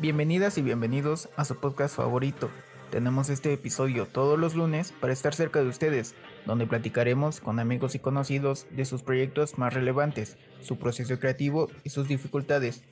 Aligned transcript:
Bienvenidas 0.00 0.56
y 0.58 0.62
bienvenidos 0.62 1.28
a 1.34 1.44
su 1.44 1.56
podcast 1.56 1.96
favorito. 1.96 2.48
Tenemos 2.92 3.30
este 3.30 3.52
episodio 3.52 4.06
todos 4.06 4.38
los 4.38 4.54
lunes 4.54 4.92
para 4.92 5.12
estar 5.12 5.34
cerca 5.34 5.60
de 5.60 5.68
ustedes, 5.68 6.14
donde 6.46 6.68
platicaremos 6.68 7.40
con 7.40 7.58
amigos 7.58 7.96
y 7.96 7.98
conocidos 7.98 8.68
de 8.70 8.84
sus 8.84 9.02
proyectos 9.02 9.58
más 9.58 9.74
relevantes, 9.74 10.36
su 10.60 10.78
proceso 10.78 11.18
creativo 11.18 11.68
y 11.82 11.90
sus 11.90 12.06
dificultades. 12.06 12.84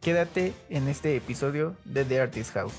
Quédate 0.00 0.52
en 0.68 0.88
este 0.88 1.14
episodio 1.14 1.76
de 1.84 2.04
The 2.04 2.20
Artist 2.20 2.50
House. 2.50 2.74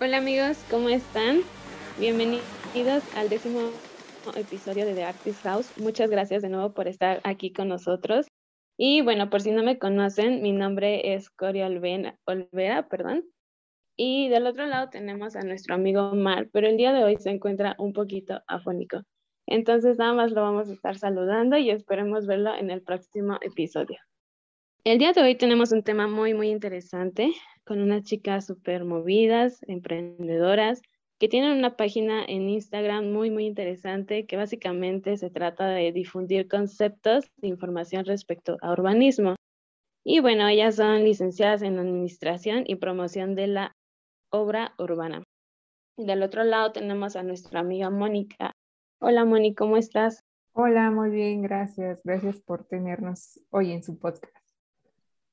Hola 0.00 0.18
amigos, 0.18 0.56
¿cómo 0.70 0.88
están? 0.88 1.40
Bienvenidos 1.98 3.02
al 3.16 3.28
décimo 3.28 3.72
episodio 4.30 4.86
de 4.86 4.94
The 4.94 5.04
Artist 5.04 5.42
House. 5.42 5.72
Muchas 5.78 6.08
gracias 6.08 6.42
de 6.42 6.48
nuevo 6.48 6.72
por 6.72 6.86
estar 6.86 7.20
aquí 7.24 7.52
con 7.52 7.68
nosotros. 7.68 8.28
Y 8.78 9.02
bueno, 9.02 9.28
por 9.28 9.40
si 9.40 9.50
no 9.50 9.62
me 9.62 9.78
conocen, 9.78 10.40
mi 10.40 10.52
nombre 10.52 11.14
es 11.14 11.28
Coria 11.30 11.66
Olvera, 11.66 12.88
perdón. 12.88 13.24
Y 13.96 14.28
del 14.28 14.46
otro 14.46 14.66
lado 14.66 14.88
tenemos 14.88 15.36
a 15.36 15.42
nuestro 15.42 15.74
amigo 15.74 16.14
Mar, 16.14 16.48
pero 16.52 16.68
el 16.68 16.76
día 16.76 16.92
de 16.92 17.04
hoy 17.04 17.16
se 17.18 17.30
encuentra 17.30 17.74
un 17.78 17.92
poquito 17.92 18.40
afónico. 18.46 19.02
Entonces 19.46 19.98
nada 19.98 20.14
más 20.14 20.32
lo 20.32 20.42
vamos 20.42 20.68
a 20.68 20.72
estar 20.72 20.96
saludando 20.96 21.58
y 21.58 21.70
esperemos 21.70 22.26
verlo 22.26 22.54
en 22.54 22.70
el 22.70 22.82
próximo 22.82 23.38
episodio. 23.42 23.98
El 24.84 24.98
día 24.98 25.12
de 25.12 25.22
hoy 25.22 25.34
tenemos 25.36 25.72
un 25.72 25.82
tema 25.82 26.08
muy, 26.08 26.34
muy 26.34 26.48
interesante 26.48 27.32
con 27.64 27.80
unas 27.80 28.04
chicas 28.04 28.46
súper 28.46 28.84
movidas, 28.84 29.60
emprendedoras, 29.68 30.82
que 31.22 31.28
tienen 31.28 31.56
una 31.56 31.76
página 31.76 32.24
en 32.24 32.48
Instagram 32.48 33.12
muy, 33.12 33.30
muy 33.30 33.46
interesante 33.46 34.26
que 34.26 34.36
básicamente 34.36 35.16
se 35.16 35.30
trata 35.30 35.68
de 35.68 35.92
difundir 35.92 36.48
conceptos 36.48 37.30
de 37.36 37.46
información 37.46 38.04
respecto 38.04 38.56
a 38.60 38.72
urbanismo. 38.72 39.36
Y 40.04 40.18
bueno, 40.18 40.48
ellas 40.48 40.74
son 40.74 41.04
licenciadas 41.04 41.62
en 41.62 41.78
Administración 41.78 42.64
y 42.66 42.74
Promoción 42.74 43.36
de 43.36 43.46
la 43.46 43.76
Obra 44.32 44.74
Urbana. 44.80 45.22
Del 45.96 46.24
otro 46.24 46.42
lado 46.42 46.72
tenemos 46.72 47.14
a 47.14 47.22
nuestra 47.22 47.60
amiga 47.60 47.88
Mónica. 47.88 48.50
Hola 49.00 49.24
Mónica, 49.24 49.62
¿cómo 49.62 49.76
estás? 49.76 50.24
Hola, 50.54 50.90
muy 50.90 51.10
bien, 51.10 51.40
gracias. 51.42 52.00
Gracias 52.02 52.40
por 52.40 52.64
tenernos 52.64 53.38
hoy 53.50 53.70
en 53.70 53.84
su 53.84 53.96
podcast. 53.96 54.44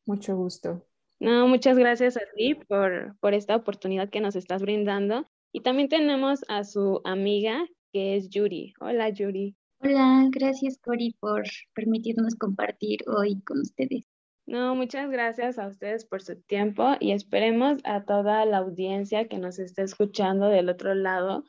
Mucho 0.05 0.37
gusto. 0.37 0.85
No, 1.19 1.47
muchas 1.47 1.79
gracias 1.79 2.15
a 2.15 2.21
ti 2.35 2.53
por, 2.53 3.17
por 3.19 3.33
esta 3.33 3.55
oportunidad 3.55 4.11
que 4.11 4.21
nos 4.21 4.35
estás 4.35 4.61
brindando 4.61 5.27
y 5.51 5.61
también 5.61 5.89
tenemos 5.89 6.43
a 6.47 6.63
su 6.63 7.01
amiga, 7.03 7.65
que 7.91 8.15
es 8.15 8.29
Yuri. 8.29 8.73
Hola, 8.79 9.09
Yuri. 9.09 9.55
Hola, 9.81 10.27
gracias, 10.31 10.77
Cori, 10.77 11.15
por 11.19 11.43
permitirnos 11.73 12.35
compartir 12.35 12.99
hoy 13.07 13.41
con 13.41 13.59
ustedes. 13.61 14.05
No, 14.45 14.75
muchas 14.75 15.09
gracias 15.09 15.59
a 15.59 15.67
ustedes 15.67 16.05
por 16.05 16.21
su 16.21 16.41
tiempo 16.41 16.95
y 16.99 17.11
esperemos 17.11 17.77
a 17.83 18.03
toda 18.03 18.45
la 18.45 18.57
audiencia 18.57 19.27
que 19.27 19.37
nos 19.37 19.59
esté 19.59 19.83
escuchando 19.83 20.47
del 20.47 20.69
otro 20.69 20.95
lado 20.95 21.45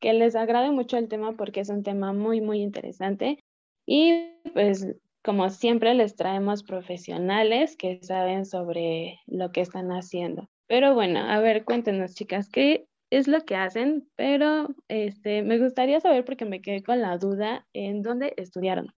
que 0.00 0.12
les 0.12 0.36
agrade 0.36 0.70
mucho 0.70 0.98
el 0.98 1.08
tema 1.08 1.32
porque 1.32 1.60
es 1.60 1.70
un 1.70 1.82
tema 1.82 2.12
muy, 2.12 2.42
muy 2.42 2.60
interesante. 2.60 3.38
Y 3.86 4.12
pues, 4.52 4.86
como 5.22 5.48
siempre, 5.48 5.94
les 5.94 6.16
traemos 6.16 6.62
profesionales 6.62 7.76
que 7.76 8.00
saben 8.02 8.44
sobre 8.44 9.20
lo 9.26 9.50
que 9.50 9.62
están 9.62 9.92
haciendo. 9.92 10.50
Pero 10.66 10.92
bueno, 10.92 11.20
a 11.20 11.40
ver, 11.40 11.64
cuéntenos, 11.64 12.14
chicas, 12.14 12.50
¿qué 12.50 12.86
es 13.10 13.28
lo 13.28 13.44
que 13.44 13.56
hacen, 13.56 14.08
pero 14.16 14.74
este, 14.88 15.42
me 15.42 15.58
gustaría 15.58 16.00
saber 16.00 16.24
porque 16.24 16.44
me 16.44 16.60
quedé 16.60 16.82
con 16.82 17.00
la 17.00 17.16
duda 17.18 17.66
en 17.72 18.02
dónde 18.02 18.34
estudiaron. 18.36 18.92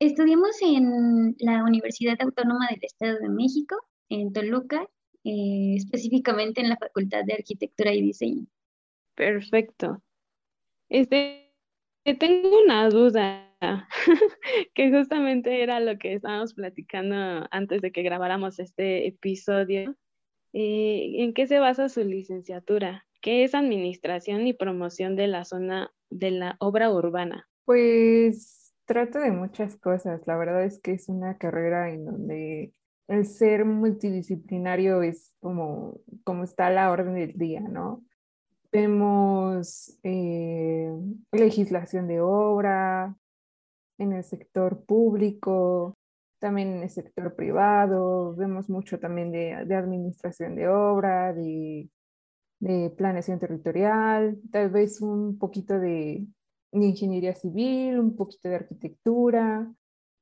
Estudiamos 0.00 0.60
en 0.62 1.34
la 1.40 1.64
Universidad 1.64 2.16
Autónoma 2.20 2.68
del 2.70 2.78
Estado 2.82 3.18
de 3.18 3.28
México, 3.28 3.76
en 4.08 4.32
Toluca, 4.32 4.88
eh, 5.24 5.74
específicamente 5.76 6.60
en 6.60 6.68
la 6.68 6.76
Facultad 6.76 7.24
de 7.24 7.34
Arquitectura 7.34 7.92
y 7.92 8.02
Diseño. 8.02 8.46
Perfecto. 9.16 10.00
Este, 10.88 11.52
tengo 12.20 12.62
una 12.62 12.88
duda, 12.88 13.48
que 14.74 14.90
justamente 14.90 15.62
era 15.62 15.80
lo 15.80 15.98
que 15.98 16.14
estábamos 16.14 16.54
platicando 16.54 17.46
antes 17.50 17.82
de 17.82 17.90
que 17.90 18.02
grabáramos 18.02 18.60
este 18.60 19.08
episodio. 19.08 19.96
Eh, 20.52 21.16
¿En 21.16 21.34
qué 21.34 21.46
se 21.46 21.58
basa 21.58 21.88
su 21.88 22.04
licenciatura? 22.04 23.07
¿Qué 23.20 23.44
es 23.44 23.54
administración 23.54 24.46
y 24.46 24.52
promoción 24.52 25.16
de 25.16 25.26
la 25.26 25.44
zona 25.44 25.90
de 26.10 26.30
la 26.30 26.56
obra 26.60 26.90
urbana? 26.92 27.48
Pues 27.64 28.74
trata 28.84 29.20
de 29.20 29.32
muchas 29.32 29.76
cosas. 29.76 30.22
La 30.26 30.36
verdad 30.36 30.64
es 30.64 30.80
que 30.80 30.92
es 30.92 31.08
una 31.08 31.36
carrera 31.36 31.90
en 31.90 32.04
donde 32.04 32.72
el 33.08 33.26
ser 33.26 33.64
multidisciplinario 33.64 35.02
es 35.02 35.34
como, 35.40 36.00
como 36.24 36.44
está 36.44 36.70
la 36.70 36.90
orden 36.90 37.14
del 37.14 37.36
día, 37.36 37.60
¿no? 37.60 38.04
Vemos 38.70 39.98
eh, 40.02 40.92
legislación 41.32 42.06
de 42.06 42.20
obra 42.20 43.16
en 43.98 44.12
el 44.12 44.24
sector 44.24 44.84
público, 44.84 45.96
también 46.38 46.76
en 46.76 46.82
el 46.82 46.90
sector 46.90 47.34
privado, 47.34 48.34
vemos 48.36 48.68
mucho 48.68 49.00
también 49.00 49.32
de, 49.32 49.64
de 49.66 49.74
administración 49.74 50.54
de 50.54 50.68
obra, 50.68 51.32
de 51.32 51.88
de 52.60 52.90
planeación 52.90 53.38
territorial, 53.38 54.38
tal 54.50 54.70
vez 54.70 55.00
un 55.00 55.38
poquito 55.38 55.78
de, 55.78 56.26
ingeniería 56.72 57.34
civil, 57.34 57.98
un 57.98 58.14
poquito 58.14 58.48
de 58.48 58.56
arquitectura, 58.56 59.72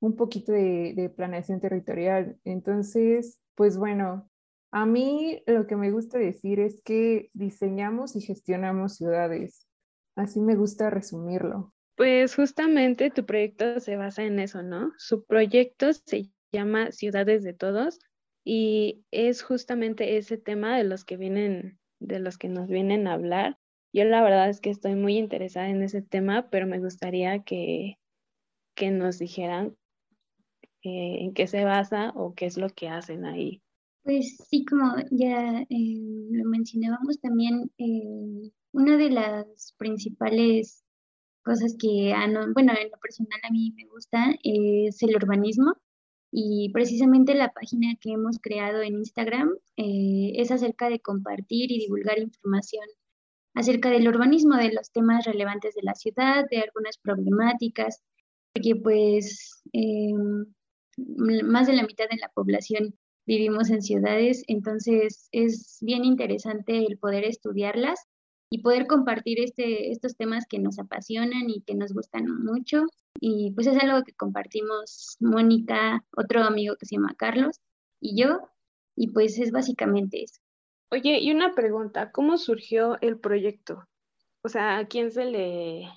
un 0.01 0.17
poquito 0.17 0.53
de, 0.53 0.95
de, 0.95 1.09
planeación 1.09 1.61
territorial. 1.61 2.39
Entonces, 2.45 3.41
pues 3.55 3.77
bueno, 3.77 4.31
a 4.71 4.87
mí 4.87 5.43
lo 5.47 5.67
que 5.67 5.77
me 5.77 5.91
gusta 5.91 6.19
decir 6.19 6.61
es 6.61 6.83
que 6.83 7.31
diseñamos 7.33 8.15
y 8.15 8.21
gestionamos 8.21 8.97
ciudades. 8.97 9.67
Así 10.15 10.41
me 10.41 10.55
gusta 10.55 10.91
resumirlo. 10.91 11.73
Pues 11.97 12.35
justamente 12.35 13.11
tu 13.11 13.25
proyecto 13.25 13.81
se 13.81 13.97
basa 13.97 14.23
en 14.23 14.39
eso, 14.39 14.63
¿no? 14.63 14.93
Su 14.99 15.25
proyecto 15.25 15.93
se 15.95 16.31
llama 16.53 16.93
Ciudades 16.93 17.43
de 17.43 17.55
Todos 17.55 17.99
y 18.45 19.05
es 19.11 19.43
justamente 19.43 20.19
ese 20.19 20.37
tema 20.37 20.77
de 20.77 20.85
los 20.85 21.05
que 21.05 21.17
vienen 21.17 21.79
de 22.01 22.21
los 22.21 22.39
que 22.39 22.49
nos 22.49 22.69
vienen 22.69 23.07
a 23.07 23.15
hablar. 23.15 23.59
Yo 23.93 24.05
la 24.05 24.23
verdad 24.23 24.49
es 24.49 24.61
que 24.61 24.71
estoy 24.71 24.95
muy 24.95 25.17
interesada 25.17 25.69
en 25.69 25.83
ese 25.83 26.03
tema, 26.03 26.49
pero 26.51 26.67
me 26.67 26.81
gustaría 26.81 27.43
que, 27.45 27.99
que 28.75 28.91
nos 28.91 29.19
dijeran 29.19 29.77
eh, 30.83 31.17
en 31.21 31.35
qué 31.35 31.47
se 31.47 31.65
basa 31.65 32.13
o 32.15 32.35
qué 32.35 32.47
es 32.47 32.57
lo 32.57 32.69
que 32.69 32.89
hacen 32.89 33.25
ahí. 33.25 33.63
Pues 34.03 34.37
sí, 34.49 34.65
como 34.65 34.95
ya 35.11 35.63
eh, 35.63 35.99
lo 36.31 36.45
mencionábamos 36.45 37.19
también, 37.21 37.73
eh, 37.79 38.53
una 38.73 38.97
de 38.97 39.11
las 39.11 39.75
principales 39.79 40.85
cosas 41.43 41.75
que, 41.79 42.15
bueno, 42.55 42.73
en 42.81 42.91
lo 42.91 42.99
personal 42.99 43.41
a 43.43 43.51
mí 43.51 43.73
me 43.75 43.87
gusta 43.87 44.35
es 44.45 45.03
el 45.03 45.17
urbanismo. 45.17 45.75
Y 46.39 46.69
precisamente 46.69 47.35
la 47.35 47.55
página 47.55 47.97
que 47.99 48.13
hemos 48.13 48.39
creado 48.39 48.83
en 48.83 48.97
Instagram 48.97 49.55
eh, 49.79 50.33
es 50.35 50.51
acerca 50.51 50.91
de 50.91 51.01
compartir 51.01 51.73
y 51.73 51.79
divulgar 51.79 52.19
información 52.19 52.85
acerca 53.55 53.89
del 53.89 54.07
urbanismo, 54.07 54.55
de 54.57 54.71
los 54.71 54.93
temas 54.93 55.25
relevantes 55.25 55.75
de 55.75 55.83
la 55.83 55.95
ciudad, 55.95 56.45
de 56.51 56.59
algunas 56.59 56.99
problemáticas, 56.99 58.03
porque 58.53 58.77
pues 58.77 59.63
em, 59.73 60.45
más 61.43 61.69
de 61.69 61.73
la 61.73 61.87
mitad 61.87 62.05
de 62.11 62.19
la 62.19 62.29
población 62.29 62.95
vivimos 63.25 63.71
en 63.71 63.81
ciudades, 63.81 64.45
entonces 64.47 65.31
es 65.33 65.79
bien 65.81 66.05
interesante 66.05 66.85
el 66.85 66.99
poder 66.99 67.25
estudiarlas 67.25 67.99
y 68.51 68.63
poder 68.63 68.87
compartir 68.87 69.41
este, 69.41 69.91
estos 69.91 70.17
temas 70.17 70.45
que 70.49 70.59
nos 70.59 70.79
apasionan 70.79 71.51
y 71.51 71.63
que 71.63 71.75
nos 71.75 71.93
gustan 71.93 72.27
mucho. 72.45 72.85
Y 73.21 73.53
pues 73.53 73.67
es 73.67 73.79
algo 73.83 74.05
que 74.05 74.13
compartimos 74.13 75.17
Mónica, 75.21 76.05
otro 76.17 76.43
amigo 76.43 76.77
que 76.77 76.87
se 76.87 76.97
llama 76.97 77.15
Carlos 77.17 77.61
y 78.01 78.21
yo, 78.21 78.41
y 78.95 79.09
pues 79.09 79.39
es 79.39 79.51
básicamente 79.51 80.23
eso. 80.23 80.41
Oye, 80.91 81.19
y 81.21 81.33
una 81.33 81.55
pregunta, 81.55 82.13
¿cómo 82.13 82.39
surgió 82.39 83.01
el 83.01 83.19
proyecto? 83.19 83.85
O 84.43 84.49
sea, 84.49 84.79
¿a 84.79 84.87
quién 84.87 85.11
se 85.11 85.25
le, 85.25 85.89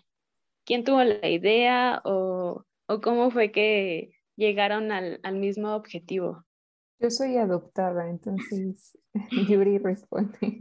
quién 0.65 0.83
tuvo 0.83 1.03
la 1.03 1.29
idea 1.29 2.01
o, 2.05 2.65
o 2.87 3.01
cómo 3.01 3.29
fue 3.29 3.51
que 3.51 4.11
llegaron 4.35 4.91
al, 4.91 5.19
al 5.21 5.35
mismo 5.35 5.75
objetivo? 5.75 6.43
Yo 6.99 7.11
soy 7.11 7.37
adoptada, 7.37 8.09
entonces 8.09 8.97
Yuri 9.47 9.77
responde. 9.77 10.57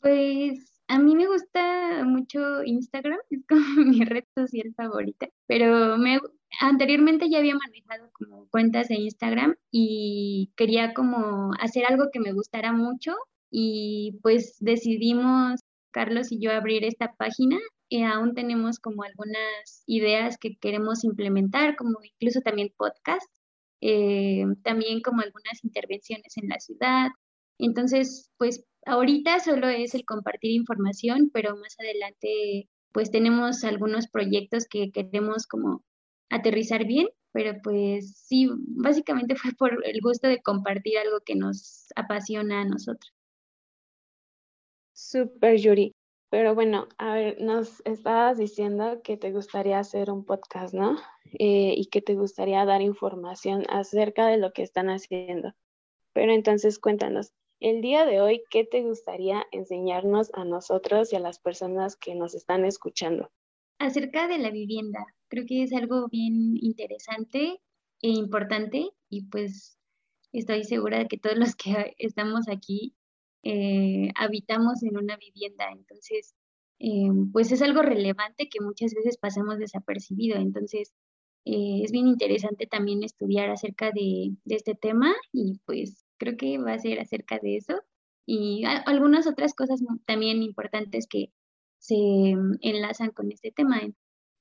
Pues 0.00 0.72
a 0.88 0.98
mí 0.98 1.16
me 1.16 1.26
gusta 1.26 2.04
mucho 2.04 2.62
Instagram, 2.64 3.18
es 3.30 3.44
como 3.48 3.84
mi 3.86 4.04
red 4.04 4.24
social 4.36 4.74
favorita, 4.76 5.28
pero 5.46 5.96
me, 5.96 6.20
anteriormente 6.60 7.30
ya 7.30 7.38
había 7.38 7.54
manejado 7.54 8.10
como 8.12 8.46
cuentas 8.48 8.88
de 8.88 8.96
Instagram 8.96 9.56
y 9.70 10.52
quería 10.56 10.92
como 10.94 11.52
hacer 11.58 11.86
algo 11.86 12.10
que 12.12 12.20
me 12.20 12.32
gustara 12.32 12.72
mucho 12.72 13.14
y 13.50 14.18
pues 14.22 14.56
decidimos, 14.60 15.60
Carlos 15.92 16.32
y 16.32 16.40
yo, 16.40 16.52
abrir 16.52 16.84
esta 16.84 17.12
página 17.14 17.58
y 17.88 18.02
aún 18.02 18.34
tenemos 18.34 18.78
como 18.78 19.02
algunas 19.02 19.84
ideas 19.86 20.38
que 20.38 20.56
queremos 20.56 21.04
implementar, 21.04 21.76
como 21.76 21.98
incluso 22.02 22.40
también 22.40 22.72
podcast, 22.76 23.26
eh, 23.82 24.44
también 24.62 25.02
como 25.02 25.20
algunas 25.20 25.62
intervenciones 25.64 26.36
en 26.36 26.48
la 26.48 26.58
ciudad. 26.60 27.08
Entonces, 27.58 28.30
pues 28.38 28.64
ahorita 28.86 29.40
solo 29.40 29.68
es 29.68 29.94
el 29.94 30.04
compartir 30.04 30.52
información, 30.52 31.30
pero 31.32 31.56
más 31.56 31.78
adelante 31.78 32.68
pues 32.92 33.10
tenemos 33.10 33.64
algunos 33.64 34.06
proyectos 34.08 34.66
que 34.66 34.92
queremos 34.92 35.46
como 35.46 35.82
aterrizar 36.30 36.86
bien, 36.86 37.08
pero 37.32 37.54
pues 37.62 38.16
sí, 38.16 38.48
básicamente 38.52 39.34
fue 39.36 39.52
por 39.52 39.86
el 39.86 40.00
gusto 40.00 40.28
de 40.28 40.42
compartir 40.42 40.98
algo 40.98 41.20
que 41.20 41.34
nos 41.34 41.86
apasiona 41.96 42.62
a 42.62 42.64
nosotros. 42.64 43.12
Super, 44.92 45.56
Yuri. 45.56 45.94
Pero 46.30 46.54
bueno, 46.54 46.88
a 46.96 47.12
ver, 47.12 47.42
nos 47.42 47.82
estabas 47.84 48.38
diciendo 48.38 49.02
que 49.04 49.18
te 49.18 49.32
gustaría 49.32 49.78
hacer 49.78 50.10
un 50.10 50.24
podcast, 50.24 50.72
¿no? 50.72 50.96
Eh, 51.38 51.74
y 51.76 51.86
que 51.86 52.00
te 52.00 52.14
gustaría 52.14 52.64
dar 52.64 52.80
información 52.80 53.64
acerca 53.68 54.26
de 54.28 54.38
lo 54.38 54.52
que 54.52 54.62
están 54.62 54.88
haciendo. 54.88 55.52
Pero 56.14 56.32
entonces 56.32 56.78
cuéntanos, 56.78 57.32
el 57.62 57.80
día 57.80 58.04
de 58.04 58.20
hoy, 58.20 58.42
¿qué 58.50 58.64
te 58.64 58.82
gustaría 58.82 59.46
enseñarnos 59.52 60.30
a 60.34 60.44
nosotros 60.44 61.12
y 61.12 61.16
a 61.16 61.20
las 61.20 61.38
personas 61.38 61.96
que 61.96 62.16
nos 62.16 62.34
están 62.34 62.64
escuchando? 62.64 63.30
Acerca 63.78 64.26
de 64.26 64.38
la 64.38 64.50
vivienda, 64.50 65.06
creo 65.28 65.44
que 65.46 65.62
es 65.62 65.72
algo 65.72 66.08
bien 66.08 66.56
interesante 66.60 67.60
e 68.02 68.08
importante 68.08 68.90
y 69.08 69.26
pues 69.26 69.78
estoy 70.32 70.64
segura 70.64 70.98
de 70.98 71.06
que 71.06 71.18
todos 71.18 71.36
los 71.36 71.54
que 71.54 71.94
estamos 71.98 72.48
aquí 72.48 72.94
eh, 73.44 74.10
habitamos 74.16 74.82
en 74.82 74.96
una 74.96 75.16
vivienda. 75.16 75.70
Entonces, 75.70 76.34
eh, 76.80 77.10
pues 77.32 77.52
es 77.52 77.62
algo 77.62 77.82
relevante 77.82 78.48
que 78.48 78.60
muchas 78.60 78.92
veces 78.92 79.18
pasamos 79.18 79.58
desapercibido. 79.58 80.36
Entonces, 80.36 80.92
eh, 81.44 81.82
es 81.84 81.92
bien 81.92 82.06
interesante 82.06 82.66
también 82.66 83.02
estudiar 83.02 83.50
acerca 83.50 83.90
de, 83.92 84.32
este 84.46 84.74
tema 84.74 85.12
y 85.32 85.60
pues 85.64 86.04
creo 86.22 86.36
que 86.36 86.58
va 86.58 86.74
a 86.74 86.78
ser 86.78 87.00
acerca 87.00 87.38
de 87.38 87.56
eso 87.56 87.82
y 88.24 88.64
algunas 88.86 89.26
otras 89.26 89.54
cosas 89.54 89.80
también 90.06 90.42
importantes 90.42 91.06
que 91.08 91.32
se 91.78 91.96
enlazan 92.60 93.10
con 93.10 93.32
este 93.32 93.50
tema. 93.50 93.80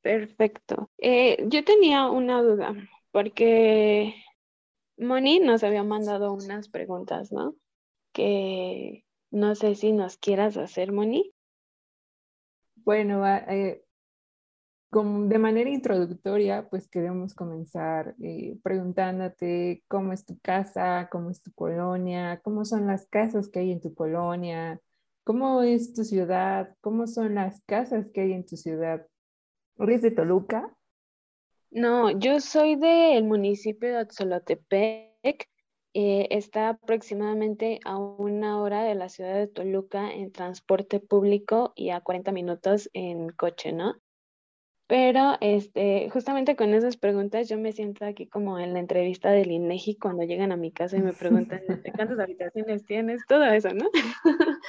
Perfecto. 0.01 0.91
yo 0.99 1.63
tenía 1.63 2.09
una 2.09 2.41
duda 2.41 2.75
porque 3.11 4.15
Moni 4.97 5.39
nos 5.39 5.63
había 5.63 5.83
mandado 5.83 6.33
unas 6.33 6.69
preguntas, 6.69 7.31
¿no? 7.31 7.55
que 8.11 9.05
no 9.31 9.55
sé 9.55 9.75
si 9.75 9.91
nos 9.91 10.17
quieras 10.17 10.57
hacer, 10.57 10.91
Moni. 10.91 11.33
Bueno, 12.75 13.25
eh, 13.27 13.83
de 14.91 15.39
manera 15.39 15.69
introductoria, 15.69 16.67
pues 16.69 16.89
queremos 16.89 17.33
comenzar 17.33 18.13
eh, 18.21 18.57
preguntándote 18.61 19.83
cómo 19.87 20.11
es 20.11 20.25
tu 20.25 20.37
casa, 20.39 21.07
cómo 21.09 21.29
es 21.29 21.41
tu 21.41 21.53
colonia, 21.53 22.41
cómo 22.43 22.65
son 22.65 22.87
las 22.87 23.07
casas 23.07 23.47
que 23.47 23.59
hay 23.59 23.71
en 23.71 23.79
tu 23.79 23.93
colonia, 23.93 24.81
cómo 25.23 25.61
es 25.61 25.93
tu 25.93 26.03
ciudad, 26.03 26.75
cómo 26.81 27.07
son 27.07 27.35
las 27.35 27.61
casas 27.65 28.11
que 28.11 28.21
hay 28.21 28.33
en 28.33 28.45
tu 28.45 28.57
ciudad. 28.57 29.07
¿Eres 29.79 30.01
de 30.01 30.11
Toluca? 30.11 30.75
No, 31.69 32.11
yo 32.11 32.41
soy 32.41 32.75
del 32.75 33.23
municipio 33.23 33.87
de 33.87 33.97
Atzolotepec, 33.97 35.47
eh, 35.93 36.27
está 36.31 36.67
aproximadamente 36.67 37.79
a 37.85 37.97
una 37.97 38.61
hora 38.61 38.83
de 38.83 38.95
la 38.95 39.07
ciudad 39.07 39.35
de 39.35 39.47
Toluca 39.47 40.11
en 40.11 40.33
transporte 40.33 40.99
público 40.99 41.71
y 41.77 41.91
a 41.91 42.01
40 42.01 42.33
minutos 42.33 42.89
en 42.91 43.29
coche, 43.29 43.71
¿no? 43.71 43.95
Pero 44.91 45.37
este, 45.39 46.09
justamente 46.09 46.57
con 46.57 46.73
esas 46.73 46.97
preguntas 46.97 47.47
yo 47.47 47.57
me 47.57 47.71
siento 47.71 48.03
aquí 48.03 48.27
como 48.27 48.59
en 48.59 48.73
la 48.73 48.79
entrevista 48.79 49.31
del 49.31 49.49
INEGI 49.49 49.95
cuando 49.95 50.23
llegan 50.23 50.51
a 50.51 50.57
mi 50.57 50.73
casa 50.73 50.97
y 50.97 51.01
me 51.01 51.13
preguntan 51.13 51.61
cuántas 51.95 52.19
habitaciones 52.19 52.83
tienes, 52.83 53.21
todo 53.25 53.45
eso, 53.45 53.69
¿no? 53.73 53.89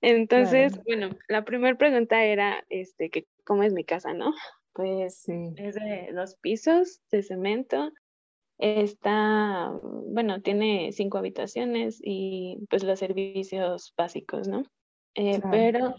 Entonces, 0.00 0.72
bueno, 0.84 1.10
la 1.28 1.44
primera 1.44 1.78
pregunta 1.78 2.24
era 2.24 2.64
este, 2.70 3.08
que 3.08 3.28
cómo 3.44 3.62
es 3.62 3.72
mi 3.72 3.84
casa, 3.84 4.12
¿no? 4.12 4.34
Pues 4.72 5.28
es 5.28 5.74
de 5.76 6.10
dos 6.12 6.34
pisos 6.40 7.00
de 7.12 7.22
cemento, 7.22 7.92
Está, 8.58 9.72
bueno, 9.82 10.40
tiene 10.40 10.90
cinco 10.92 11.18
habitaciones 11.18 12.00
y 12.02 12.66
pues 12.68 12.82
los 12.82 12.98
servicios 12.98 13.94
básicos, 13.96 14.48
¿no? 14.48 14.64
Eh, 15.14 15.40
pero 15.52 15.94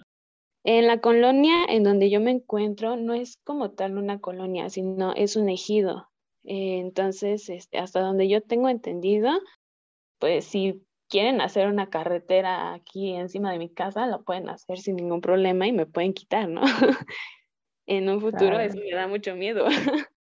en 0.63 0.87
la 0.87 0.99
colonia 0.99 1.65
en 1.67 1.83
donde 1.83 2.09
yo 2.09 2.21
me 2.21 2.31
encuentro 2.31 2.95
no 2.95 3.13
es 3.13 3.37
como 3.43 3.71
tal 3.71 3.97
una 3.97 4.19
colonia, 4.19 4.69
sino 4.69 5.13
es 5.13 5.35
un 5.35 5.49
ejido. 5.49 6.09
Eh, 6.45 6.79
entonces, 6.79 7.49
este, 7.49 7.77
hasta 7.77 8.01
donde 8.01 8.27
yo 8.27 8.41
tengo 8.41 8.69
entendido, 8.69 9.31
pues 10.19 10.45
si 10.45 10.85
quieren 11.09 11.41
hacer 11.41 11.67
una 11.67 11.89
carretera 11.89 12.73
aquí 12.73 13.13
encima 13.13 13.51
de 13.51 13.59
mi 13.59 13.69
casa, 13.69 14.07
lo 14.07 14.23
pueden 14.23 14.49
hacer 14.49 14.79
sin 14.79 14.95
ningún 14.95 15.21
problema 15.21 15.67
y 15.67 15.73
me 15.73 15.85
pueden 15.85 16.13
quitar, 16.13 16.49
¿no? 16.49 16.61
en 17.85 18.09
un 18.09 18.21
futuro 18.21 18.59
eso 18.59 18.77
me 18.77 18.95
da 18.95 19.07
mucho 19.07 19.35
miedo. 19.35 19.65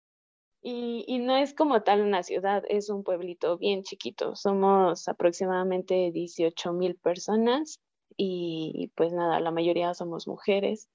Y, 0.63 1.19
no 1.21 1.39
es 1.39 1.55
como 1.55 1.83
tal 1.83 2.03
una 2.03 2.23
ciudad, 2.23 2.65
es 2.69 2.91
un 2.91 3.03
pueblito 3.03 3.57
bien 3.57 3.83
chiquito. 3.83 4.37
Somos 4.37 5.09
aproximadamente 5.09 6.11
18 6.13 6.75
mil 6.75 6.97
personas 6.97 7.81
y 8.23 8.93
pues 8.97 9.15
nada, 9.15 9.41
la 9.41 9.51
mayoría 9.51 9.95
somos 9.95 10.29
mujeres 10.29 10.91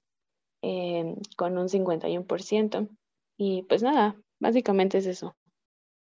em, 0.62 1.16
con 1.36 1.58
un 1.58 1.68
51%. 1.68 2.88
Y 3.36 3.64
pues 3.64 3.82
nada, 3.82 4.16
básicamente 4.38 4.98
es 4.98 5.06
eso. 5.06 5.36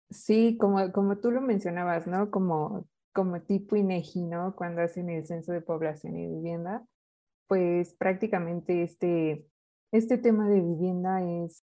Sí, 0.10 0.58
como, 0.60 0.92
como 0.92 1.18
tú 1.20 1.32
lo 1.32 1.40
mencionabas, 1.40 2.08
¿no? 2.08 2.30
Como, 2.30 2.86
como 3.14 3.42
tipo 3.42 3.78
INEGI, 3.78 4.24
¿no? 4.24 4.54
Cuando 4.56 4.82
hacen 4.82 5.10
el 5.10 5.26
censo 5.26 5.54
de 5.54 5.62
población 5.62 6.18
y 6.18 6.28
vivienda, 6.28 6.86
pues 7.48 7.94
prácticamente 7.94 8.84
este, 8.84 9.48
este 9.94 10.18
tema 10.18 10.50
de 10.50 10.60
vivienda 10.60 11.24
es 11.24 11.64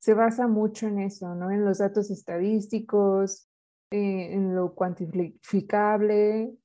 se 0.00 0.14
basa 0.14 0.48
mucho 0.48 0.86
en 0.86 1.00
eso, 1.00 1.34
¿no? 1.34 1.50
En 1.50 1.66
los 1.66 1.76
datos 1.76 2.10
estadísticos, 2.10 3.46
eh, 3.90 4.32
en 4.32 4.56
lo 4.56 4.74
cuantificable 4.74 6.56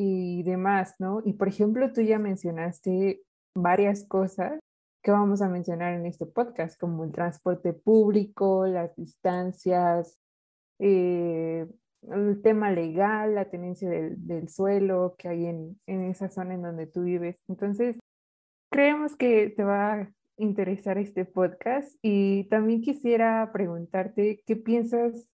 y 0.00 0.42
demás, 0.42 0.94
¿no? 0.98 1.20
Y 1.24 1.34
por 1.34 1.48
ejemplo, 1.48 1.92
tú 1.92 2.00
ya 2.00 2.18
mencionaste 2.18 3.22
varias 3.54 4.06
cosas 4.06 4.58
que 5.02 5.10
vamos 5.10 5.42
a 5.42 5.48
mencionar 5.48 5.94
en 5.94 6.06
este 6.06 6.26
podcast, 6.26 6.78
como 6.80 7.04
el 7.04 7.12
transporte 7.12 7.72
público, 7.72 8.66
las 8.66 8.94
distancias, 8.96 10.18
eh, 10.78 11.66
el 12.10 12.40
tema 12.42 12.70
legal, 12.70 13.34
la 13.34 13.50
tenencia 13.50 13.90
del, 13.90 14.48
suelo 14.48 15.16
que 15.18 15.28
hay 15.28 15.46
en, 15.46 15.78
en, 15.86 16.04
esa 16.04 16.30
zona 16.30 16.54
en 16.54 16.62
donde 16.62 16.86
tú 16.86 17.02
vives. 17.02 17.42
Entonces, 17.48 17.98
creemos 18.70 19.16
que 19.16 19.50
te 19.50 19.64
va 19.64 20.10
interesar 20.40 20.96
este 20.96 21.26
podcast 21.26 21.94
y 22.00 22.44
también 22.44 22.80
quisiera 22.80 23.50
preguntarte 23.52 24.42
qué 24.46 24.56
piensas 24.56 25.28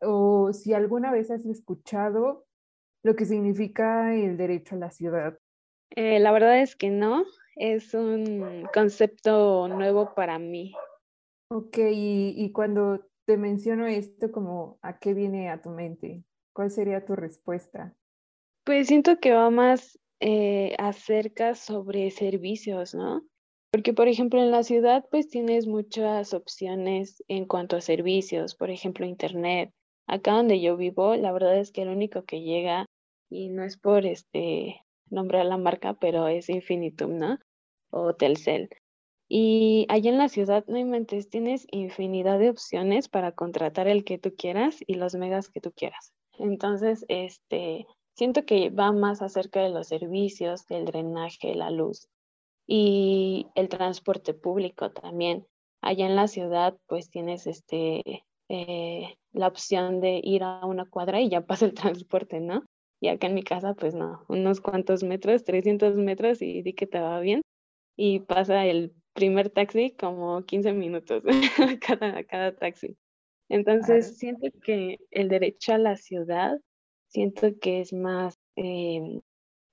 o 0.00 0.52
si 0.52 0.74
alguna 0.74 1.12
vez 1.12 1.30
has 1.30 1.46
escuchado 1.46 2.44
lo 3.02 3.16
que 3.16 3.24
significa 3.24 4.14
el 4.14 4.36
derecho 4.36 4.76
a 4.76 4.78
la 4.78 4.90
ciudad. 4.90 5.38
Eh, 5.90 6.20
la 6.20 6.32
verdad 6.32 6.60
es 6.60 6.76
que 6.76 6.90
no, 6.90 7.24
es 7.56 7.94
un 7.94 8.68
concepto 8.72 9.68
nuevo 9.68 10.14
para 10.14 10.38
mí. 10.38 10.72
Ok, 11.48 11.78
y, 11.90 12.50
cuando 12.52 13.04
te 13.26 13.36
menciono 13.36 13.86
esto, 13.86 14.32
como 14.32 14.78
¿a 14.80 14.98
qué 14.98 15.12
viene 15.12 15.50
a 15.50 15.60
tu 15.60 15.68
mente? 15.68 16.24
¿Cuál 16.54 16.70
sería 16.70 17.04
tu 17.04 17.14
respuesta? 17.14 17.94
Pues 18.64 18.86
siento 18.86 19.18
que 19.20 19.32
va 19.32 19.50
más 19.50 19.98
eh, 20.20 20.74
acerca 20.78 21.54
sobre 21.54 22.10
servicios, 22.10 22.94
¿no? 22.94 23.22
Porque, 23.70 23.92
por 23.92 24.08
ejemplo, 24.08 24.40
en 24.40 24.50
la 24.50 24.62
ciudad, 24.62 25.04
pues 25.10 25.28
tienes 25.28 25.66
muchas 25.66 26.34
opciones 26.34 27.22
en 27.28 27.46
cuanto 27.46 27.76
a 27.76 27.80
servicios, 27.80 28.54
por 28.54 28.70
ejemplo, 28.70 29.06
internet. 29.06 29.72
Acá 30.06 30.32
donde 30.32 30.60
yo 30.60 30.76
vivo, 30.76 31.16
la 31.16 31.32
verdad 31.32 31.58
es 31.58 31.72
que 31.72 31.82
el 31.82 31.88
único 31.88 32.24
que 32.24 32.42
llega, 32.42 32.86
y 33.30 33.48
no 33.48 33.64
es 33.64 33.76
por 33.76 34.04
este 34.06 34.82
nombrar 35.08 35.46
la 35.46 35.56
marca, 35.56 35.94
pero 35.94 36.28
es 36.28 36.48
Infinitum, 36.48 37.18
¿no? 37.18 37.38
O 37.90 38.14
Telcel. 38.14 38.68
Y 39.28 39.86
allá 39.88 40.10
en 40.10 40.18
la 40.18 40.28
ciudad, 40.28 40.64
no 40.66 40.76
inventes, 40.76 41.30
tienes 41.30 41.66
infinidad 41.70 42.38
de 42.38 42.50
opciones 42.50 43.08
para 43.08 43.32
contratar 43.32 43.88
el 43.88 44.04
que 44.04 44.18
tú 44.18 44.34
quieras 44.36 44.78
y 44.86 44.94
los 44.94 45.14
megas 45.14 45.48
que 45.48 45.60
tú 45.60 45.72
quieras. 45.72 46.12
Entonces, 46.38 47.04
este, 47.08 47.86
siento 48.14 48.44
que 48.44 48.70
va 48.70 48.92
más 48.92 49.22
acerca 49.22 49.62
de 49.62 49.70
los 49.70 49.88
servicios, 49.88 50.64
el 50.70 50.84
drenaje, 50.84 51.54
la 51.54 51.70
luz 51.70 52.08
y 52.66 53.46
el 53.54 53.68
transporte 53.68 54.34
público 54.34 54.90
también. 54.90 55.46
Allá 55.80 56.06
en 56.06 56.16
la 56.16 56.28
ciudad, 56.28 56.76
pues 56.86 57.10
tienes 57.10 57.46
este, 57.46 58.24
eh, 58.54 59.16
la 59.32 59.48
opción 59.48 60.02
de 60.02 60.20
ir 60.22 60.42
a 60.42 60.66
una 60.66 60.84
cuadra 60.84 61.22
y 61.22 61.30
ya 61.30 61.40
pasa 61.40 61.64
el 61.64 61.72
transporte, 62.04 62.38
¿no? 62.38 62.66
Y 63.00 63.08
acá 63.08 63.26
en 63.26 63.34
mi 63.34 63.42
casa, 63.42 63.74
pues 63.74 63.94
no, 63.94 64.24
unos 64.28 64.60
cuantos 64.60 65.02
metros, 65.02 65.42
300 65.42 65.96
metros 65.96 66.42
y 66.42 66.62
di 66.62 66.74
que 66.74 66.86
te 66.86 67.00
va 67.00 67.18
bien 67.18 67.40
y 67.96 68.20
pasa 68.20 68.66
el 68.66 68.92
primer 69.14 69.48
taxi 69.48 69.96
como 69.98 70.44
15 70.44 70.72
minutos 70.74 71.22
cada, 71.80 72.22
cada 72.24 72.54
taxi. 72.54 72.94
Entonces, 73.48 74.18
siento 74.18 74.48
que 74.62 74.98
el 75.10 75.28
derecho 75.28 75.72
a 75.72 75.78
la 75.78 75.96
ciudad, 75.96 76.58
siento 77.08 77.58
que 77.58 77.80
es 77.80 77.92
más 77.92 78.34
em, 78.56 79.20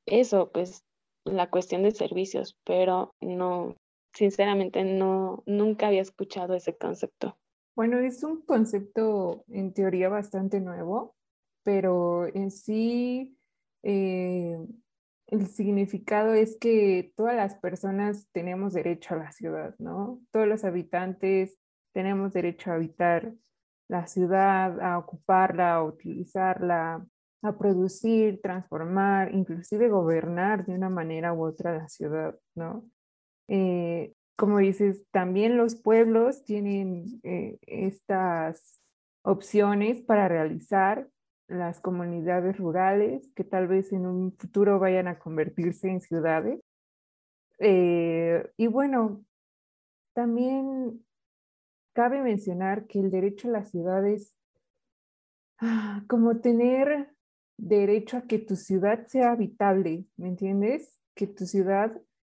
eso, 0.05 0.51
pues 0.51 0.83
la 1.25 1.49
cuestión 1.49 1.83
de 1.83 1.91
servicios, 1.91 2.55
pero 2.65 3.13
no, 3.21 3.75
sinceramente 4.13 4.83
no, 4.85 5.43
nunca 5.45 5.87
había 5.87 6.01
escuchado 6.01 6.55
ese 6.55 6.75
concepto. 6.77 7.37
Bueno, 7.79 7.97
es 7.99 8.23
un 8.25 8.41
concepto 8.41 9.45
en 9.47 9.73
teoría 9.73 10.09
bastante 10.09 10.59
nuevo, 10.59 11.15
pero 11.63 12.27
en 12.27 12.51
sí 12.51 13.37
eh, 13.83 14.57
el 15.27 15.47
significado 15.47 16.33
es 16.33 16.57
que 16.59 17.13
todas 17.15 17.37
las 17.37 17.55
personas 17.55 18.27
tenemos 18.33 18.73
derecho 18.73 19.13
a 19.13 19.19
la 19.19 19.31
ciudad, 19.31 19.75
¿no? 19.79 20.19
Todos 20.31 20.45
los 20.45 20.65
habitantes 20.65 21.57
tenemos 21.93 22.33
derecho 22.33 22.69
a 22.69 22.73
habitar 22.73 23.33
la 23.87 24.07
ciudad, 24.07 24.81
a 24.81 24.97
ocuparla, 24.97 25.75
a 25.75 25.83
utilizarla, 25.85 27.07
a 27.43 27.57
producir, 27.57 28.41
transformar, 28.41 29.33
inclusive 29.33 29.87
gobernar 29.87 30.65
de 30.65 30.73
una 30.73 30.89
manera 30.89 31.31
u 31.31 31.45
otra 31.45 31.77
la 31.77 31.87
ciudad, 31.87 32.37
¿no? 32.55 32.83
Eh, 33.47 34.15
como 34.39 34.59
dices, 34.59 35.05
también 35.11 35.57
los 35.57 35.75
pueblos 35.75 36.45
tienen 36.45 37.19
eh, 37.23 37.57
estas 37.67 38.79
opciones 39.21 39.99
para 39.99 40.29
realizar 40.29 41.09
las 41.49 41.81
comunidades 41.81 42.55
rurales 42.55 43.33
que 43.35 43.43
tal 43.43 43.67
vez 43.67 43.91
en 43.91 44.05
un 44.05 44.31
futuro 44.37 44.79
vayan 44.79 45.09
a 45.09 45.19
convertirse 45.19 45.89
en 45.89 45.99
ciudades. 45.99 46.61
Eh, 47.57 48.49
y 48.55 48.67
bueno, 48.67 49.25
también 50.13 51.05
cabe 51.91 52.21
mencionar 52.21 52.87
que 52.87 53.01
el 53.01 53.11
derecho 53.11 53.49
a 53.49 53.51
las 53.51 53.71
ciudades, 53.71 54.33
ah, 55.57 56.05
como 56.07 56.39
tener 56.39 57.09
derecho 57.57 58.15
a 58.15 58.21
que 58.21 58.39
tu 58.39 58.55
ciudad 58.55 59.05
sea 59.07 59.31
habitable, 59.31 60.05
¿me 60.15 60.29
entiendes? 60.29 60.97
Que 61.13 61.27
tu 61.27 61.45
ciudad 61.45 61.91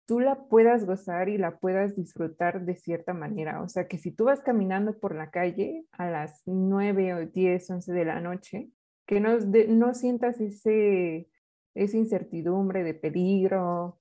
tú 0.07 0.21
la 0.21 0.45
puedas 0.49 0.85
gozar 0.85 1.29
y 1.29 1.39
la 1.39 1.59
puedas 1.59 1.97
disfrutar 1.97 2.65
de 2.65 2.77
cierta 2.77 3.15
manera. 3.15 3.63
O 3.63 3.69
sea, 3.69 3.89
que 3.89 3.99
si 3.99 4.11
tú 4.13 4.25
vas 4.25 4.41
caminando 4.41 4.99
por 4.99 5.15
la 5.15 5.31
calle 5.31 5.85
a 5.93 6.11
las 6.11 6.43
9 6.47 7.15
o 7.15 7.27
10, 7.27 7.71
11 7.71 7.93
de 7.93 8.05
la 8.05 8.21
noche, 8.21 8.71
que 9.07 9.21
no, 9.21 9.39
no 9.69 9.95
sientas 9.95 10.41
ese, 10.41 11.29
esa 11.75 11.97
incertidumbre 11.97 12.83
de 12.83 12.95
peligro 12.95 13.99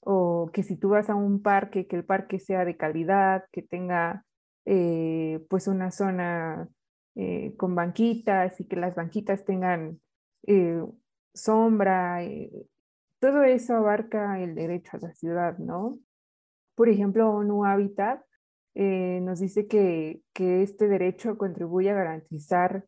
o 0.00 0.50
que 0.52 0.62
si 0.62 0.76
tú 0.76 0.90
vas 0.90 1.08
a 1.10 1.14
un 1.14 1.42
parque, 1.42 1.86
que 1.86 1.96
el 1.96 2.04
parque 2.04 2.38
sea 2.38 2.64
de 2.64 2.76
calidad, 2.76 3.44
que 3.52 3.62
tenga 3.62 4.24
eh, 4.66 5.44
pues 5.48 5.66
una 5.66 5.90
zona 5.90 6.68
eh, 7.14 7.54
con 7.56 7.74
banquitas 7.74 8.60
y 8.60 8.66
que 8.66 8.76
las 8.76 8.94
banquitas 8.94 9.44
tengan 9.44 10.00
eh, 10.46 10.82
sombra, 11.32 12.22
todo 13.24 13.42
eso 13.42 13.74
abarca 13.74 14.38
el 14.38 14.54
derecho 14.54 14.98
a 14.98 15.00
la 15.00 15.14
ciudad, 15.14 15.56
¿no? 15.56 15.98
Por 16.74 16.90
ejemplo, 16.90 17.30
ONU 17.30 17.64
Habitat 17.64 18.20
nos 18.74 19.40
dice 19.40 19.66
que, 19.66 20.20
que 20.34 20.62
este 20.62 20.88
derecho 20.88 21.38
contribuye 21.38 21.88
a 21.88 21.94
garantizar 21.94 22.84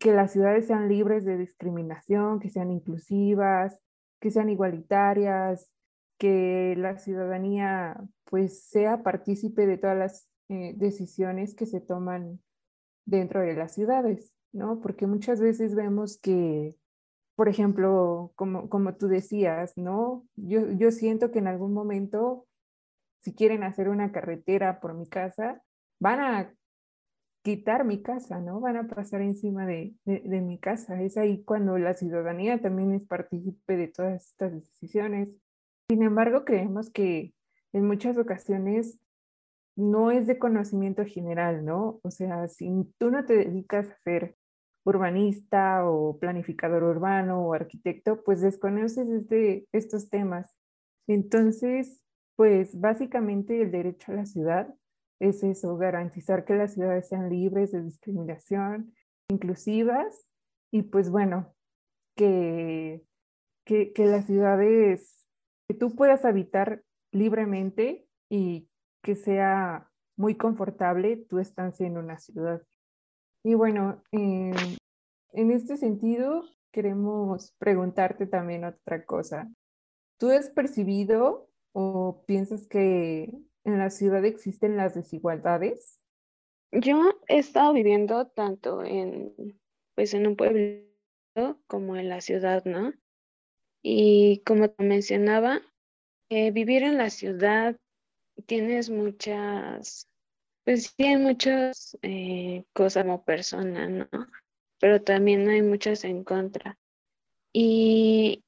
que 0.00 0.10
las 0.10 0.32
ciudades 0.32 0.66
sean 0.66 0.88
libres 0.88 1.24
de 1.24 1.38
discriminación, 1.38 2.40
que 2.40 2.50
sean 2.50 2.72
inclusivas, 2.72 3.80
que 4.18 4.32
sean 4.32 4.48
igualitarias, 4.48 5.70
que 6.18 6.74
la 6.76 6.98
ciudadanía 6.98 7.96
pues 8.24 8.64
sea 8.64 9.04
partícipe 9.04 9.68
de 9.68 9.78
todas 9.78 9.96
las 9.96 10.28
eh, 10.48 10.74
decisiones 10.76 11.54
que 11.54 11.66
se 11.66 11.80
toman 11.80 12.40
dentro 13.04 13.40
de 13.42 13.54
las 13.54 13.72
ciudades, 13.72 14.34
¿no? 14.50 14.80
Porque 14.80 15.06
muchas 15.06 15.40
veces 15.40 15.76
vemos 15.76 16.18
que, 16.18 16.74
por 17.38 17.48
ejemplo, 17.48 18.32
como, 18.34 18.68
como 18.68 18.96
tú 18.96 19.06
decías, 19.06 19.72
¿no? 19.76 20.26
Yo, 20.34 20.72
yo 20.72 20.90
siento 20.90 21.30
que 21.30 21.38
en 21.38 21.46
algún 21.46 21.72
momento, 21.72 22.48
si 23.22 23.32
quieren 23.32 23.62
hacer 23.62 23.88
una 23.88 24.10
carretera 24.10 24.80
por 24.80 24.94
mi 24.94 25.06
casa, 25.06 25.62
van 26.00 26.18
a 26.18 26.52
quitar 27.44 27.84
mi 27.84 28.02
casa, 28.02 28.40
¿no? 28.40 28.58
Van 28.58 28.76
a 28.76 28.88
pasar 28.88 29.22
encima 29.22 29.66
de, 29.66 29.94
de, 30.04 30.40
mi 30.40 30.58
casa. 30.58 31.00
Es 31.00 31.16
ahí 31.16 31.44
cuando 31.44 31.78
la 31.78 31.94
ciudadanía 31.94 32.60
también 32.60 32.92
es 32.92 33.06
partícipe 33.06 33.76
de 33.76 33.86
todas 33.86 34.26
estas 34.30 34.54
decisiones. 34.54 35.36
Sin 35.88 36.02
embargo, 36.02 36.44
creemos 36.44 36.90
que 36.90 37.34
en 37.72 37.86
muchas 37.86 38.18
ocasiones 38.18 38.98
no 39.76 40.10
es 40.10 40.26
de 40.26 40.40
conocimiento 40.40 41.04
general, 41.04 41.64
¿no? 41.64 42.00
O 42.02 42.10
sea, 42.10 42.48
si 42.48 42.68
tú 42.98 43.12
no 43.12 43.24
te 43.24 43.36
dedicas 43.36 43.88
a 43.90 43.98
ser 43.98 44.37
urbanista 44.84 45.88
o 45.88 46.18
planificador 46.18 46.82
urbano 46.82 47.46
o 47.46 47.54
arquitecto, 47.54 48.22
pues 48.24 48.40
desconoces 48.40 49.08
este, 49.08 49.66
estos 49.72 50.08
temas. 50.10 50.54
Entonces, 51.06 52.00
pues 52.36 52.78
básicamente 52.78 53.60
el 53.60 53.70
derecho 53.70 54.12
a 54.12 54.16
la 54.16 54.26
ciudad 54.26 54.74
es 55.20 55.42
eso, 55.42 55.76
garantizar 55.76 56.44
que 56.44 56.54
las 56.54 56.74
ciudades 56.74 57.08
sean 57.08 57.28
libres 57.28 57.72
de 57.72 57.82
discriminación, 57.82 58.94
inclusivas 59.28 60.26
y 60.70 60.82
pues 60.82 61.10
bueno, 61.10 61.54
que, 62.16 63.02
que, 63.64 63.92
que 63.92 64.06
las 64.06 64.26
ciudades, 64.26 65.26
que 65.66 65.74
tú 65.74 65.94
puedas 65.94 66.24
habitar 66.24 66.82
libremente 67.12 68.06
y 68.28 68.68
que 69.02 69.16
sea 69.16 69.90
muy 70.16 70.36
confortable 70.36 71.16
tu 71.16 71.38
estancia 71.38 71.86
en 71.86 71.96
una 71.96 72.18
ciudad. 72.18 72.62
Y 73.48 73.54
bueno, 73.54 74.02
eh, 74.12 74.52
en 75.32 75.50
este 75.50 75.78
sentido, 75.78 76.44
queremos 76.70 77.54
preguntarte 77.56 78.26
también 78.26 78.64
otra 78.64 79.06
cosa. 79.06 79.50
¿Tú 80.18 80.28
has 80.28 80.50
percibido 80.50 81.48
o 81.72 82.24
piensas 82.26 82.66
que 82.66 83.32
en 83.64 83.78
la 83.78 83.88
ciudad 83.88 84.26
existen 84.26 84.76
las 84.76 84.94
desigualdades? 84.94 85.98
Yo 86.72 87.00
he 87.26 87.38
estado 87.38 87.72
viviendo 87.72 88.26
tanto 88.26 88.84
en, 88.84 89.58
pues 89.94 90.12
en 90.12 90.26
un 90.26 90.36
pueblo 90.36 90.84
como 91.68 91.96
en 91.96 92.10
la 92.10 92.20
ciudad, 92.20 92.66
¿no? 92.66 92.92
Y 93.80 94.42
como 94.44 94.68
te 94.68 94.84
mencionaba, 94.84 95.62
eh, 96.28 96.50
vivir 96.50 96.82
en 96.82 96.98
la 96.98 97.08
ciudad 97.08 97.78
tienes 98.44 98.90
muchas, 98.90 100.07
pues 100.68 100.94
tienes 100.96 101.20
muchas 101.20 101.98
eh, 102.02 102.62
cosas 102.74 103.04
como 103.04 103.24
persona, 103.24 103.88
¿no? 103.88 104.06
Pero 104.78 105.00
también 105.00 105.48
hay 105.48 105.62
muchas 105.62 106.04
en 106.04 106.24
contra. 106.24 106.76
Y, 107.54 108.44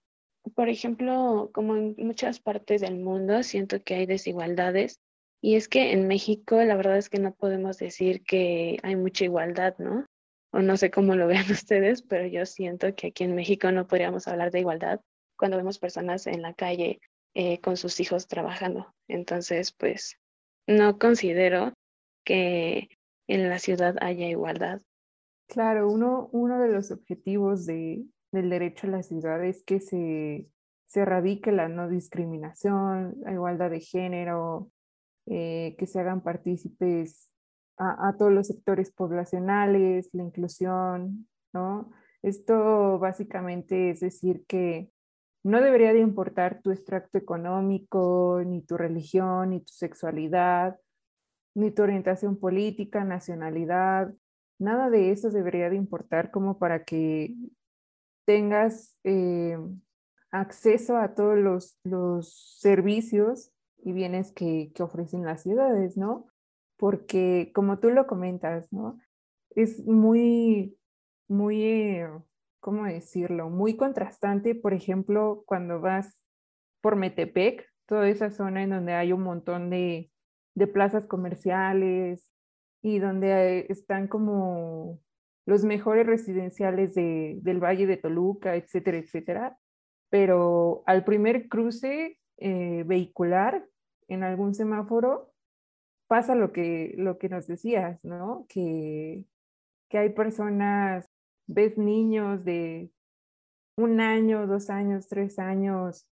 por 0.55 0.69
ejemplo, 0.69 1.49
como 1.55 1.77
en 1.77 1.95
muchas 1.97 2.39
partes 2.39 2.83
del 2.83 2.99
mundo, 2.99 3.43
siento 3.43 3.83
que 3.83 3.95
hay 3.95 4.05
desigualdades. 4.05 5.01
Y 5.41 5.55
es 5.55 5.67
que 5.67 5.93
en 5.93 6.09
México 6.09 6.63
la 6.63 6.77
verdad 6.77 6.99
es 6.99 7.09
que 7.09 7.19
no 7.19 7.33
podemos 7.33 7.79
decir 7.79 8.23
que 8.23 8.77
hay 8.83 8.97
mucha 8.97 9.25
igualdad, 9.25 9.77
¿no? 9.79 10.05
O 10.53 10.59
no 10.59 10.77
sé 10.77 10.91
cómo 10.91 11.15
lo 11.15 11.27
vean 11.27 11.51
ustedes, 11.51 12.03
pero 12.03 12.27
yo 12.27 12.45
siento 12.45 12.95
que 12.95 13.07
aquí 13.07 13.25
en 13.25 13.35
México 13.35 13.73
no 13.73 13.87
podríamos 13.87 14.29
hablar 14.29 14.51
de 14.51 14.61
igualdad 14.61 15.01
cuando 15.39 15.57
vemos 15.57 15.79
personas 15.79 16.27
en 16.27 16.43
la 16.43 16.53
calle 16.53 17.01
eh, 17.33 17.63
con 17.63 17.79
sus 17.79 17.99
hijos 17.99 18.29
trabajando. 18.29 18.93
Entonces, 19.09 19.73
pues 19.73 20.19
no 20.67 20.99
considero 20.99 21.73
que 22.25 22.89
en 23.29 23.49
la 23.49 23.59
ciudad 23.59 23.97
haya 24.01 24.29
igualdad. 24.29 24.81
Claro, 25.49 25.91
uno, 25.91 26.29
uno 26.33 26.61
de 26.61 26.73
los 26.73 26.91
objetivos 26.91 27.67
de, 27.67 28.05
del 28.33 28.51
derecho 28.51 28.87
a 28.87 28.91
la 28.91 29.03
ciudad 29.03 29.45
es 29.45 29.63
que 29.63 29.81
se, 29.81 30.49
se 30.87 31.01
erradique 31.01 31.53
la 31.53 31.69
no 31.69 31.89
discriminación, 31.89 33.17
la 33.21 33.33
igualdad 33.33 33.71
de 33.71 33.81
género, 33.81 34.71
eh, 35.27 35.77
que 35.79 35.87
se 35.87 36.01
hagan 36.01 36.23
partícipes 36.23 37.31
a, 37.77 38.09
a, 38.09 38.17
todos 38.17 38.33
los 38.33 38.47
sectores 38.47 38.93
poblacionales, 38.93 40.09
la 40.13 40.23
inclusión, 40.23 41.29
¿no? 41.53 41.91
Esto 42.23 42.99
básicamente 42.99 43.91
es 43.91 44.01
decir 44.01 44.45
que 44.47 44.91
no 45.43 45.61
debería 45.63 45.93
de 45.93 46.01
importar 46.01 46.61
tu 46.63 46.71
extracto 46.71 47.17
económico, 47.17 48.43
ni 48.45 48.63
tu 48.63 48.77
religión, 48.77 49.51
ni 49.51 49.61
tu 49.61 49.73
sexualidad, 49.73 50.79
ni 51.55 51.71
tu 51.71 51.83
orientación 51.83 52.37
política, 52.39 53.05
nacionalidad. 53.05 54.15
Nada 54.59 54.91
de 54.91 55.11
eso 55.11 55.31
debería 55.31 55.71
de 55.71 55.77
importar 55.77 56.31
como 56.31 56.59
para 56.59 56.85
que 56.85 57.35
tengas 58.25 58.97
eh, 59.05 59.59
acceso 60.31 60.97
a 60.97 61.15
todos 61.15 61.39
los, 61.39 61.79
los, 61.83 62.59
servicios 62.61 63.53
y 63.79 63.93
bienes 63.93 64.33
que, 64.33 64.71
que 64.75 64.83
ofrecen 64.83 65.25
las 65.25 65.43
ciudades, 65.43 65.97
¿no? 65.97 66.27
Porque 66.77 67.51
como 67.55 67.79
tú 67.79 67.91
lo 67.91 68.07
comentas, 68.07 68.73
¿no? 68.73 68.99
Es 69.55 69.85
muy, 69.87 70.77
muy... 71.29 71.63
Eh, 71.63 72.09
¿cómo 72.61 72.85
decirlo? 72.85 73.51
Muy 73.51 73.77
contrastante, 73.77 74.55
por 74.55 74.75
ejemplo, 74.75 75.43
cuando 75.47 75.81
vas 75.81 76.23
por 76.81 76.97
Metepec, 76.97 77.67
toda 77.87 78.09
esa 78.09 78.31
zona 78.31 78.63
en 78.63 78.71
donde 78.71 78.93
hay 78.93 79.13
un 79.13 79.23
montón 79.23 79.71
de, 79.71 80.10
de 80.55 80.67
plazas 80.67 81.07
comerciales 81.07 82.33
y 82.83 82.99
donde 82.99 83.67
están 83.69 84.09
como 84.09 85.01
los 85.47 85.65
mejores 85.65 86.07
residenciales 86.07 86.95
de, 86.95 87.39
del 87.43 87.63
Valle 87.63 87.87
de 87.87 87.97
Toluca, 87.97 88.57
etcétera, 88.57 88.99
etcétera. 88.99 89.59
Pero 90.09 90.83
al 90.87 91.05
primer 91.05 91.49
cruce 91.49 92.19
eh, 92.39 92.85
vehicular 92.87 93.67
en 94.09 94.23
algún 94.25 94.55
semáforo 94.55 95.33
pasa 96.09 96.35
lo 96.35 96.53
que, 96.53 96.95
lo 96.97 97.19
que 97.19 97.29
nos 97.29 97.47
decías, 97.47 98.03
¿no? 98.03 98.47
Que, 98.49 99.25
que 99.89 99.99
hay 99.99 100.11
personas, 100.11 101.09
ves 101.47 101.79
niños 101.79 102.45
de 102.45 102.91
un 103.77 104.01
año, 104.01 104.47
dos 104.47 104.71
años, 104.71 105.09
tres 105.09 105.39
años, 105.39 106.09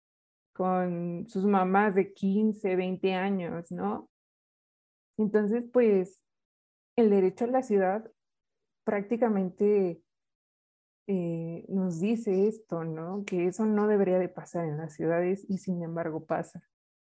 con 0.53 1.27
sus 1.29 1.45
mamás 1.45 1.95
de 1.95 2.13
15, 2.13 2.77
20 2.77 3.15
años, 3.15 3.71
¿no? 3.71 4.09
Entonces, 5.19 5.65
pues, 5.73 6.23
el 6.97 7.11
derecho 7.11 7.45
a 7.45 7.49
la 7.49 7.63
ciudad 7.63 8.11
prácticamente 8.85 10.03
eh, 11.07 11.65
nos 11.69 12.01
dice 12.01 12.49
esto, 12.49 12.85
¿no? 12.85 13.25
Que 13.25 13.47
eso 13.47 13.67
no 13.67 13.89
debería 13.89 14.19
de 14.19 14.29
pasar 14.29 14.67
en 14.67 14.79
las 14.79 14.95
ciudades 14.95 15.45
y 15.49 15.59
sin 15.59 15.83
embargo 15.83 16.27
pasa. 16.27 16.63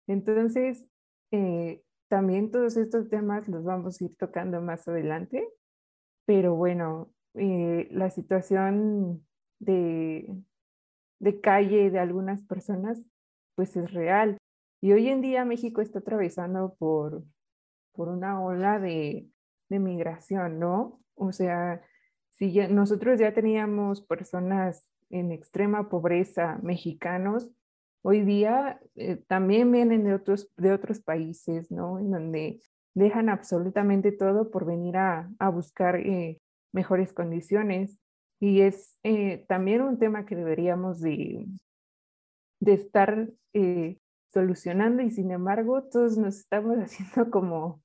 Entonces, 0.06 0.86
eh, 1.32 1.82
también 2.08 2.50
todos 2.50 2.76
estos 2.76 3.08
temas 3.08 3.48
los 3.48 3.64
vamos 3.64 4.00
a 4.00 4.04
ir 4.04 4.16
tocando 4.16 4.60
más 4.60 4.86
adelante, 4.86 5.48
pero 6.26 6.54
bueno, 6.54 7.10
eh, 7.34 7.88
la 7.90 8.10
situación 8.10 9.26
de, 9.60 10.34
de 11.20 11.40
calle 11.40 11.90
de 11.90 11.98
algunas 11.98 12.42
personas 12.42 13.04
pues 13.54 13.76
es 13.76 13.92
real. 13.92 14.38
Y 14.82 14.92
hoy 14.92 15.08
en 15.08 15.22
día 15.22 15.44
México 15.44 15.80
está 15.80 16.00
atravesando 16.00 16.74
por, 16.78 17.24
por 17.96 18.08
una 18.08 18.40
ola 18.40 18.78
de, 18.78 19.26
de 19.68 19.78
migración, 19.78 20.58
¿no? 20.58 21.00
O 21.14 21.32
sea, 21.32 21.82
si 22.30 22.56
nosotros 22.68 23.18
ya 23.18 23.32
teníamos 23.32 24.02
personas 24.02 24.88
en 25.10 25.32
extrema 25.32 25.88
pobreza, 25.88 26.58
mexicanos, 26.62 27.48
hoy 28.02 28.22
día 28.22 28.80
eh, 28.94 29.16
también 29.26 29.72
vienen 29.72 30.04
de 30.04 30.14
otros, 30.14 30.52
de 30.56 30.72
otros 30.72 31.00
países, 31.00 31.70
¿no? 31.70 31.98
En 31.98 32.10
donde 32.10 32.62
dejan 32.94 33.28
absolutamente 33.28 34.12
todo 34.12 34.50
por 34.50 34.64
venir 34.64 34.96
a, 34.96 35.30
a 35.38 35.48
buscar 35.48 35.96
eh, 35.96 36.40
mejores 36.72 37.12
condiciones. 37.12 37.98
Y 38.38 38.60
es 38.60 38.98
eh, 39.02 39.44
también 39.48 39.80
un 39.80 39.98
tema 39.98 40.26
que 40.26 40.36
deberíamos 40.36 41.00
de, 41.00 41.46
de 42.60 42.72
estar 42.74 43.30
solucionando 44.28 45.02
y 45.02 45.10
sin 45.10 45.30
embargo 45.30 45.82
todos 45.84 46.18
nos 46.18 46.36
estamos 46.40 46.76
haciendo 46.78 47.30
como, 47.30 47.82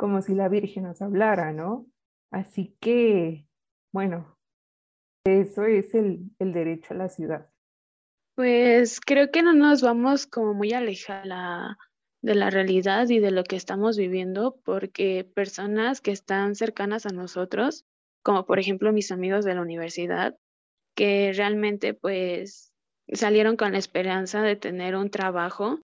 como 0.00 0.22
si 0.22 0.34
la 0.34 0.48
Virgen 0.48 0.84
nos 0.84 1.02
hablara, 1.02 1.52
¿no? 1.52 1.86
Así 2.30 2.74
que 2.80 3.46
bueno, 3.92 4.34
eso 5.26 5.64
es 5.64 5.94
el, 5.94 6.30
derecho 6.38 6.94
a 6.94 6.96
la 6.96 7.10
ciudad. 7.10 7.50
Pues 8.34 8.98
creo 8.98 9.30
que 9.30 9.42
no 9.42 9.52
nos 9.52 9.82
vamos 9.82 10.26
como 10.26 10.54
muy 10.54 10.72
alejados 10.72 11.76
de 12.22 12.34
la 12.34 12.48
realidad 12.48 13.10
y 13.10 13.18
de 13.18 13.30
lo 13.30 13.44
que 13.44 13.56
estamos 13.56 13.98
viviendo, 13.98 14.58
porque 14.64 15.30
personas 15.34 16.00
que 16.00 16.12
están 16.12 16.54
cercanas 16.54 17.04
a 17.04 17.10
nosotros, 17.10 17.84
como 18.22 18.46
por 18.46 18.58
ejemplo 18.58 18.94
mis 18.94 19.12
amigos 19.12 19.44
de 19.44 19.54
la 19.54 19.60
universidad, 19.60 20.34
que 20.96 21.34
realmente 21.34 21.92
pues 21.92 22.72
salieron 23.12 23.58
con 23.58 23.72
la 23.72 23.78
esperanza 23.78 24.40
de 24.40 24.56
tener 24.56 24.96
un 24.96 25.10
trabajo, 25.10 25.78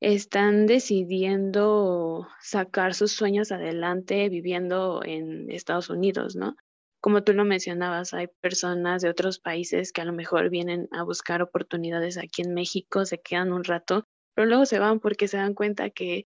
están 0.00 0.66
decidiendo 0.66 2.26
sacar 2.40 2.94
sus 2.94 3.12
sueños 3.12 3.52
adelante 3.52 4.28
viviendo 4.28 5.02
en 5.04 5.50
Estados 5.50 5.90
Unidos, 5.90 6.36
¿no? 6.36 6.56
como 7.00 7.24
tú 7.24 7.32
lo 7.32 7.44
mencionabas, 7.44 8.12
hay 8.14 8.28
personas 8.40 9.02
de 9.02 9.08
otros 9.08 9.38
países 9.38 9.92
que 9.92 10.02
a 10.02 10.04
lo 10.04 10.12
mejor 10.12 10.50
vienen 10.50 10.88
a 10.92 11.02
buscar 11.02 11.42
oportunidades 11.42 12.18
aquí 12.18 12.42
en 12.42 12.54
México, 12.54 13.06
se 13.06 13.20
quedan 13.20 13.52
un 13.52 13.64
rato, 13.64 14.04
pero 14.34 14.46
luego 14.46 14.66
se 14.66 14.78
van 14.78 15.00
porque 15.00 15.26
se 15.26 15.38
dan 15.38 15.54
cuenta 15.54 15.90
que 15.90 16.26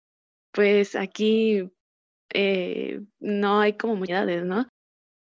pues 0.52 0.96
aquí 0.96 1.72
eh, 2.34 3.02
no 3.20 3.60
hay 3.60 3.74
comunidades, 3.74 4.46
¿no? 4.46 4.68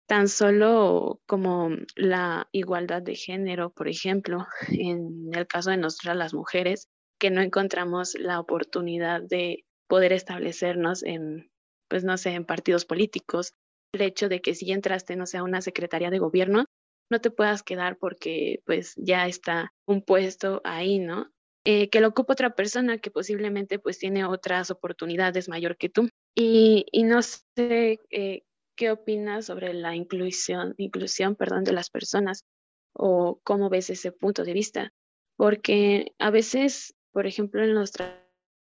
Tan 0.08 0.28
solo 0.28 1.20
como 1.26 1.70
la 1.94 2.48
igualdad 2.52 3.02
de 3.02 3.14
género, 3.14 3.70
por 3.70 3.88
ejemplo, 3.88 4.46
en 4.68 5.30
el 5.32 5.46
caso 5.46 5.70
de 5.70 5.76
nosotras 5.76 6.16
las 6.16 6.34
mujeres, 6.34 6.88
que 7.18 7.30
no 7.30 7.40
encontramos 7.40 8.14
la 8.14 8.40
oportunidad 8.40 9.22
de 9.22 9.64
poder 9.88 10.12
establecernos 10.12 11.02
en, 11.02 11.50
pues 11.88 12.04
no 12.04 12.16
sé, 12.16 12.30
en 12.30 12.44
partidos 12.44 12.84
políticos 12.84 13.52
el 13.92 14.02
hecho 14.02 14.28
de 14.28 14.40
que 14.40 14.54
si 14.54 14.70
entraste, 14.72 15.16
no 15.16 15.26
sea 15.26 15.42
una 15.42 15.62
secretaría 15.62 16.10
de 16.10 16.18
gobierno, 16.18 16.66
no 17.10 17.20
te 17.20 17.30
puedas 17.30 17.62
quedar 17.62 17.98
porque 17.98 18.62
pues 18.66 18.94
ya 18.96 19.26
está 19.26 19.72
un 19.86 20.02
puesto 20.02 20.60
ahí, 20.64 20.98
¿no? 20.98 21.30
Eh, 21.64 21.88
que 21.88 22.00
lo 22.00 22.08
ocupa 22.08 22.34
otra 22.34 22.54
persona 22.54 22.98
que 22.98 23.10
posiblemente 23.10 23.78
pues 23.78 23.98
tiene 23.98 24.24
otras 24.24 24.70
oportunidades 24.70 25.48
mayor 25.48 25.76
que 25.76 25.88
tú. 25.88 26.08
Y, 26.34 26.86
y 26.92 27.02
no 27.04 27.22
sé 27.22 28.00
eh, 28.10 28.42
qué 28.76 28.90
opinas 28.90 29.46
sobre 29.46 29.72
la 29.74 29.96
inclusión, 29.96 30.74
inclusión 30.76 31.34
perdón, 31.34 31.64
de 31.64 31.72
las 31.72 31.90
personas 31.90 32.44
o 32.92 33.40
cómo 33.42 33.68
ves 33.68 33.90
ese 33.90 34.12
punto 34.12 34.44
de 34.44 34.52
vista. 34.52 34.92
Porque 35.36 36.12
a 36.18 36.30
veces, 36.30 36.94
por 37.16 37.26
ejemplo, 37.26 37.64
en 37.64 37.74
los 37.74 37.92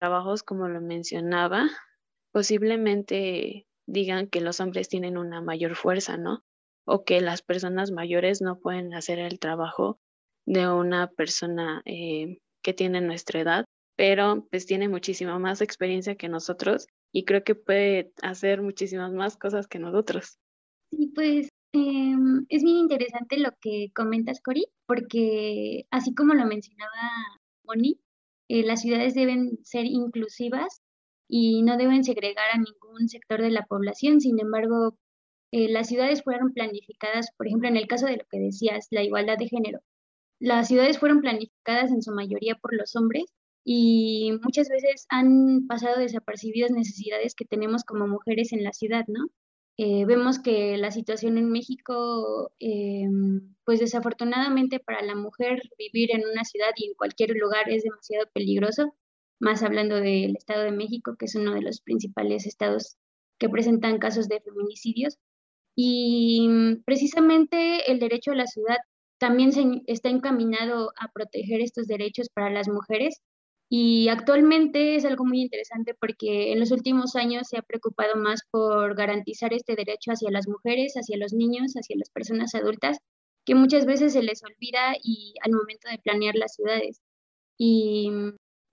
trabajos, 0.02 0.44
como 0.44 0.68
lo 0.68 0.82
mencionaba, 0.82 1.70
posiblemente 2.34 3.68
digan 3.88 4.28
que 4.28 4.42
los 4.42 4.60
hombres 4.60 4.90
tienen 4.90 5.18
una 5.18 5.40
mayor 5.40 5.78
fuerza, 5.78 6.18
¿no? 6.18 6.44
O 6.86 7.06
que 7.06 7.22
las 7.22 7.42
personas 7.42 7.92
mayores 7.92 8.42
no 8.42 8.60
pueden 8.60 8.94
hacer 8.96 9.20
el 9.20 9.40
trabajo 9.40 9.98
de 10.46 10.68
una 10.68 11.08
persona 11.08 11.82
eh, 11.86 12.40
que 12.62 12.74
tiene 12.74 13.00
nuestra 13.00 13.40
edad, 13.40 13.66
pero 13.96 14.46
pues 14.52 14.66
tiene 14.66 14.90
muchísima 14.90 15.40
más 15.40 15.62
experiencia 15.62 16.16
que 16.16 16.28
nosotros 16.28 16.88
y 17.14 17.24
creo 17.24 17.46
que 17.46 17.56
puede 17.56 18.12
hacer 18.22 18.62
muchísimas 18.62 19.14
más 19.14 19.38
cosas 19.38 19.68
que 19.68 19.80
nosotros. 19.80 20.38
Sí, 20.92 21.14
pues 21.16 21.48
em, 21.72 22.46
es 22.50 22.62
bien 22.62 22.76
interesante 22.76 23.38
lo 23.38 23.52
que 23.62 23.94
comentas, 23.96 24.42
Cori, 24.42 24.66
porque 24.86 25.86
así 25.92 26.14
como 26.14 26.34
lo 26.34 26.46
mencionaba 26.46 27.40
Moni, 27.64 28.02
eh, 28.54 28.64
las 28.64 28.82
ciudades 28.82 29.16
deben 29.16 29.58
ser 29.64 29.86
inclusivas 29.86 30.84
y 31.28 31.64
no 31.64 31.76
deben 31.76 32.04
segregar 32.04 32.46
a 32.54 32.60
ningún 32.60 33.10
sector 33.10 33.42
de 33.42 33.50
la 33.50 33.66
población. 33.66 34.22
Sin 34.22 34.40
embargo, 34.40 34.96
eh, 35.52 35.70
las 35.70 35.88
ciudades 35.88 36.22
fueron 36.24 36.54
planificadas, 36.54 37.32
por 37.36 37.48
ejemplo, 37.48 37.68
en 37.70 37.78
el 37.78 37.88
caso 37.88 38.06
de 38.06 38.18
lo 38.18 38.26
que 38.30 38.38
decías, 38.38 38.88
la 38.92 39.02
igualdad 39.02 39.40
de 39.40 39.48
género. 39.48 39.80
Las 40.40 40.68
ciudades 40.68 41.00
fueron 41.00 41.22
planificadas 41.22 41.92
en 41.92 42.04
su 42.04 42.12
mayoría 42.12 42.54
por 42.56 42.76
los 42.76 42.96
hombres 42.96 43.26
y 43.64 44.34
muchas 44.44 44.70
veces 44.70 45.08
han 45.10 45.66
pasado 45.68 46.00
desapercibidas 46.00 46.70
necesidades 46.70 47.34
que 47.34 47.46
tenemos 47.46 47.84
como 47.84 48.08
mujeres 48.08 48.54
en 48.54 48.64
la 48.64 48.74
ciudad, 48.74 49.06
¿no? 49.08 49.30
Eh, 49.78 50.06
vemos 50.06 50.40
que 50.40 50.78
la 50.78 50.92
situación 50.92 51.38
en 51.38 51.50
México, 51.50 52.52
eh, 52.60 53.08
pues 53.66 53.80
desafortunadamente 53.80 54.80
para 54.80 55.02
la 55.02 55.16
mujer 55.16 55.64
vivir 55.78 56.12
en 56.12 56.24
una 56.32 56.44
ciudad 56.44 56.72
y 56.76 56.88
en 56.88 56.94
cualquier 56.94 57.32
lugar 57.32 57.70
es 57.70 57.84
demasiado 57.84 58.28
peligroso 58.34 58.94
más 59.44 59.62
hablando 59.62 59.98
del 59.98 60.36
Estado 60.36 60.64
de 60.64 60.72
México, 60.72 61.16
que 61.18 61.26
es 61.26 61.36
uno 61.36 61.54
de 61.54 61.62
los 61.62 61.82
principales 61.82 62.48
estados 62.48 62.98
que 63.38 63.50
presentan 63.50 64.00
casos 64.00 64.28
de 64.30 64.40
feminicidios. 64.42 65.20
Y 65.76 66.48
mm, 66.50 66.84
precisamente 66.86 67.92
el 67.92 68.00
derecho 68.00 68.32
a 68.32 68.36
la 68.36 68.48
ciudad 68.48 68.78
también 69.20 69.52
se, 69.52 69.84
está 69.88 70.10
encaminado 70.10 70.94
a 70.98 71.10
proteger 71.12 71.62
estos 71.62 71.88
derechos 71.88 72.30
para 72.34 72.50
las 72.50 72.68
mujeres. 72.70 73.22
Y 73.76 74.08
actualmente 74.10 74.96
es 74.96 75.04
algo 75.04 75.26
muy 75.26 75.42
interesante 75.42 75.96
porque 75.96 76.52
en 76.52 76.60
los 76.60 76.70
últimos 76.70 77.16
años 77.16 77.48
se 77.48 77.58
ha 77.58 77.64
preocupado 77.64 78.16
más 78.18 78.42
por 78.52 78.96
garantizar 78.96 79.52
este 79.52 79.76
derecho 79.76 80.12
hacia 80.12 80.30
las 80.30 80.48
mujeres, 80.48 80.94
hacia 80.94 81.18
los 81.18 81.34
niños, 81.34 81.74
hacia 81.74 81.98
las 81.98 82.12
personas 82.12 82.54
adultas, 82.54 83.00
que 83.44 83.56
muchas 83.56 83.88
veces 83.88 84.14
se 84.14 84.22
les 84.22 84.44
olvida 84.44 84.94
y 85.02 85.34
al 85.42 85.54
momento 85.54 85.90
de 85.90 85.98
planear 85.98 86.36
las 86.36 86.54
ciudades. 86.54 87.02
Y 87.58 88.12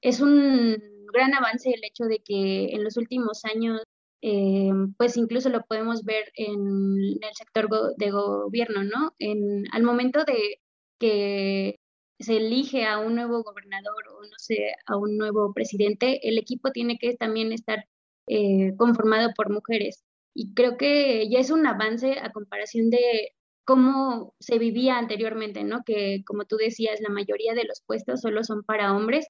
es 0.03 0.21
un 0.21 0.77
gran 1.15 1.33
avance 1.33 1.71
el 1.71 1.83
hecho 1.83 2.05
de 2.05 2.19
que 2.19 2.67
en 2.75 2.85
los 2.85 2.99
últimos 2.99 3.47
años, 3.47 3.81
eh, 4.21 4.71
pues 4.99 5.17
incluso 5.17 5.49
lo 5.49 5.63
podemos 5.63 6.05
ver 6.05 6.31
en 6.35 7.19
el 7.23 7.35
sector 7.39 7.71
de 7.97 8.11
gobierno, 8.11 8.85
¿no? 8.85 9.15
En, 9.19 9.65
al 9.73 9.83
momento 9.83 10.25
de 10.25 10.61
que 10.99 11.80
se 12.21 12.37
elige 12.37 12.85
a 12.87 12.99
un 12.99 13.15
nuevo 13.17 13.43
gobernador 13.43 14.09
o 14.09 14.23
no 14.23 14.39
sé, 14.39 14.73
a 14.87 14.97
un 14.97 15.17
nuevo 15.19 15.53
presidente, 15.55 16.29
el 16.29 16.39
equipo 16.39 16.71
tiene 16.73 16.99
que 16.99 17.17
también 17.17 17.53
estar 17.53 17.87
eh, 18.29 18.75
conformado 18.77 19.33
por 19.37 19.51
mujeres. 19.51 20.05
Y 20.35 20.55
creo 20.55 20.77
que 20.77 21.29
ya 21.31 21.41
es 21.41 21.51
un 21.51 21.67
avance 21.67 22.19
a 22.21 22.31
comparación 22.33 22.91
de 22.91 23.33
cómo 23.65 24.35
se 24.41 24.59
vivía 24.59 24.99
anteriormente, 24.99 25.65
¿no? 25.65 25.83
Que 25.85 26.23
como 26.27 26.45
tú 26.45 26.57
decías, 26.57 27.01
la 27.01 27.11
mayoría 27.11 27.55
de 27.55 27.65
los 27.65 27.83
puestos 27.87 28.21
solo 28.21 28.45
son 28.45 28.63
para 28.65 28.97
hombres 28.97 29.27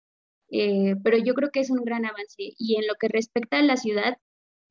eh, 0.51 0.97
pero 1.05 1.19
yo 1.19 1.35
creo 1.35 1.51
que 1.51 1.61
es 1.61 1.71
un 1.71 1.85
gran 1.85 2.05
avance. 2.07 2.55
Y 2.59 2.77
en 2.77 2.87
lo 2.87 2.95
que 3.01 3.09
respecta 3.09 3.59
a 3.59 3.63
la 3.63 3.77
ciudad, 3.77 4.17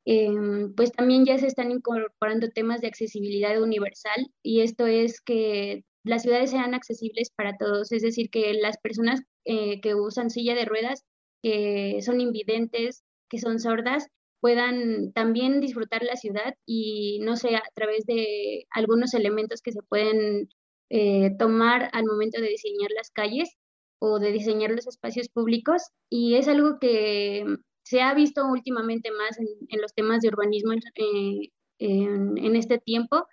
em, 0.04 0.74
pues 0.74 0.92
también 0.92 1.24
ya 1.26 1.38
se 1.38 1.46
están 1.46 1.70
incorporando 1.70 2.48
temas 2.50 2.80
de 2.80 2.88
accesibilidad 2.88 3.60
universal 3.62 4.28
y 4.42 4.62
esto 4.62 4.86
es 4.86 5.20
que 5.20 5.84
las 6.04 6.22
ciudades 6.22 6.50
sean 6.50 6.74
accesibles 6.74 7.30
para 7.30 7.56
todos, 7.56 7.92
es 7.92 8.02
decir, 8.02 8.30
que 8.30 8.54
las 8.54 8.78
personas 8.78 9.20
eh, 9.44 9.80
que 9.80 9.94
usan 9.94 10.30
silla 10.30 10.54
de 10.54 10.64
ruedas, 10.64 11.04
que 11.42 12.00
son 12.02 12.20
invidentes, 12.20 13.02
que 13.28 13.38
son 13.38 13.60
sordas, 13.60 14.08
puedan 14.40 15.12
también 15.12 15.60
disfrutar 15.60 16.02
la 16.02 16.16
ciudad 16.16 16.54
y 16.66 17.20
no 17.22 17.36
sé, 17.36 17.56
a 17.56 17.62
través 17.74 18.06
de 18.06 18.66
algunos 18.70 19.14
elementos 19.14 19.60
que 19.62 19.72
se 19.72 19.82
pueden 19.82 20.48
eh, 20.88 21.36
tomar 21.38 21.90
al 21.92 22.04
momento 22.04 22.40
de 22.40 22.48
diseñar 22.48 22.90
las 22.96 23.10
calles 23.10 23.56
o 24.00 24.18
de 24.18 24.32
diseñar 24.32 24.70
los 24.70 24.86
espacios 24.86 25.28
públicos. 25.28 25.82
Y 26.10 26.36
es 26.36 26.48
algo 26.48 26.78
que 26.80 27.44
se 27.84 28.00
ha 28.00 28.14
visto 28.14 28.46
últimamente 28.46 29.10
más 29.10 29.38
en, 29.38 29.80
los 29.80 29.94
temas 29.94 30.20
de 30.20 30.28
urbanismo 30.28 30.72
eh, 30.72 31.50
en, 31.78 32.56
este 32.56 32.78
tiempo 32.78 33.26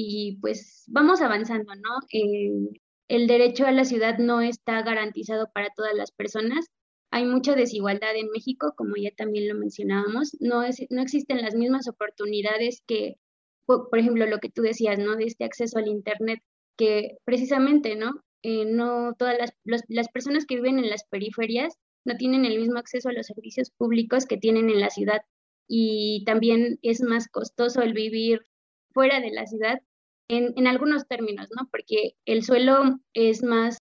y 0.00 0.38
pues 0.40 0.84
vamos 0.86 1.20
avanzando, 1.20 1.74
¿no? 1.74 1.90
Eh, 2.12 2.80
el 3.08 3.26
derecho 3.26 3.66
a 3.66 3.72
la 3.72 3.84
ciudad 3.84 4.18
no 4.18 4.40
está 4.40 4.82
garantizado 4.82 5.50
para 5.52 5.70
todas 5.74 5.94
las 5.94 6.12
personas 6.12 6.66
hay 7.10 7.24
mucha 7.24 7.54
desigualdad 7.54 8.14
en 8.16 8.30
México, 8.30 8.74
como 8.76 8.96
ya 8.96 9.10
también 9.16 9.48
lo 9.48 9.54
mencionábamos. 9.54 10.36
No, 10.40 10.62
es, 10.62 10.84
no 10.90 11.00
existen 11.00 11.42
las 11.42 11.54
mismas 11.54 11.88
oportunidades 11.88 12.82
que, 12.86 13.16
por, 13.66 13.98
ejemplo, 13.98 14.26
lo 14.26 14.38
que 14.38 14.50
tú 14.50 14.62
decías, 14.62 14.98
¿no? 14.98 15.16
De 15.16 15.24
este 15.24 15.44
acceso 15.44 15.78
al 15.78 15.88
Internet, 15.88 16.40
que 16.76 17.16
precisamente, 17.24 17.96
¿no? 17.96 18.22
Eh, 18.42 18.66
no 18.66 19.14
todas 19.18 19.36
las, 19.38 19.82
las 19.88 20.08
personas 20.08 20.44
que 20.46 20.56
viven 20.56 20.78
en 20.78 20.90
las 20.90 21.04
periferias 21.04 21.74
no 22.04 22.16
tienen 22.16 22.44
el 22.44 22.58
mismo 22.58 22.78
acceso 22.78 23.08
a 23.08 23.12
los 23.12 23.26
servicios 23.26 23.70
públicos 23.70 24.26
que 24.26 24.36
tienen 24.36 24.70
en 24.70 24.80
la 24.80 24.90
ciudad. 24.90 25.22
Y 25.66 26.24
también 26.24 26.78
es 26.82 27.00
más 27.02 27.28
costoso 27.28 27.82
el 27.82 27.94
vivir 27.94 28.42
fuera 28.92 29.20
de 29.20 29.30
la 29.30 29.46
ciudad 29.46 29.80
en, 30.28 30.54
en 30.56 30.66
algunos 30.66 31.06
términos, 31.06 31.48
¿no? 31.56 31.68
Porque 31.70 32.12
el 32.26 32.42
suelo 32.44 32.98
es 33.14 33.42
más 33.42 33.78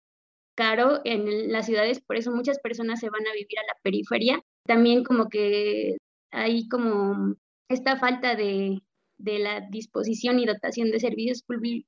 caro 0.57 1.01
en 1.05 1.51
las 1.53 1.67
ciudades, 1.67 2.01
por 2.01 2.17
eso 2.17 2.31
muchas 2.31 2.59
personas 2.61 3.01
se 3.01 3.11
van 3.11 3.27
a 3.27 3.33
vivir 3.33 3.59
a 3.59 3.67
la 3.67 3.79
periferia. 3.83 4.41
También 4.67 5.05
como 5.05 5.29
que 5.29 5.97
hay 6.31 6.69
como 6.69 7.35
esta 7.69 7.97
falta 7.97 8.35
de, 8.35 8.79
de 9.19 9.39
la 9.39 9.61
disposición 9.71 10.39
y 10.39 10.47
dotación 10.47 10.91
de 10.91 11.01
servicios 11.01 11.43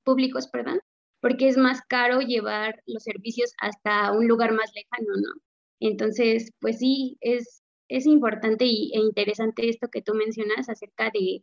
públicos, 0.04 0.48
perdón, 0.48 0.80
porque 1.20 1.48
es 1.48 1.56
más 1.56 1.80
caro 1.88 2.20
llevar 2.20 2.82
los 2.86 3.02
servicios 3.02 3.52
hasta 3.60 4.12
un 4.12 4.28
lugar 4.28 4.52
más 4.52 4.70
lejano, 4.74 5.16
¿no? 5.16 5.40
Entonces, 5.80 6.50
pues 6.60 6.78
sí, 6.78 7.18
es, 7.20 7.62
es 7.88 8.06
importante 8.06 8.64
y, 8.66 8.92
e 8.94 9.00
interesante 9.00 9.68
esto 9.68 9.88
que 9.88 10.02
tú 10.02 10.14
mencionas 10.14 10.68
acerca 10.68 11.10
de, 11.12 11.42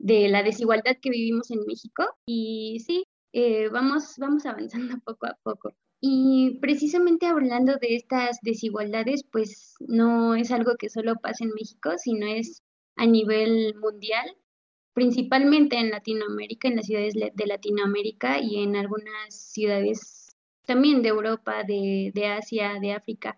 de 0.00 0.28
la 0.28 0.42
desigualdad 0.42 0.96
que 1.00 1.10
vivimos 1.10 1.50
en 1.50 1.64
México. 1.66 2.04
Y 2.26 2.80
sí, 2.86 3.04
eh, 3.32 3.68
vamos, 3.68 4.16
vamos 4.18 4.46
avanzando 4.46 4.96
poco 5.04 5.26
a 5.26 5.36
poco. 5.42 5.74
Y 6.00 6.58
precisamente 6.60 7.26
hablando 7.26 7.76
de 7.76 7.94
estas 7.94 8.38
desigualdades, 8.42 9.22
pues 9.30 9.74
no 9.80 10.34
es 10.34 10.50
algo 10.50 10.76
que 10.78 10.88
solo 10.88 11.14
pasa 11.16 11.44
en 11.44 11.50
México, 11.50 11.92
sino 11.98 12.26
es 12.26 12.62
a 12.96 13.06
nivel 13.06 13.74
mundial, 13.76 14.34
principalmente 14.94 15.76
en 15.76 15.90
Latinoamérica, 15.90 16.68
en 16.68 16.76
las 16.76 16.86
ciudades 16.86 17.14
de 17.14 17.46
Latinoamérica 17.46 18.40
y 18.40 18.62
en 18.62 18.76
algunas 18.76 19.34
ciudades 19.34 20.30
también 20.70 21.02
de 21.02 21.08
Europa, 21.08 21.64
de, 21.64 22.12
Asia, 22.26 22.78
de 22.80 22.92
África. 22.92 23.36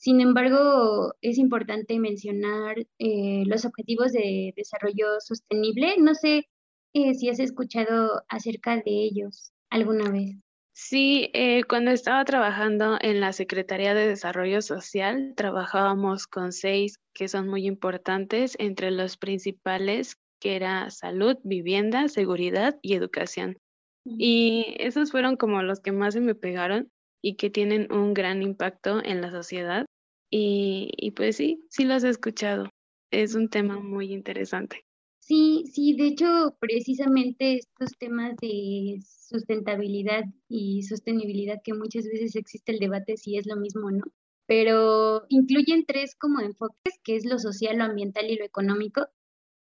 Sin 0.00 0.22
embargo, 0.22 1.12
es 1.20 1.36
importante 1.36 1.98
mencionar 1.98 2.78
eh, 2.98 3.42
los 3.44 3.66
objetivos 3.66 4.12
de 4.12 4.54
desarrollo 4.56 5.20
sostenible. 5.20 5.96
No 5.98 6.14
sé 6.14 6.48
eh, 6.94 7.12
si 7.12 7.28
has 7.28 7.38
escuchado 7.38 8.22
acerca 8.30 8.76
de 8.76 8.82
ellos 8.86 9.52
alguna 9.68 10.10
vez. 10.10 10.36
Sí, 10.72 11.28
eh, 11.34 11.64
cuando 11.64 11.90
estaba 11.90 12.24
trabajando 12.24 12.96
en 13.02 13.20
la 13.20 13.34
Secretaría 13.34 13.92
de 13.92 14.06
Desarrollo 14.06 14.62
Social, 14.62 15.34
trabajábamos 15.36 16.26
con 16.26 16.52
seis 16.52 16.98
que 17.12 17.28
son 17.28 17.46
muy 17.46 17.66
importantes, 17.66 18.56
entre 18.58 18.90
los 18.90 19.18
principales 19.18 20.16
que 20.40 20.56
era 20.56 20.88
salud, 20.88 21.36
vivienda, 21.44 22.08
seguridad 22.08 22.78
y 22.80 22.94
educación. 22.94 23.58
Y 24.06 24.76
esos 24.78 25.10
fueron 25.10 25.36
como 25.36 25.62
los 25.62 25.80
que 25.80 25.92
más 25.92 26.14
se 26.14 26.20
me 26.20 26.34
pegaron 26.34 26.90
y 27.22 27.36
que 27.36 27.50
tienen 27.50 27.92
un 27.92 28.14
gran 28.14 28.42
impacto 28.42 29.04
en 29.04 29.20
la 29.20 29.30
sociedad. 29.30 29.86
Y, 30.30 31.12
pues 31.16 31.36
sí, 31.36 31.64
sí 31.68 31.84
los 31.84 32.04
he 32.04 32.08
escuchado. 32.08 32.70
Es 33.10 33.34
un 33.34 33.48
tema 33.48 33.80
muy 33.80 34.12
interesante. 34.12 34.84
Sí, 35.18 35.64
sí, 35.72 35.94
de 35.94 36.08
hecho, 36.08 36.56
precisamente 36.60 37.54
estos 37.56 37.96
temas 37.98 38.36
de 38.40 39.00
sustentabilidad 39.04 40.24
y 40.48 40.82
sostenibilidad, 40.82 41.60
que 41.62 41.74
muchas 41.74 42.04
veces 42.04 42.36
existe 42.36 42.72
el 42.72 42.78
debate 42.78 43.16
si 43.16 43.36
es 43.36 43.46
lo 43.46 43.56
mismo 43.56 43.86
o 43.86 43.90
no, 43.90 44.04
pero 44.46 45.24
incluyen 45.28 45.84
tres 45.86 46.16
como 46.16 46.40
enfoques, 46.40 46.98
que 47.04 47.16
es 47.16 47.24
lo 47.24 47.38
social, 47.38 47.78
lo 47.78 47.84
ambiental 47.84 48.28
y 48.28 48.36
lo 48.36 48.44
económico. 48.44 49.06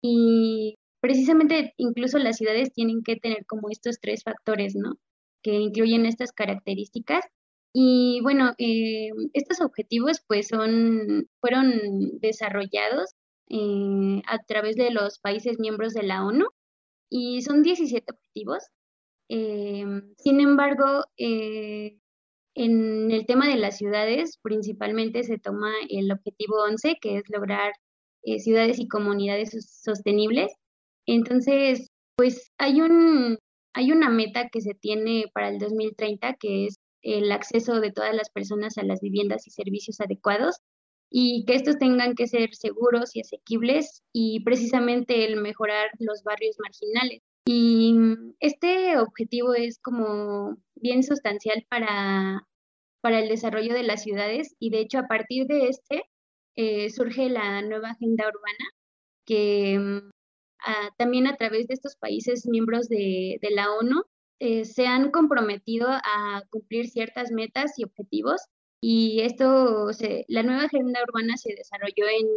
Y 0.01 0.77
precisamente 1.01 1.73
incluso 1.77 2.19
las 2.19 2.37
ciudades 2.37 2.71
tienen 2.71 3.03
que 3.03 3.17
tener 3.17 3.45
como 3.45 3.69
estos 3.69 3.99
tres 3.99 4.23
factores, 4.23 4.75
¿no? 4.75 4.97
Que 5.43 5.55
incluyen 5.55 6.05
estas 6.05 6.31
características. 6.31 7.25
Y 7.73 8.19
bueno, 8.23 8.53
eh, 8.57 9.09
estos 9.33 9.61
objetivos 9.61 10.21
pues 10.27 10.47
son, 10.47 11.27
fueron 11.39 12.19
desarrollados 12.19 13.13
eh, 13.49 14.21
a 14.27 14.37
través 14.47 14.75
de 14.75 14.91
los 14.91 15.19
países 15.19 15.59
miembros 15.59 15.93
de 15.93 16.03
la 16.03 16.23
ONU 16.23 16.45
y 17.09 17.41
son 17.41 17.63
17 17.63 18.05
objetivos. 18.11 18.63
Eh, 19.29 19.85
sin 20.17 20.39
embargo, 20.41 21.05
eh, 21.17 21.97
en 22.55 23.11
el 23.11 23.25
tema 23.25 23.47
de 23.47 23.57
las 23.57 23.77
ciudades, 23.77 24.39
principalmente 24.43 25.23
se 25.23 25.39
toma 25.39 25.71
el 25.89 26.11
objetivo 26.11 26.63
11, 26.63 26.97
que 27.01 27.17
es 27.17 27.23
lograr 27.29 27.73
ciudades 28.39 28.79
y 28.79 28.87
comunidades 28.87 29.51
sostenibles. 29.83 30.51
Entonces, 31.07 31.87
pues 32.17 32.51
hay, 32.57 32.81
un, 32.81 33.37
hay 33.73 33.91
una 33.91 34.09
meta 34.09 34.49
que 34.49 34.61
se 34.61 34.73
tiene 34.75 35.25
para 35.33 35.49
el 35.49 35.57
2030, 35.57 36.35
que 36.35 36.67
es 36.67 36.75
el 37.01 37.31
acceso 37.31 37.79
de 37.79 37.91
todas 37.91 38.15
las 38.15 38.29
personas 38.29 38.77
a 38.77 38.83
las 38.83 39.01
viviendas 39.01 39.47
y 39.47 39.51
servicios 39.51 39.99
adecuados 40.01 40.57
y 41.09 41.45
que 41.45 41.55
estos 41.55 41.77
tengan 41.77 42.13
que 42.15 42.27
ser 42.27 42.53
seguros 42.53 43.15
y 43.15 43.21
asequibles 43.21 44.03
y 44.13 44.43
precisamente 44.43 45.25
el 45.25 45.41
mejorar 45.41 45.89
los 45.99 46.23
barrios 46.23 46.57
marginales. 46.59 47.21
Y 47.45 47.95
este 48.39 48.97
objetivo 48.99 49.55
es 49.55 49.79
como 49.79 50.57
bien 50.75 51.03
sustancial 51.03 51.65
para, 51.69 52.45
para 53.01 53.19
el 53.19 53.29
desarrollo 53.29 53.73
de 53.73 53.83
las 53.83 54.03
ciudades 54.03 54.55
y 54.59 54.69
de 54.69 54.81
hecho 54.81 54.99
a 54.99 55.07
partir 55.07 55.47
de 55.47 55.69
este 55.69 56.03
eh, 56.55 56.89
surge 56.89 57.29
la 57.29 57.61
nueva 57.61 57.91
agenda 57.91 58.27
urbana 58.27 58.69
que 59.25 59.79
mm, 59.79 60.11
también 60.97 61.27
a 61.27 61.37
través 61.37 61.67
de 61.67 61.73
estos 61.73 61.95
países 61.95 62.45
miembros 62.45 62.87
de, 62.89 63.39
de 63.41 63.49
la 63.51 63.71
ONU 63.71 64.03
eh, 64.39 64.65
se 64.65 64.87
han 64.87 65.11
comprometido 65.11 65.89
a 65.89 66.43
cumplir 66.49 66.89
ciertas 66.89 67.31
metas 67.31 67.77
y 67.77 67.83
objetivos 67.83 68.41
y 68.81 69.21
esto, 69.21 69.91
se, 69.93 70.25
la 70.27 70.43
nueva 70.43 70.63
agenda 70.63 71.01
urbana 71.07 71.35
se 71.37 71.53
desarrolló 71.53 72.07
en, 72.07 72.27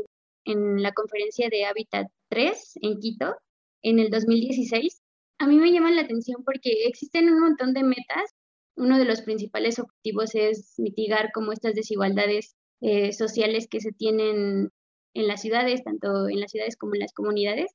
en 0.44 0.82
la 0.82 0.92
conferencia 0.92 1.48
de 1.48 1.64
Hábitat 1.64 2.08
3 2.30 2.78
en 2.82 2.98
Quito 2.98 3.36
en 3.82 3.98
el 4.00 4.10
2016. 4.10 5.00
A 5.38 5.46
mí 5.46 5.56
me 5.56 5.72
llama 5.72 5.90
la 5.92 6.02
atención 6.02 6.42
porque 6.44 6.86
existen 6.86 7.30
un 7.30 7.40
montón 7.40 7.74
de 7.74 7.84
metas. 7.84 8.34
Uno 8.76 8.98
de 8.98 9.04
los 9.04 9.22
principales 9.22 9.78
objetivos 9.78 10.34
es 10.34 10.74
mitigar 10.78 11.30
como 11.32 11.52
estas 11.52 11.74
desigualdades 11.74 12.56
eh, 12.80 13.12
sociales 13.12 13.68
que 13.68 13.80
se 13.80 13.92
tienen 13.92 14.70
en 15.14 15.28
las 15.28 15.42
ciudades, 15.42 15.84
tanto 15.84 16.28
en 16.28 16.40
las 16.40 16.50
ciudades 16.50 16.76
como 16.76 16.94
en 16.94 17.00
las 17.00 17.12
comunidades. 17.12 17.70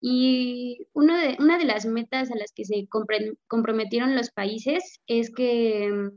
Y 0.00 0.86
uno 0.94 1.16
de, 1.16 1.36
una 1.38 1.58
de 1.58 1.64
las 1.64 1.84
metas 1.84 2.30
a 2.30 2.36
las 2.36 2.52
que 2.52 2.64
se 2.64 2.88
comprometieron 3.48 4.16
los 4.16 4.30
países 4.30 5.00
es 5.06 5.30
que 5.30 6.10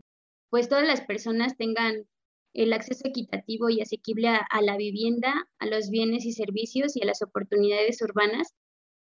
pues 0.49 0.69
todas 0.69 0.87
las 0.87 1.01
personas 1.01 1.57
tengan 1.57 2.05
el 2.53 2.73
acceso 2.73 3.07
equitativo 3.07 3.69
y 3.69 3.81
asequible 3.81 4.27
a, 4.27 4.61
la 4.61 4.77
vivienda, 4.77 5.47
a 5.59 5.65
los 5.65 5.89
bienes 5.89 6.25
y 6.25 6.31
servicios 6.31 6.95
y 6.95 7.01
a 7.01 7.07
las 7.07 7.21
oportunidades 7.21 8.01
urbanas. 8.01 8.53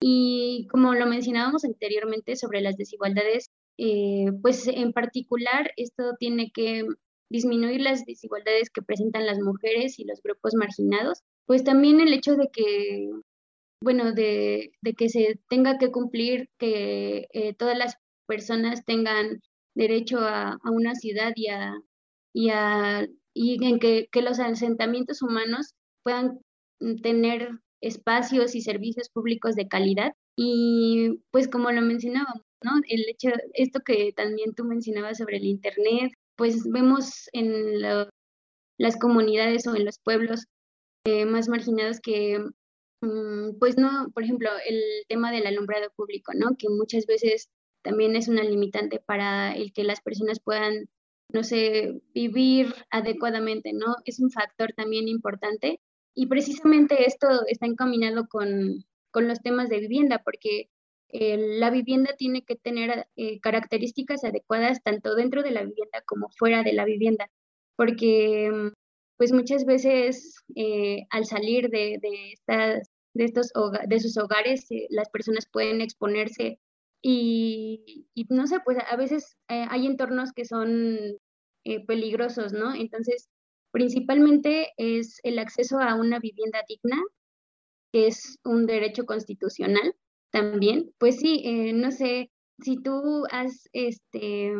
Y 0.01 0.67
como 0.71 0.95
lo 0.95 1.07
mencionábamos 1.07 1.65
anteriormente 1.65 2.37
sobre 2.37 2.61
las 2.61 2.77
desigualdades, 2.77 3.51
eh, 3.79 4.27
pues 4.43 4.67
en 4.67 4.93
particular 4.93 5.71
esto 5.77 6.15
tiene 6.19 6.51
que 6.51 6.85
disminuir 7.31 7.81
las 7.81 8.05
desigualdades 8.05 8.71
que 8.71 8.83
presentan 8.83 9.27
las 9.27 9.39
mujeres 9.39 9.99
y 9.99 10.05
los 10.05 10.21
grupos 10.23 10.55
marginados, 10.55 11.23
pues 11.47 11.63
también 11.63 12.01
el 12.01 12.13
hecho 12.13 12.35
de 12.37 12.49
que, 12.53 13.11
bueno, 13.81 14.13
de, 14.13 14.73
que 14.97 15.09
se 15.09 15.41
tenga 15.49 15.79
que 15.79 15.91
cumplir 15.91 16.49
que 16.59 17.29
eh, 17.33 17.55
todas 17.55 17.79
las 17.79 17.97
personas 18.27 18.85
tengan 18.85 19.41
derecho 19.75 20.19
a, 20.21 20.59
una 20.65 20.95
ciudad 20.95 21.33
y 21.37 21.49
a, 21.49 21.75
y 22.33 22.51
y 23.35 23.65
en 23.65 23.79
que, 23.79 24.09
que 24.11 24.23
los 24.23 24.41
asentamientos 24.41 25.23
humanos 25.23 25.75
puedan 26.03 26.41
tener 27.03 27.51
espacios 27.81 28.55
y 28.55 28.63
servicios 28.63 29.09
públicos 29.11 29.55
de 29.55 29.69
calidad. 29.69 30.13
Y 30.37 31.21
pues 31.31 31.49
como 31.49 31.71
lo 31.71 31.81
mencionábamos, 31.83 32.43
¿no? 32.63 32.73
El 32.89 33.05
hecho, 33.09 33.31
esto 33.55 33.81
que 33.81 34.13
también 34.15 34.55
tú 34.55 34.65
mencionabas 34.65 35.19
sobre 35.19 35.39
el 35.39 35.45
Internet, 35.45 36.13
pues 36.37 36.65
vemos 36.71 37.29
en 37.33 37.81
las 38.79 38.97
comunidades 38.99 39.67
o 39.67 39.75
en 39.75 39.85
los 39.85 39.99
pueblos 39.99 40.47
eh, 41.05 41.27
más 41.27 41.49
marginados 41.49 42.01
que, 42.01 42.39
mm, 42.39 42.51
pues 43.01 43.79
no, 43.79 44.11
por 44.13 44.25
ejemplo, 44.25 44.51
el 44.67 44.81
tema 45.09 45.31
del 45.31 45.47
alumbrado 45.47 45.91
público, 45.95 46.33
¿no? 46.35 46.57
Que 46.59 46.69
muchas 46.69 47.07
veces 47.07 47.49
también 47.83 48.17
es 48.17 48.29
una 48.29 48.43
limitante 48.43 49.01
para 49.01 49.55
el 49.55 49.73
que 49.73 49.85
las 49.85 50.01
personas 50.01 50.41
puedan, 50.41 50.89
no 51.33 51.45
sé, 51.45 52.01
vivir 52.15 52.75
adecuadamente, 52.91 53.73
¿no? 53.73 53.97
Es 54.05 54.21
un 54.21 54.31
factor 54.31 54.73
también 54.73 55.09
importante. 55.09 55.81
Y 56.15 56.27
precisamente 56.27 57.07
esto 57.07 57.29
está 57.47 57.67
encaminado 57.67 58.27
con, 58.29 58.85
con 59.11 59.29
los 59.29 59.41
temas 59.41 59.69
de 59.69 59.79
vivienda, 59.79 60.23
porque 60.25 60.69
eh, 61.11 61.37
la 61.59 61.71
vivienda 61.71 62.15
tiene 62.17 62.43
que 62.43 62.57
tener 62.57 63.07
eh, 63.17 63.41
características 63.41 64.25
adecuadas 64.25 64.83
tanto 64.83 65.15
dentro 65.15 65.43
de 65.43 65.53
la 65.53 65.63
vivienda 65.63 66.03
como 66.05 66.29
fuera 66.31 66.63
de 66.63 66.73
la 66.73 66.85
vivienda, 66.85 67.31
porque 67.77 68.51
mm, 68.53 68.69
pues 69.19 69.33
muchas 69.33 69.67
veces 69.67 70.37
eh, 70.57 71.07
al 71.11 71.27
salir 71.27 71.69
de, 71.69 71.99
de, 72.01 72.33
estas, 72.33 72.89
de, 73.15 73.25
estos 73.25 73.51
de 73.87 74.01
sus 74.01 74.17
hogares 74.17 74.67
las 74.89 75.11
personas 75.11 75.47
pueden 75.53 75.83
exponerse 75.83 76.59
y, 77.03 78.07
y, 78.15 78.27
no 78.31 78.47
sé, 78.47 78.61
pues 78.65 78.79
a 78.91 78.97
veces 78.97 79.37
hay 79.49 79.87
entornos 79.87 80.33
que 80.33 80.45
son 80.45 80.99
peligrosos, 81.87 82.53
¿no? 82.53 82.75
Entonces, 82.75 83.29
principalmente 83.71 84.73
es 84.77 85.21
el 85.23 85.39
acceso 85.39 85.79
a 85.79 85.95
una 85.95 86.19
vivienda 86.19 86.61
digna, 86.69 87.01
que 87.93 88.07
es 88.09 88.39
un 88.45 88.67
derecho 88.67 89.07
constitucional 89.07 89.95
también, 90.31 90.93
pues 90.99 91.17
sí, 91.17 91.43
eh, 91.45 91.73
no 91.73 91.91
sé 91.91 92.31
si 92.61 92.77
tú 92.77 93.25
has, 93.31 93.69
este, 93.73 94.53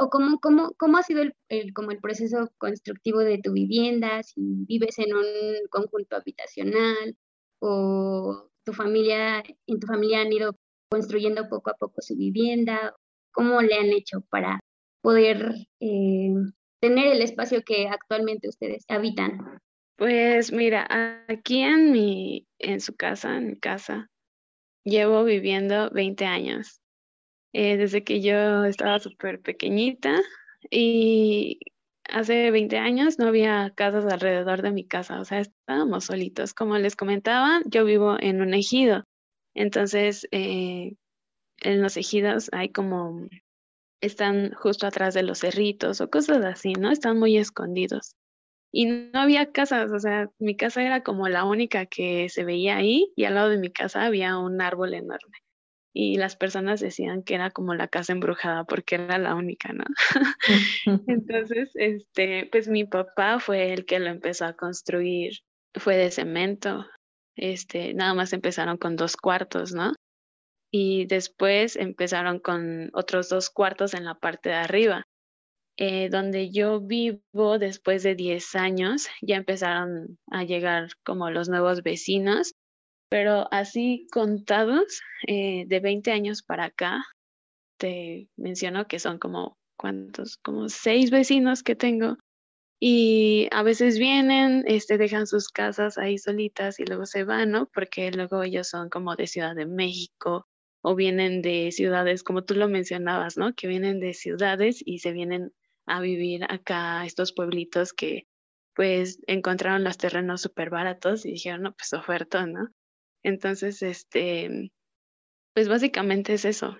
o 0.00 0.10
cómo, 0.10 0.38
cómo, 0.40 0.72
cómo 0.76 0.98
ha 0.98 1.02
sido 1.02 1.22
el, 1.48 1.72
como 1.72 1.90
el 1.90 2.00
proceso 2.00 2.50
constructivo 2.58 3.20
de 3.20 3.38
tu 3.38 3.52
vivienda, 3.52 4.22
si 4.22 4.40
vives 4.66 4.98
en 4.98 5.14
un 5.14 5.24
conjunto 5.70 6.16
habitacional 6.16 7.16
o 7.60 8.50
tu 8.64 8.72
familia, 8.72 9.42
en 9.66 9.80
tu 9.80 9.86
familia 9.86 10.20
han 10.20 10.32
ido 10.32 10.56
construyendo 10.90 11.48
poco 11.48 11.70
a 11.70 11.74
poco 11.74 12.02
su 12.02 12.16
vivienda, 12.16 12.94
cómo 13.32 13.62
le 13.62 13.74
han 13.74 13.86
hecho 13.86 14.20
para 14.30 14.60
poder 15.02 15.54
eh, 15.80 16.34
tener 16.80 17.06
el 17.08 17.22
espacio 17.22 17.62
que 17.64 17.88
actualmente 17.88 18.48
ustedes 18.48 18.84
habitan. 18.88 19.60
Pues 19.96 20.52
mira, 20.52 20.86
aquí 21.28 21.60
en 21.60 21.90
mi, 21.90 22.46
en 22.58 22.80
su 22.80 22.94
casa, 22.94 23.36
en 23.36 23.46
mi 23.48 23.56
casa, 23.58 24.10
llevo 24.84 25.24
viviendo 25.24 25.90
20 25.90 26.26
años, 26.26 26.80
eh, 27.56 27.78
desde 27.78 28.04
que 28.04 28.20
yo 28.20 28.64
estaba 28.66 28.98
súper 28.98 29.40
pequeñita 29.40 30.20
y 30.70 31.58
hace 32.04 32.50
20 32.50 32.76
años 32.76 33.18
no 33.18 33.28
había 33.28 33.72
casas 33.74 34.04
alrededor 34.12 34.60
de 34.60 34.72
mi 34.72 34.84
casa, 34.86 35.18
o 35.20 35.24
sea, 35.24 35.40
estábamos 35.40 36.04
solitos. 36.04 36.52
Como 36.52 36.76
les 36.76 36.96
comentaba, 36.96 37.62
yo 37.64 37.86
vivo 37.86 38.18
en 38.20 38.42
un 38.42 38.52
ejido, 38.52 39.04
entonces 39.54 40.28
eh, 40.32 40.96
en 41.62 41.82
los 41.82 41.96
ejidos 41.96 42.50
hay 42.52 42.68
como, 42.72 43.26
están 44.02 44.52
justo 44.52 44.86
atrás 44.86 45.14
de 45.14 45.22
los 45.22 45.38
cerritos 45.38 46.02
o 46.02 46.10
cosas 46.10 46.44
así, 46.44 46.74
¿no? 46.74 46.90
Están 46.90 47.18
muy 47.18 47.38
escondidos 47.38 48.16
y 48.70 48.84
no 48.84 49.18
había 49.18 49.50
casas, 49.52 49.92
o 49.92 49.98
sea, 49.98 50.28
mi 50.38 50.56
casa 50.56 50.82
era 50.82 51.02
como 51.02 51.26
la 51.28 51.44
única 51.46 51.86
que 51.86 52.28
se 52.28 52.44
veía 52.44 52.76
ahí 52.76 53.10
y 53.16 53.24
al 53.24 53.36
lado 53.36 53.48
de 53.48 53.56
mi 53.56 53.70
casa 53.70 54.04
había 54.04 54.36
un 54.36 54.60
árbol 54.60 54.92
enorme. 54.92 55.38
Y 55.98 56.18
las 56.18 56.36
personas 56.36 56.80
decían 56.80 57.22
que 57.22 57.36
era 57.36 57.50
como 57.50 57.74
la 57.74 57.88
casa 57.88 58.12
embrujada 58.12 58.64
porque 58.64 58.96
era 58.96 59.16
la 59.16 59.34
única, 59.34 59.72
¿no? 59.72 59.84
Entonces, 61.08 61.70
este, 61.72 62.46
pues 62.52 62.68
mi 62.68 62.84
papá 62.84 63.40
fue 63.40 63.72
el 63.72 63.86
que 63.86 63.98
lo 63.98 64.10
empezó 64.10 64.44
a 64.44 64.52
construir, 64.52 65.38
fue 65.74 65.96
de 65.96 66.10
cemento. 66.10 66.84
Este, 67.34 67.94
nada 67.94 68.12
más 68.12 68.34
empezaron 68.34 68.76
con 68.76 68.96
dos 68.96 69.16
cuartos, 69.16 69.72
¿no? 69.72 69.94
Y 70.70 71.06
después 71.06 71.76
empezaron 71.76 72.40
con 72.40 72.90
otros 72.92 73.30
dos 73.30 73.48
cuartos 73.48 73.94
en 73.94 74.04
la 74.04 74.16
parte 74.16 74.50
de 74.50 74.56
arriba. 74.56 75.06
Eh, 75.78 76.10
donde 76.10 76.50
yo 76.50 76.82
vivo 76.82 77.58
después 77.58 78.02
de 78.02 78.14
10 78.14 78.54
años, 78.56 79.08
ya 79.22 79.36
empezaron 79.36 80.18
a 80.30 80.44
llegar 80.44 80.88
como 81.06 81.30
los 81.30 81.48
nuevos 81.48 81.82
vecinos, 81.82 82.52
pero 83.08 83.48
así 83.52 84.06
contados, 84.12 85.00
eh, 85.26 85.64
de 85.66 85.80
20 85.80 86.10
años 86.12 86.42
para 86.42 86.66
acá, 86.66 87.04
te 87.78 88.28
menciono 88.36 88.86
que 88.86 88.98
son 88.98 89.18
como, 89.18 89.58
¿cuántos? 89.76 90.38
Como 90.38 90.68
seis 90.68 91.10
vecinos 91.10 91.62
que 91.62 91.76
tengo. 91.76 92.16
Y 92.80 93.48
a 93.52 93.62
veces 93.62 93.98
vienen, 93.98 94.64
este, 94.66 94.98
dejan 94.98 95.26
sus 95.26 95.48
casas 95.48 95.98
ahí 95.98 96.18
solitas 96.18 96.78
y 96.78 96.84
luego 96.84 97.06
se 97.06 97.24
van, 97.24 97.50
¿no? 97.52 97.68
Porque 97.72 98.10
luego 98.12 98.42
ellos 98.42 98.68
son 98.68 98.90
como 98.90 99.16
de 99.16 99.26
Ciudad 99.26 99.54
de 99.54 99.66
México 99.66 100.46
o 100.82 100.94
vienen 100.94 101.42
de 101.42 101.72
ciudades, 101.72 102.22
como 102.22 102.44
tú 102.44 102.54
lo 102.54 102.68
mencionabas, 102.68 103.36
¿no? 103.38 103.54
Que 103.54 103.66
vienen 103.66 103.98
de 104.00 104.14
ciudades 104.14 104.82
y 104.84 104.98
se 104.98 105.12
vienen 105.12 105.52
a 105.86 106.00
vivir 106.00 106.44
acá 106.44 107.00
a 107.00 107.06
estos 107.06 107.32
pueblitos 107.32 107.92
que 107.92 108.26
pues 108.74 109.20
encontraron 109.26 109.84
los 109.84 109.96
terrenos 109.96 110.42
súper 110.42 110.68
baratos 110.70 111.24
y 111.24 111.32
dijeron, 111.32 111.62
no, 111.62 111.72
pues 111.72 111.92
oferta, 111.94 112.46
¿no? 112.46 112.68
Entonces, 113.26 113.82
este, 113.82 114.70
pues 115.52 115.68
básicamente 115.68 116.34
es 116.34 116.44
eso. 116.44 116.76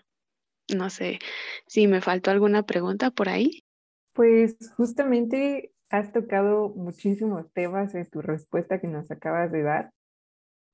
No 0.73 0.91
sé 0.91 1.19
si 1.67 1.89
me 1.89 2.01
faltó 2.01 2.31
alguna 2.31 2.63
pregunta 2.63 3.11
por 3.11 3.29
ahí. 3.29 3.65
Pues 4.13 4.57
justamente 4.77 5.73
has 5.91 6.13
tocado 6.13 6.69
muchísimos 6.69 7.53
temas 7.53 7.97
en 7.97 8.09
tu 8.09 8.23
respuesta 8.23 8.81
que 8.81 8.87
nos 8.87 9.11
acabas 9.11 9.51
de 9.51 9.63
dar. 9.63 9.91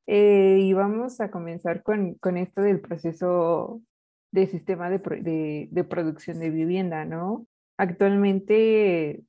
Eh, 0.06 0.58
y 0.60 0.74
vamos 0.74 1.22
a 1.22 1.30
comenzar 1.30 1.82
con, 1.82 2.14
con, 2.16 2.36
esto 2.36 2.60
del 2.60 2.80
proceso 2.80 3.80
de 4.30 4.46
sistema 4.48 4.90
de, 4.90 5.68
de, 5.70 5.84
producción 5.84 6.38
de 6.38 6.50
vivienda, 6.50 7.06
¿no? 7.06 7.46
Actualmente 7.78 9.22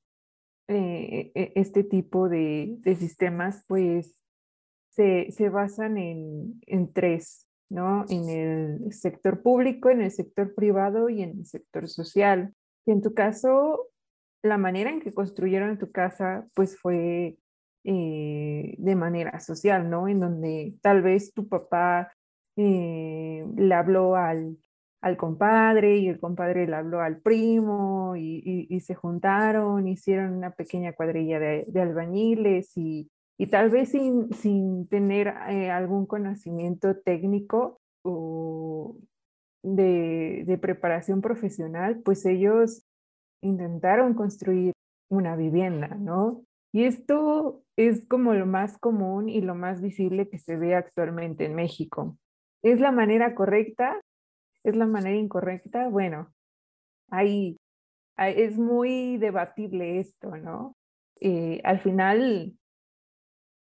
eh, 0.68 1.32
e, 1.36 1.54
este 1.56 1.86
tipo 1.86 2.28
de, 2.28 2.80
sistemas 2.98 3.64
pues 3.68 4.23
se, 4.96 5.32
se 5.32 5.50
basan 5.50 5.98
en, 5.98 6.62
en, 6.68 6.92
tres, 6.94 7.48
¿no? 7.70 8.06
En 8.10 8.30
el 8.30 8.94
sector 8.94 9.42
público, 9.42 9.90
en 9.90 10.02
el 10.02 10.12
sector 10.12 10.54
privado 10.54 11.10
y 11.10 11.24
en 11.24 11.40
el 11.40 11.46
sector 11.46 11.88
social. 11.88 12.54
Y 12.86 12.92
en 12.92 13.02
tu 13.02 13.14
caso, 13.14 13.90
la 14.44 14.58
manera 14.58 14.92
en 14.92 15.00
que 15.00 15.14
construyeron 15.14 15.80
tu 15.80 15.92
casa 15.92 16.48
pues 16.54 16.78
fue 16.78 17.38
eh, 17.86 18.76
de 18.78 18.96
manera 18.96 19.40
social, 19.40 19.90
¿no? 19.90 20.08
En 20.08 20.20
donde 20.20 20.76
tal 20.82 21.02
vez 21.02 21.34
tu 21.34 21.48
papá 21.48 22.14
eh, 22.56 23.46
le 23.56 23.76
habló 23.76 24.16
al, 24.16 24.58
al 25.04 25.18
compadre 25.18 25.98
y 25.98 26.08
el 26.08 26.20
compadre 26.20 26.66
le 26.66 26.76
habló 26.76 27.02
al 27.02 27.20
primo 27.20 28.16
y, 28.16 28.80
se 28.80 28.96
juntaron, 28.96 29.88
hicieron 29.88 30.34
una 30.34 30.52
pequeña 30.52 30.94
cuadrilla 30.94 31.40
de, 31.40 31.82
albañiles 31.82 32.78
y, 32.78 33.10
tal 33.50 33.70
vez 33.70 33.90
sin, 33.90 34.32
sin 34.34 34.88
tener 34.88 35.34
eh, 35.50 35.70
algún 35.70 36.06
conocimiento 36.06 36.96
técnico 36.98 37.80
o 38.04 38.98
de, 39.64 40.44
de 40.46 40.58
preparación 40.58 41.22
profesional, 41.22 42.02
pues 42.04 42.26
ellos 42.26 42.86
intentaron 43.42 44.14
construir 44.14 44.74
una 45.10 45.36
vivienda, 45.36 45.88
¿no? 45.88 46.44
Y 46.72 46.86
esto 46.86 47.64
es 47.76 48.06
como 48.08 48.34
lo 48.34 48.46
más 48.46 48.78
común 48.78 49.30
y 49.30 49.42
lo 49.42 49.56
más 49.56 49.82
visible 49.82 50.30
que 50.30 50.40
se 50.40 50.58
ve 50.58 50.76
actualmente 50.76 51.46
en 51.46 51.56
México. 51.56 52.18
¿Es 52.64 52.80
la 52.80 52.92
manera 52.92 53.36
correcta? 53.36 54.00
es 54.64 54.76
la 54.76 54.88
manera 54.88 55.18
incorrecta, 55.18 55.88
bueno, 55.90 56.34
ahí, 57.10 57.58
es 58.18 58.58
muy 58.58 59.18
debatible 59.18 60.00
esto, 60.00 60.38
¿no? 60.38 60.78
Eh, 61.20 61.62
al 61.64 61.80
final, 61.82 62.54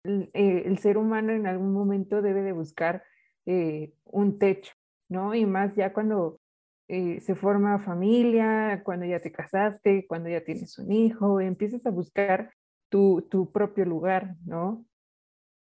eh, 0.03 0.63
el, 0.65 0.77
ser 0.79 0.97
humano 0.97 1.31
en 1.33 1.47
algún 1.47 1.73
momento 1.73 2.21
debe 2.21 2.41
de 2.41 2.51
buscar 2.51 3.03
eh, 3.45 3.93
un 4.05 4.39
techo, 4.39 4.73
¿no? 5.09 5.33
Y 5.35 5.45
más 5.45 5.75
ya 5.75 5.93
cuando 5.93 6.39
se 6.87 7.33
forma 7.33 7.79
familia, 7.79 8.83
cuando 8.83 9.07
ya 9.07 9.19
te 9.19 9.31
casaste, 9.31 10.05
cuando 10.05 10.29
ya 10.29 10.43
tienes 10.43 10.77
un 10.77 10.91
hijo, 10.91 11.39
empiezas 11.39 11.87
a 11.87 11.89
buscar 11.89 12.53
tu, 12.89 13.25
tu 13.31 13.51
propio 13.51 13.83
lugar, 13.85 14.35
¿no? 14.45 14.85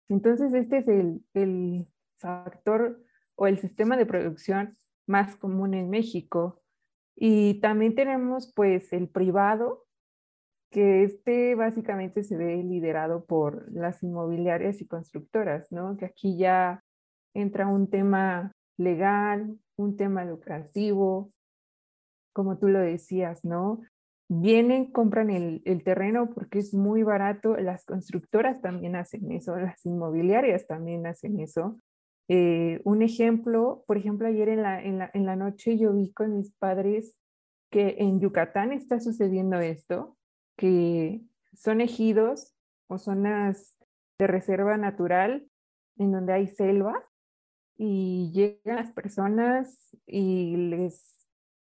Entonces, 0.08 0.54
este 0.54 0.78
es 0.78 0.88
el, 0.88 1.22
el 1.34 1.86
factor 2.18 3.04
o 3.34 3.46
el 3.46 3.58
sistema 3.58 3.96
de 3.96 4.06
producción 4.06 4.76
más 5.06 5.36
común 5.36 5.74
en 5.74 5.90
México. 5.90 6.62
Y 7.16 7.60
también 7.60 7.94
tenemos 7.94 8.52
pues 8.54 8.92
el 8.92 9.08
privado, 9.08 9.86
que 10.70 11.04
este 11.04 11.54
básicamente 11.54 12.22
se 12.22 12.36
ve 12.36 12.62
liderado 12.62 13.24
por 13.24 13.70
las 13.72 14.02
inmobiliarias 14.02 14.80
y 14.80 14.86
constructoras, 14.86 15.72
¿no? 15.72 15.96
Que 15.96 16.06
aquí 16.06 16.36
ya 16.36 16.84
entra 17.34 17.66
un 17.66 17.88
tema 17.88 18.52
legal, 18.76 19.58
un 19.76 19.96
tema 19.96 20.24
lucrativo, 20.24 21.32
como 22.32 22.58
tú 22.58 22.68
lo 22.68 22.80
decías, 22.80 23.44
¿no? 23.44 23.80
Vienen, 24.28 24.92
compran 24.92 25.30
el, 25.30 25.62
terreno 25.84 26.30
porque 26.34 26.58
es 26.58 26.74
muy 26.74 27.02
barato, 27.02 27.56
las 27.56 27.86
constructoras 27.86 28.60
también 28.60 28.94
hacen 28.94 29.32
eso, 29.32 29.56
las 29.56 29.84
inmobiliarias 29.86 30.66
también 30.66 31.06
hacen 31.06 31.40
eso. 31.40 31.80
Eh, 32.28 32.82
un 32.84 33.00
ejemplo, 33.00 33.84
por 33.86 33.96
ejemplo, 33.96 34.28
ayer 34.28 34.50
en 34.50 35.26
la 35.26 35.36
noche 35.36 35.78
yo 35.78 35.94
vi 35.94 36.12
con 36.12 36.36
mis 36.36 36.52
padres 36.52 37.18
que 37.70 37.96
en 38.00 38.20
Yucatán 38.20 38.72
está 38.72 39.00
sucediendo 39.00 39.60
esto, 39.60 40.17
que 40.58 41.22
son 41.54 41.80
ejidos 41.80 42.52
o 42.88 42.98
zonas 42.98 43.78
de 44.18 44.26
reserva 44.26 44.76
natural 44.76 45.48
en 45.96 46.12
donde 46.12 46.32
hay 46.32 46.48
selva 46.48 47.02
y 47.78 48.30
llegan 48.32 48.76
las 48.76 48.90
personas 48.92 49.96
y 50.06 50.56
les 50.56 51.24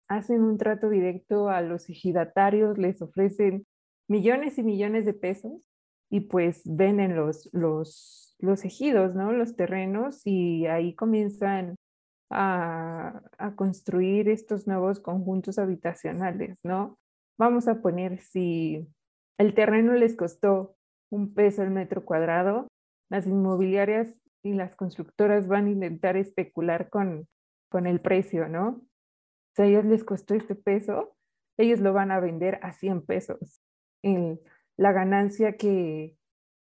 hacen 0.08 0.42
un 0.42 0.56
trato 0.56 0.88
directo 0.88 1.48
a 1.48 1.60
los 1.62 1.90
ejidatarios, 1.90 2.78
les 2.78 3.02
ofrecen 3.02 3.66
millones 4.08 4.56
y 4.58 4.62
millones 4.62 5.04
de 5.04 5.14
pesos 5.14 5.60
y 6.08 6.20
pues 6.20 6.62
venden 6.64 7.16
los, 7.16 7.50
los, 7.52 8.36
los 8.38 8.64
ejidos, 8.64 9.16
¿no? 9.16 9.32
Los 9.32 9.56
terrenos 9.56 10.20
y 10.24 10.66
ahí 10.66 10.94
comienzan 10.94 11.74
a, 12.30 13.20
a 13.38 13.56
construir 13.56 14.28
estos 14.28 14.68
nuevos 14.68 15.00
conjuntos 15.00 15.58
habitacionales, 15.58 16.60
¿no? 16.62 16.98
Vamos 17.38 17.68
a 17.68 17.80
poner 17.80 18.20
si 18.20 18.86
el 19.38 19.54
terreno 19.54 19.92
les 19.94 20.16
costó 20.16 20.76
un 21.10 21.34
peso 21.34 21.62
el 21.62 21.70
metro 21.70 22.04
cuadrado, 22.04 22.68
las 23.10 23.26
inmobiliarias 23.26 24.08
y 24.42 24.54
las 24.54 24.74
constructoras 24.76 25.46
van 25.46 25.66
a 25.66 25.70
intentar 25.70 26.16
especular 26.16 26.88
con, 26.88 27.28
con 27.68 27.86
el 27.86 28.00
precio, 28.00 28.48
¿no? 28.48 28.82
Si 29.54 29.62
a 29.62 29.66
ellos 29.66 29.84
les 29.84 30.04
costó 30.04 30.34
este 30.34 30.54
peso, 30.54 31.16
ellos 31.58 31.80
lo 31.80 31.92
van 31.92 32.10
a 32.10 32.20
vender 32.20 32.58
a 32.62 32.72
100 32.72 33.04
pesos. 33.04 33.62
la 34.78 34.92
ganancia 34.92 35.56
que, 35.56 36.16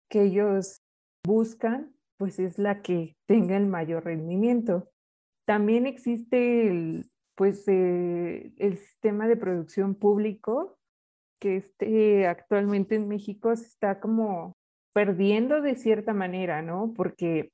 que 0.09 0.23
ellos 0.23 0.81
buscan, 1.25 1.95
pues 2.17 2.39
es 2.39 2.59
la 2.59 2.81
que 2.81 3.17
tenga 3.27 3.57
el 3.57 3.65
mayor 3.65 4.05
rendimiento. 4.05 4.89
También 5.45 5.85
existe 5.87 6.67
el, 6.67 7.09
pues 7.35 7.67
eh, 7.67 8.51
el 8.57 8.77
sistema 8.77 9.27
de 9.27 9.37
producción 9.37 9.95
público 9.95 10.77
que 11.39 11.57
este, 11.57 12.27
actualmente 12.27 12.95
en 12.95 13.07
México 13.07 13.55
se 13.55 13.65
está 13.65 13.99
como 13.99 14.55
perdiendo 14.93 15.61
de 15.61 15.75
cierta 15.75 16.13
manera, 16.13 16.61
¿no? 16.61 16.93
Porque 16.95 17.51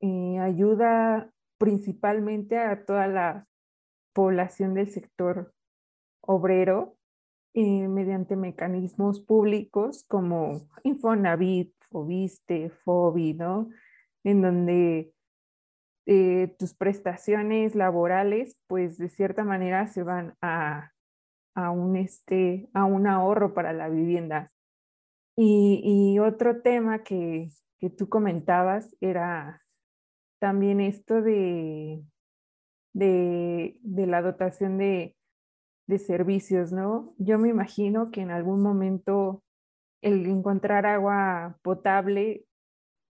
eh, 0.00 0.38
ayuda 0.40 1.30
principalmente 1.58 2.58
a 2.58 2.84
toda 2.84 3.06
la 3.06 3.46
población 4.12 4.74
del 4.74 4.90
sector 4.90 5.54
obrero 6.20 6.96
eh, 7.54 7.86
mediante 7.88 8.34
mecanismos 8.34 9.20
públicos 9.20 10.04
como 10.08 10.68
Infonavit, 10.82 11.72
Fobiste, 11.88 12.70
Fobi, 12.84 13.34
¿no? 13.34 13.70
En 14.24 14.42
donde 14.42 15.13
eh, 16.06 16.54
tus 16.58 16.74
prestaciones 16.74 17.74
laborales, 17.74 18.56
pues 18.66 18.98
de 18.98 19.08
cierta 19.08 19.44
manera 19.44 19.86
se 19.86 20.02
van 20.02 20.36
a, 20.42 20.92
a, 21.54 21.70
un, 21.70 21.96
este, 21.96 22.68
a 22.74 22.84
un 22.84 23.06
ahorro 23.06 23.54
para 23.54 23.72
la 23.72 23.88
vivienda. 23.88 24.52
Y, 25.36 25.80
y 25.82 26.18
otro 26.18 26.60
tema 26.62 27.02
que, 27.02 27.48
que, 27.80 27.90
tú 27.90 28.08
comentabas 28.08 28.94
era 29.00 29.62
también 30.38 30.80
esto 30.80 31.22
de, 31.22 32.04
de, 32.92 33.78
de 33.80 34.06
la 34.06 34.22
dotación 34.22 34.78
de, 34.78 35.16
de 35.86 35.98
servicios, 35.98 36.70
¿no? 36.70 37.14
Yo 37.18 37.38
me 37.38 37.48
imagino 37.48 38.10
que 38.10 38.20
en 38.20 38.30
algún 38.30 38.62
momento 38.62 39.42
el 40.02 40.26
encontrar 40.26 40.86
agua 40.86 41.58
potable, 41.62 42.44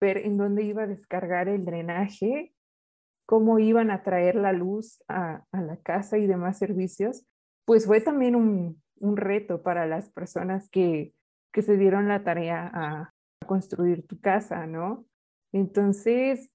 ver 0.01 0.19
en 0.19 0.37
dónde 0.37 0.63
iba 0.63 0.85
a 0.85 0.87
descargar 0.87 1.49
el 1.49 1.65
drenaje, 1.65 2.54
cómo 3.27 3.59
iban 3.59 3.91
a 3.91 4.03
traer 4.03 4.35
la 4.35 4.53
luz 4.53 5.03
a, 5.09 5.45
la 5.53 5.77
casa 5.79 6.19
y 6.19 6.27
demás 6.27 6.59
servicios, 6.59 7.25
pues 7.65 7.87
fue 7.87 8.01
también 8.01 8.37
un, 8.37 8.83
reto 9.17 9.63
para 9.63 9.87
las 9.87 10.11
personas 10.11 10.69
que, 10.71 11.13
se 11.55 11.77
dieron 11.77 12.09
la 12.09 12.25
tarea 12.25 12.71
a, 12.73 13.11
construir 13.47 14.07
tu 14.07 14.19
casa, 14.21 14.67
¿no? 14.67 15.05
Entonces, 15.53 16.51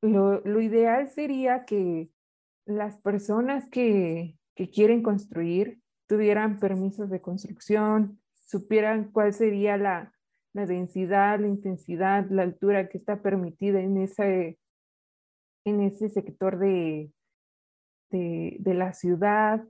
lo, 0.00 0.60
ideal 0.60 1.08
sería 1.08 1.66
que 1.66 2.08
las 2.64 2.98
personas 2.98 3.68
que, 3.68 4.38
que 4.54 4.70
quieren 4.70 5.02
construir 5.02 5.80
tuvieran 6.06 6.58
permisos 6.58 7.10
de 7.10 7.20
construcción, 7.20 8.20
supieran 8.32 9.10
cuál 9.12 9.34
sería 9.34 9.76
la, 9.76 10.12
la 10.52 10.66
densidad, 10.66 11.38
la 11.38 11.46
intensidad, 11.46 12.26
la 12.30 12.42
altura 12.42 12.88
que 12.88 12.98
está 12.98 13.22
permitida 13.22 13.80
en 13.80 13.98
ese, 13.98 14.58
en 15.64 15.80
ese 15.80 16.08
sector 16.08 16.58
de, 16.58 17.10
de, 18.10 18.74
la 18.74 18.92
ciudad, 18.92 19.64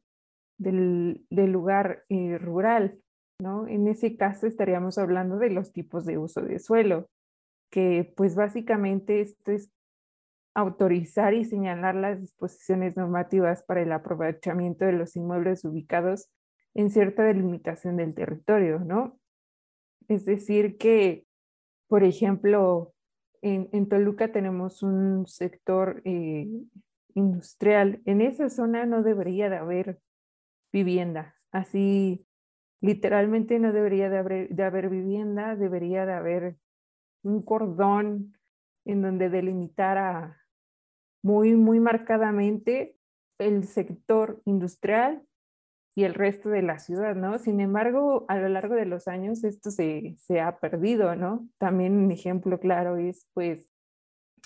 del, 0.58 1.24
lugar 1.30 2.04
eh, 2.08 2.38
rural, 2.38 2.98
¿no? 3.40 3.66
En 3.66 3.88
ese 3.88 4.16
caso 4.16 4.46
estaríamos 4.46 4.98
hablando 4.98 5.38
de 5.38 5.50
los 5.50 5.72
tipos 5.72 6.04
de 6.04 6.18
uso 6.18 6.42
de 6.42 6.58
suelo, 6.58 7.08
que 7.70 8.12
pues 8.16 8.34
básicamente 8.34 9.20
esto 9.20 9.52
es 9.52 9.70
autorizar 10.54 11.34
y 11.34 11.44
señalar 11.44 11.94
las 11.94 12.20
disposiciones 12.20 12.96
normativas 12.96 13.62
para 13.62 13.82
el 13.82 13.92
aprovechamiento 13.92 14.84
de 14.84 14.92
los 14.92 15.16
inmuebles 15.16 15.64
ubicados 15.64 16.28
en 16.74 16.90
cierta 16.90 17.22
delimitación 17.22 17.96
del 17.96 18.14
territorio, 18.14 18.80
¿no? 18.80 19.18
Es 20.08 20.24
decir, 20.24 20.76
que, 20.76 21.24
por 21.88 22.02
ejemplo, 22.02 22.92
en, 23.42 23.88
Toluca 23.88 24.32
tenemos 24.32 24.82
un 24.82 25.26
sector 25.26 26.02
eh, 26.04 26.48
industrial. 27.14 28.00
En 28.04 28.20
esa 28.20 28.48
zona 28.48 28.86
no 28.86 29.02
debería 29.02 29.48
de 29.48 29.56
haber 29.56 30.00
vivienda. 30.72 31.34
Así, 31.50 32.26
literalmente 32.80 33.58
no 33.58 33.72
debería 33.72 34.10
de 34.10 34.18
haber, 34.18 34.48
de 34.50 34.62
haber 34.62 34.88
vivienda, 34.88 35.56
debería 35.56 36.06
de 36.06 36.12
haber 36.12 36.56
un 37.22 37.42
cordón 37.42 38.36
en 38.84 39.02
donde 39.02 39.28
delimitara 39.28 40.40
muy, 41.22 41.54
muy 41.54 41.80
marcadamente 41.80 42.96
el 43.38 43.64
sector 43.64 44.40
industrial 44.44 45.22
y 45.94 46.04
el 46.04 46.14
resto 46.14 46.48
de 46.48 46.62
la 46.62 46.78
ciudad, 46.78 47.16
¿no? 47.16 47.38
Sin 47.38 47.60
embargo, 47.60 48.24
a 48.28 48.38
lo 48.38 48.48
largo 48.48 48.74
de 48.74 48.86
los 48.86 49.08
años 49.08 49.44
esto 49.44 49.70
se, 49.70 50.14
se 50.18 50.40
ha 50.40 50.58
perdido, 50.58 51.16
¿no? 51.16 51.48
También 51.58 51.96
un 51.96 52.10
ejemplo 52.10 52.60
claro 52.60 52.96
es, 52.96 53.26
pues, 53.34 53.72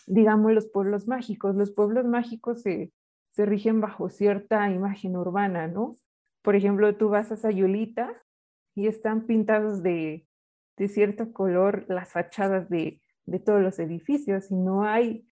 digamos, 0.07 0.52
los 0.52 0.66
pueblos 0.66 1.07
mágicos. 1.07 1.54
Los 1.54 1.70
pueblos 1.70 2.07
mágicos 2.07 2.62
se, 2.62 2.92
se 3.30 3.46
rigen 3.46 3.80
bajo 3.80 4.09
cierta 4.09 4.70
imagen 4.70 5.16
urbana, 5.16 5.68
¿no? 5.68 5.96
Por 6.42 6.57
ejemplo, 6.57 6.96
tú 6.96 7.09
vas 7.11 7.30
a 7.30 7.37
Sayulita 7.37 8.22
y 8.74 8.87
están 8.87 9.26
pintados 9.26 9.83
de, 9.83 10.26
de 10.76 10.88
cierto 10.88 11.33
color 11.33 11.85
las 11.88 12.12
fachadas 12.12 12.68
de, 12.68 13.00
de 13.26 13.38
todos 13.38 13.62
los 13.62 13.78
edificios 13.78 14.50
y 14.50 14.57
no 14.57 14.85
hay 14.85 15.28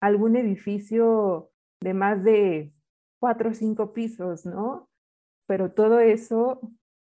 algún 0.00 0.36
edificio 0.36 1.50
de 1.80 1.94
más 1.94 2.24
de 2.24 2.72
cuatro 3.20 3.50
o 3.50 3.54
cinco 3.54 3.92
pisos, 3.92 4.46
¿no? 4.46 4.87
Pero 5.48 5.72
todo 5.72 5.98
eso 5.98 6.60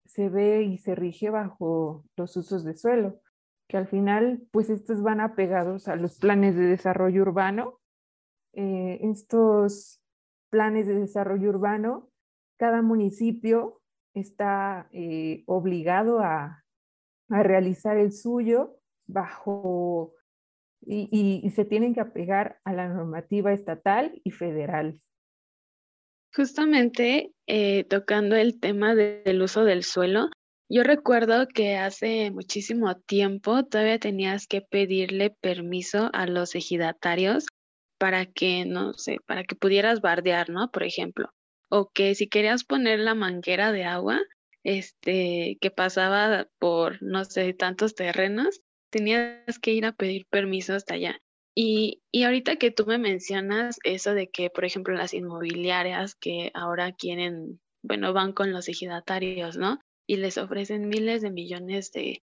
se 0.06 0.28
ve 0.28 0.64
y 0.64 0.78
se 0.78 0.96
rige 0.96 1.30
bajo 1.30 2.04
los 2.18 2.36
usos 2.36 2.66
de 2.66 2.76
suelo, 2.76 3.22
que 3.70 3.78
al 3.78 3.88
final, 3.88 4.46
pues 4.52 4.70
estos 4.70 5.02
van 5.02 5.22
apegados 5.22 5.88
a 5.88 5.96
los 5.96 6.20
planes 6.20 6.56
de 6.56 6.66
desarrollo 6.66 7.22
urbano. 7.22 7.80
Eh, 8.52 9.00
estos 9.02 10.02
planes 10.50 10.88
de 10.88 10.96
desarrollo 10.96 11.50
urbano, 11.50 12.12
cada 12.60 12.82
municipio 12.82 13.82
está 14.14 14.90
eh, 14.92 15.44
obligado 15.48 16.20
a, 16.20 16.66
a, 17.30 17.44
realizar 17.44 17.98
el 17.98 18.12
suyo 18.12 18.78
bajo 19.08 20.14
y, 20.82 21.40
y 21.42 21.50
se 21.52 21.64
tienen 21.64 21.94
que 21.94 22.02
apegar 22.02 22.60
a 22.66 22.74
la 22.74 22.90
normativa 22.90 23.54
estatal 23.54 24.20
y 24.26 24.32
federal. 24.32 25.00
Justamente 26.36 27.32
eh, 27.48 27.84
tocando 27.84 28.36
el 28.36 28.60
tema 28.60 28.96
del 28.96 29.42
uso 29.42 29.66
del 29.66 29.84
suelo, 29.84 30.30
yo 30.68 30.82
recuerdo 30.84 31.48
que 31.48 31.78
hace 31.78 32.32
muchísimo 32.32 32.96
tiempo 32.96 33.64
todavía 33.66 34.00
tenías 34.00 34.48
que 34.48 34.62
pedirle 34.62 35.30
permiso 35.30 36.10
a 36.14 36.26
los 36.26 36.56
ejidatarios 36.56 37.46
para 38.00 38.26
que, 38.26 38.66
no 38.66 38.94
sé, 38.94 39.18
para 39.28 39.44
que 39.44 39.56
pudieras 39.56 40.02
bardear, 40.02 40.50
¿no? 40.50 40.72
Por 40.72 40.84
ejemplo. 40.84 41.30
O 41.70 41.92
que 41.92 42.16
si 42.16 42.28
querías 42.28 42.64
poner 42.64 43.00
la 43.00 43.14
manguera 43.14 43.72
de 43.72 43.84
agua, 43.84 44.20
este, 44.64 45.58
que 45.62 45.70
pasaba 45.70 46.48
por, 46.58 47.02
no 47.04 47.26
sé, 47.26 47.54
tantos 47.54 47.94
terrenos, 47.94 48.62
tenías 48.90 49.60
que 49.62 49.72
ir 49.72 49.86
a 49.86 49.92
pedir 49.92 50.26
permiso 50.28 50.74
hasta 50.74 50.96
allá. 50.96 51.20
Y, 51.56 52.02
y 52.12 52.24
ahorita 52.24 52.56
que 52.56 52.72
tú 52.72 52.86
me 52.86 52.98
mencionas 52.98 53.78
eso 53.84 54.14
de 54.14 54.30
que, 54.30 54.50
por 54.50 54.66
ejemplo, 54.66 54.96
las 54.96 55.14
inmobiliarias 55.14 56.16
que 56.16 56.52
ahora 56.54 56.94
quieren, 56.94 57.60
bueno, 57.84 58.14
van 58.14 58.34
con 58.34 58.52
los 58.52 58.68
ejidatarios, 58.70 59.58
¿no? 59.58 59.80
Y 60.08 60.18
les 60.18 60.38
ofrecen 60.38 60.90
miles 60.90 61.22
de 61.22 61.32
millones 61.32 61.92
de, 61.92 62.24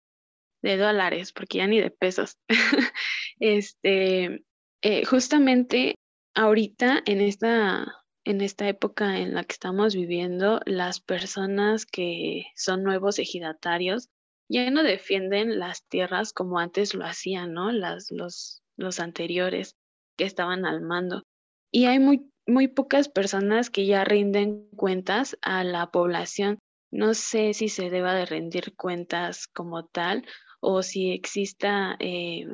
de 0.61 0.77
dólares, 0.77 1.31
porque 1.31 1.59
ya 1.59 1.67
ni 1.67 1.79
de 1.79 1.91
pesos. 1.91 2.37
este, 3.39 4.43
eh, 4.81 5.05
justamente 5.05 5.95
ahorita 6.35 7.01
en 7.05 7.21
esta, 7.21 7.85
en 8.25 8.41
esta 8.41 8.67
época 8.67 9.19
en 9.19 9.35
la 9.35 9.43
que 9.43 9.53
estamos 9.53 9.95
viviendo, 9.95 10.59
las 10.65 10.99
personas 10.99 11.85
que 11.85 12.47
son 12.55 12.83
nuevos 12.83 13.19
ejidatarios 13.19 14.09
ya 14.49 14.69
no 14.71 14.83
defienden 14.83 15.59
las 15.59 15.85
tierras 15.87 16.33
como 16.33 16.59
antes 16.59 16.93
lo 16.93 17.05
hacían, 17.05 17.53
¿no? 17.53 17.71
Las, 17.71 18.11
los, 18.11 18.62
los 18.77 18.99
anteriores 18.99 19.75
que 20.17 20.25
estaban 20.25 20.65
al 20.65 20.81
mando. 20.81 21.23
Y 21.71 21.85
hay 21.85 21.99
muy, 21.99 22.29
muy 22.47 22.67
pocas 22.67 23.09
personas 23.09 23.69
que 23.69 23.85
ya 23.85 24.03
rinden 24.03 24.69
cuentas 24.75 25.37
a 25.41 25.63
la 25.63 25.91
población. 25.91 26.59
No 26.91 27.13
sé 27.13 27.53
si 27.53 27.69
se 27.69 27.89
deba 27.89 28.13
de 28.13 28.25
rendir 28.25 28.75
cuentas 28.75 29.47
como 29.47 29.85
tal 29.85 30.25
o 30.59 30.83
si 30.83 31.11
exista 31.11 31.95
eh, 31.99 32.45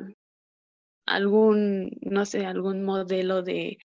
algún, 1.06 1.90
no 2.00 2.24
sé, 2.24 2.46
algún 2.46 2.82
modelo 2.82 3.42
de, 3.42 3.78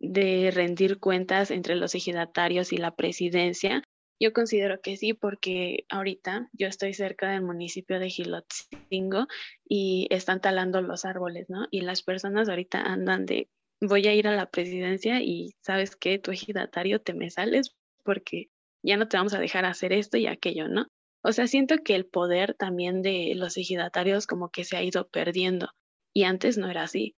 de 0.00 0.50
rendir 0.50 0.98
cuentas 0.98 1.50
entre 1.50 1.76
los 1.76 1.94
ejidatarios 1.94 2.72
y 2.72 2.78
la 2.78 2.94
presidencia. 2.94 3.82
Yo 4.18 4.32
considero 4.32 4.80
que 4.80 4.96
sí, 4.96 5.12
porque 5.12 5.84
ahorita 5.90 6.48
yo 6.52 6.68
estoy 6.68 6.94
cerca 6.94 7.30
del 7.30 7.42
municipio 7.42 7.98
de 8.00 8.08
Gilotzingo 8.08 9.26
y 9.68 10.06
están 10.10 10.40
talando 10.40 10.80
los 10.80 11.04
árboles, 11.04 11.50
¿no? 11.50 11.66
Y 11.70 11.82
las 11.82 12.02
personas 12.02 12.48
ahorita 12.48 12.80
andan 12.80 13.26
de, 13.26 13.50
voy 13.80 14.06
a 14.06 14.14
ir 14.14 14.26
a 14.26 14.34
la 14.34 14.50
presidencia 14.50 15.20
y 15.20 15.54
sabes 15.60 15.96
que 15.96 16.18
tu 16.18 16.30
ejidatario 16.30 17.00
te 17.00 17.12
me 17.12 17.28
sales 17.28 17.76
porque 18.04 18.48
ya 18.82 18.96
no 18.96 19.06
te 19.08 19.18
vamos 19.18 19.34
a 19.34 19.40
dejar 19.40 19.66
hacer 19.66 19.92
esto 19.92 20.16
y 20.16 20.26
aquello, 20.26 20.68
¿no? 20.68 20.86
O 21.22 21.32
sea, 21.32 21.46
siento 21.46 21.76
que 21.84 21.94
el 21.94 22.06
poder 22.06 22.54
también 22.54 23.02
de 23.02 23.34
los 23.34 23.56
ejidatarios 23.58 24.26
como 24.26 24.50
que 24.50 24.64
se 24.64 24.76
ha 24.76 24.82
ido 24.82 25.08
perdiendo 25.08 25.68
y 26.14 26.22
antes 26.24 26.56
no 26.56 26.70
era 26.70 26.84
así. 26.84 27.16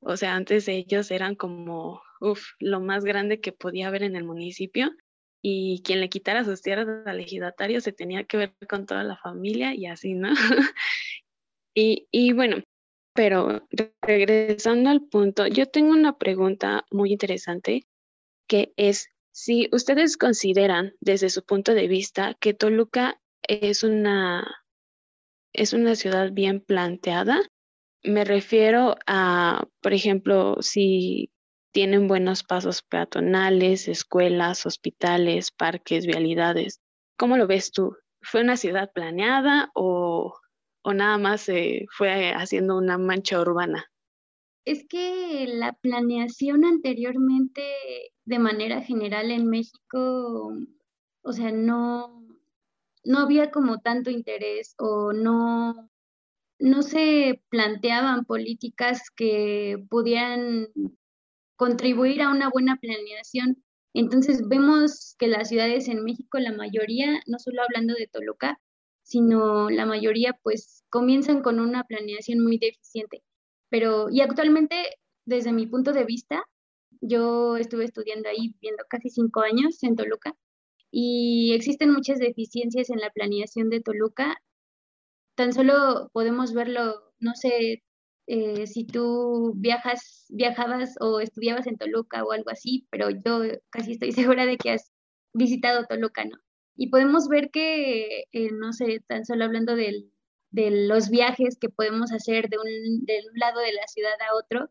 O 0.00 0.16
sea, 0.16 0.34
antes 0.34 0.66
ellos 0.68 1.10
eran 1.10 1.34
como, 1.34 2.02
uff, 2.20 2.42
lo 2.58 2.80
más 2.80 3.04
grande 3.04 3.40
que 3.40 3.52
podía 3.52 3.88
haber 3.88 4.02
en 4.04 4.16
el 4.16 4.24
municipio 4.24 4.92
y 5.42 5.82
quien 5.82 6.00
le 6.00 6.08
quitara 6.08 6.44
sus 6.44 6.62
tierras 6.62 7.06
al 7.06 7.20
ejidatario 7.20 7.80
se 7.80 7.92
tenía 7.92 8.24
que 8.24 8.36
ver 8.36 8.54
con 8.68 8.86
toda 8.86 9.02
la 9.04 9.16
familia 9.16 9.74
y 9.74 9.86
así, 9.86 10.14
¿no? 10.14 10.28
y, 11.74 12.06
y 12.10 12.32
bueno, 12.32 12.62
pero 13.14 13.66
regresando 14.00 14.90
al 14.90 15.02
punto, 15.02 15.46
yo 15.46 15.66
tengo 15.66 15.90
una 15.92 16.16
pregunta 16.16 16.86
muy 16.90 17.12
interesante 17.12 17.86
que 18.48 18.72
es 18.76 19.08
si 19.32 19.68
ustedes 19.72 20.16
consideran 20.16 20.94
desde 21.00 21.28
su 21.28 21.44
punto 21.44 21.74
de 21.74 21.88
vista 21.88 22.34
que 22.40 22.54
Toluca 22.54 23.20
es 23.42 23.82
una, 23.82 24.64
es 25.52 25.72
una 25.72 25.96
ciudad 25.96 26.32
bien 26.32 26.60
planteada 26.60 27.42
me 28.04 28.24
refiero 28.24 28.96
a, 29.06 29.64
por 29.80 29.92
ejemplo, 29.92 30.56
si 30.60 31.30
tienen 31.72 32.06
buenos 32.06 32.44
pasos 32.44 32.82
peatonales, 32.82 33.88
escuelas, 33.88 34.66
hospitales, 34.66 35.50
parques, 35.50 36.06
vialidades. 36.06 36.80
¿Cómo 37.16 37.36
lo 37.36 37.46
ves 37.46 37.72
tú? 37.72 37.96
¿Fue 38.20 38.42
una 38.42 38.56
ciudad 38.56 38.92
planeada 38.92 39.70
o, 39.74 40.34
o 40.82 40.94
nada 40.94 41.18
más 41.18 41.40
se 41.40 41.86
fue 41.96 42.32
haciendo 42.32 42.76
una 42.76 42.98
mancha 42.98 43.40
urbana? 43.40 43.86
Es 44.64 44.86
que 44.88 45.46
la 45.48 45.72
planeación 45.72 46.64
anteriormente 46.64 47.62
de 48.24 48.38
manera 48.38 48.82
general 48.82 49.30
en 49.30 49.48
México, 49.48 50.54
o 51.22 51.32
sea, 51.32 51.50
no, 51.50 52.22
no 53.02 53.18
había 53.18 53.50
como 53.50 53.80
tanto 53.80 54.10
interés 54.10 54.74
o 54.78 55.12
no, 55.12 55.90
no 56.60 56.82
se 56.82 57.42
planteaban 57.48 58.24
políticas 58.24 59.10
que 59.10 59.84
pudieran 59.90 60.68
contribuir 61.62 62.20
a 62.22 62.30
una 62.32 62.50
buena 62.50 62.76
planeación. 62.76 63.62
Entonces 63.94 64.48
vemos 64.48 65.14
que 65.16 65.28
las 65.28 65.48
ciudades 65.48 65.86
en 65.86 66.02
México, 66.02 66.40
la 66.40 66.52
mayoría, 66.52 67.22
no 67.28 67.38
solo 67.38 67.62
hablando 67.62 67.94
de 67.94 68.08
Toluca, 68.08 68.60
sino 69.04 69.70
la 69.70 69.86
mayoría 69.86 70.36
pues 70.42 70.82
comienzan 70.90 71.40
con 71.40 71.60
una 71.60 71.84
planeación 71.84 72.40
muy 72.42 72.58
deficiente. 72.58 73.22
Pero, 73.68 74.10
y 74.10 74.22
actualmente, 74.22 74.74
desde 75.24 75.52
mi 75.52 75.68
punto 75.68 75.92
de 75.92 76.04
vista, 76.04 76.42
yo 77.00 77.56
estuve 77.56 77.84
estudiando 77.84 78.28
ahí, 78.28 78.56
viendo 78.60 78.82
casi 78.88 79.08
cinco 79.08 79.42
años 79.42 79.80
en 79.84 79.94
Toluca, 79.94 80.34
y 80.90 81.52
existen 81.54 81.92
muchas 81.92 82.18
deficiencias 82.18 82.90
en 82.90 82.98
la 82.98 83.10
planeación 83.10 83.70
de 83.70 83.80
Toluca 83.80 84.36
tan 85.36 85.52
solo 85.52 86.10
podemos 86.12 86.52
verlo, 86.54 87.14
no 87.20 87.34
sé, 87.34 87.84
eh, 88.26 88.66
si 88.66 88.84
tú 88.86 89.52
viajas, 89.56 90.26
viajabas 90.28 90.94
o 91.00 91.20
estudiabas 91.20 91.66
en 91.66 91.76
Toluca 91.76 92.24
o 92.24 92.32
algo 92.32 92.50
así, 92.50 92.86
pero 92.90 93.10
yo 93.10 93.42
casi 93.70 93.92
estoy 93.92 94.12
segura 94.36 94.46
de 94.46 94.56
que 94.56 94.72
has 94.72 94.92
visitado 95.32 95.86
Toluca, 95.86 96.24
¿no? 96.24 96.38
Y 96.76 96.88
podemos 96.88 97.28
ver 97.28 97.50
que, 97.50 98.24
eh, 98.32 98.50
no 98.52 98.72
sé, 98.72 99.00
tan 99.06 99.24
solo 99.24 99.44
hablando 99.44 99.74
de 99.76 100.10
los 100.52 101.10
viajes 101.10 101.58
que 101.58 101.68
podemos 101.68 102.12
hacer 102.12 102.48
de 102.48 102.58
un, 102.58 103.04
de 103.04 103.20
un 103.30 103.38
lado 103.38 103.60
de 103.60 103.72
la 103.72 103.86
ciudad 103.88 104.14
a 104.20 104.36
otro, 104.36 104.70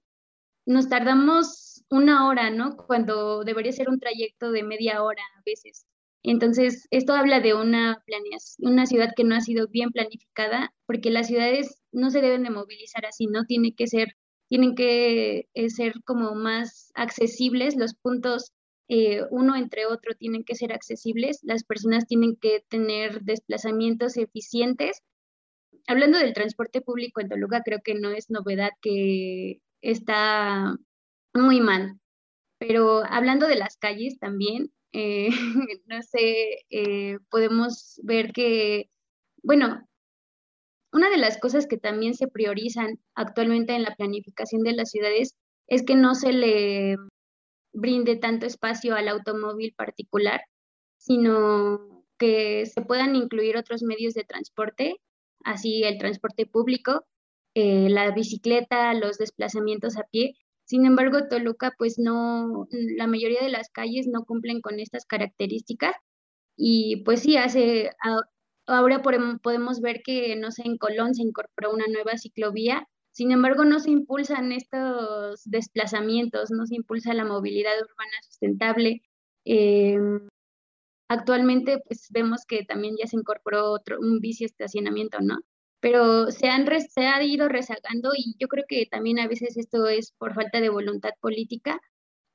nos 0.66 0.89
tardamos 0.89 1.84
una 1.89 2.28
hora, 2.28 2.49
¿no? 2.49 2.78
Cuando 2.78 3.43
debería 3.43 3.72
ser 3.72 3.89
un 3.89 3.99
trayecto 3.99 4.52
de 4.52 4.64
media 4.64 5.04
hora 5.04 5.22
a 5.38 5.41
veces. 5.45 5.86
Entonces, 6.24 6.88
esto 6.91 7.13
habla 7.13 7.39
de 7.39 7.53
una, 7.55 8.03
una 8.59 8.86
ciudad 8.86 9.11
que 9.15 9.24
no 9.24 9.36
ha 9.36 9.41
sido 9.41 9.67
bien 9.67 9.91
planificada, 9.91 10.74
porque 10.86 11.09
las 11.09 11.28
ciudades 11.28 11.82
no 11.91 12.11
se 12.11 12.22
deben 12.22 12.43
de 12.43 12.51
movilizar 12.51 13.05
así, 13.05 13.28
¿no? 13.28 13.45
Tiene 13.45 13.74
que 13.74 13.88
ser, 13.88 14.15
tienen 14.49 14.76
que 14.76 15.47
eh, 15.53 15.69
ser 15.69 15.93
como 16.05 16.36
más 16.36 16.91
accesibles, 16.95 17.76
los 17.76 17.95
puntos 17.95 18.53
eh, 18.93 19.24
uno 19.32 19.55
entre 19.55 19.86
otro 19.86 20.15
tienen 20.15 20.43
que 20.43 20.53
ser 20.55 20.74
accesibles, 20.74 21.39
las 21.43 21.63
personas 21.63 22.07
tienen 22.07 22.36
que 22.36 22.65
tener 22.67 23.22
desplazamientos 23.22 24.17
eficientes. 24.17 25.01
Hablando 25.88 26.17
del 26.19 26.34
transporte 26.34 26.82
público 26.82 27.22
en 27.22 27.30
Toluca, 27.30 27.61
creo 27.63 27.80
que 27.82 27.95
no 27.95 28.09
es 28.09 28.30
novedad 28.30 28.72
que 28.82 29.61
está 29.82 30.76
muy 31.34 31.61
mal, 31.61 32.01
pero 32.59 33.03
hablando 33.09 33.47
de 33.47 33.55
las 33.55 33.78
calles 33.78 34.19
también, 34.19 34.72
eh, 34.93 35.29
no 35.87 36.01
sé, 36.01 36.65
eh, 36.69 37.17
podemos 37.29 37.99
ver 38.03 38.31
que, 38.33 38.89
bueno, 39.43 39.87
una 40.91 41.09
de 41.09 41.17
las 41.17 41.37
cosas 41.37 41.67
que 41.67 41.77
también 41.77 42.13
se 42.13 42.27
priorizan 42.27 42.99
actualmente 43.15 43.73
en 43.73 43.83
la 43.83 43.95
planificación 43.95 44.63
de 44.63 44.73
las 44.73 44.91
ciudades 44.91 45.35
es 45.67 45.83
que 45.83 45.95
no 45.95 46.15
se 46.15 46.33
le 46.33 46.97
brinde 47.73 48.17
tanto 48.17 48.45
espacio 48.45 48.95
al 48.95 49.07
automóvil 49.07 49.73
particular, 49.73 50.41
sino 50.97 52.05
que 52.17 52.65
se 52.65 52.81
puedan 52.81 53.15
incluir 53.15 53.57
otros 53.57 53.83
medios 53.83 54.13
de 54.13 54.25
transporte, 54.25 54.97
así 55.43 55.83
el 55.83 55.97
transporte 55.97 56.45
público, 56.45 57.05
eh, 57.55 57.89
la 57.89 58.11
bicicleta, 58.11 58.93
los 58.93 59.17
desplazamientos 59.17 59.97
a 59.97 60.03
pie, 60.03 60.35
sin 60.72 60.86
embargo, 60.86 61.28
Toluca, 61.28 61.74
pues 61.78 61.99
no, 61.99 62.65
la 62.72 63.05
mayoría 63.05 63.41
de 63.41 63.49
las 63.49 63.69
calles 63.69 64.07
no 64.07 64.24
cumplen 64.24 64.61
con 64.61 64.80
estas 64.80 65.05
características 65.05 65.93
y 66.55 67.03
pues 67.03 67.24
sí, 67.24 67.36
hace, 67.36 67.91
ahora 68.65 69.01
podemos 69.01 69.82
ver 69.82 70.01
que, 70.01 70.38
no 70.38 70.49
sé, 70.49 70.61
en 70.65 70.78
Colón 70.78 71.13
se 71.13 71.24
incorporó 71.24 71.74
una 71.74 71.88
nueva 71.88 72.17
ciclovía, 72.17 72.88
sin 73.11 73.34
embargo, 73.34 73.65
no 73.65 73.82
se 73.82 73.91
impulsan 73.91 74.53
estos 74.53 75.41
desplazamientos, 75.43 76.51
no 76.51 76.65
se 76.65 76.76
impulsa 76.76 77.13
la 77.13 77.26
movilidad 77.26 77.74
urbana 77.74 78.13
sustentable. 78.24 79.01
Em, 79.43 80.30
actualmente, 81.09 81.82
pues 81.86 82.07
vemos 82.11 82.45
que 82.47 82.63
también 82.63 82.95
ya 82.97 83.07
se 83.07 83.17
incorporó 83.17 83.78
un 83.99 84.19
bici 84.22 84.45
estacionamiento, 84.45 85.19
¿no? 85.19 85.39
Pero 85.82 86.32
se 86.32 86.47
han 86.47 86.67
se 86.89 87.07
ha 87.07 87.21
ido 87.23 87.49
rezagando 87.49 88.11
y 88.15 88.36
yo 88.39 88.47
creo 88.47 88.65
que 88.67 88.86
también 88.86 89.19
a 89.19 89.27
veces 89.27 89.57
esto 89.57 89.88
es 89.88 90.13
por 90.13 90.36
falta 90.36 90.61
de 90.61 90.69
voluntad 90.69 91.11
política, 91.19 91.82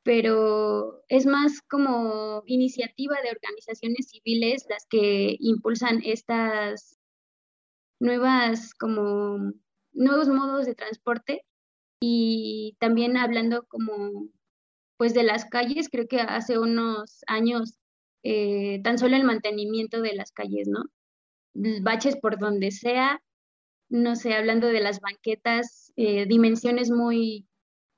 pero 0.03 1.03
es 1.09 1.27
más 1.27 1.63
como 1.63 2.43
iniciativa 2.47 3.17
de 3.23 3.31
organizaciones 3.31 4.09
civiles 4.11 4.67
las 4.69 4.87
que 4.91 5.37
impulsan 5.41 6.03
estas 6.05 6.99
nuevas 8.01 8.75
como 8.75 9.53
nuevos 9.93 10.29
modos 10.29 10.67
de 10.67 10.75
transporte 10.75 11.43
y 12.01 12.77
también 12.81 13.17
hablando 13.17 13.65
como 13.69 14.29
pues 14.97 15.15
de 15.15 15.23
las 15.23 15.45
calles, 15.45 15.89
creo 15.91 16.09
que 16.09 16.21
hace 16.21 16.59
unos 16.59 17.23
años 17.27 17.79
eh, 18.23 18.81
tan 18.83 18.99
solo 18.99 19.17
el 19.17 19.25
mantenimiento 19.25 20.01
de 20.03 20.15
las 20.15 20.33
calles, 20.33 20.69
¿no? 20.69 20.85
Baches 21.83 22.17
por 22.17 22.39
donde 22.39 22.71
sea, 22.71 23.23
no 23.89 24.17
sé, 24.17 24.35
hablando 24.35 24.69
de 24.69 24.81
las 24.81 25.01
banquetas, 25.01 25.93
eh, 25.97 26.27
dimensiones 26.27 26.91
muy, 26.91 27.47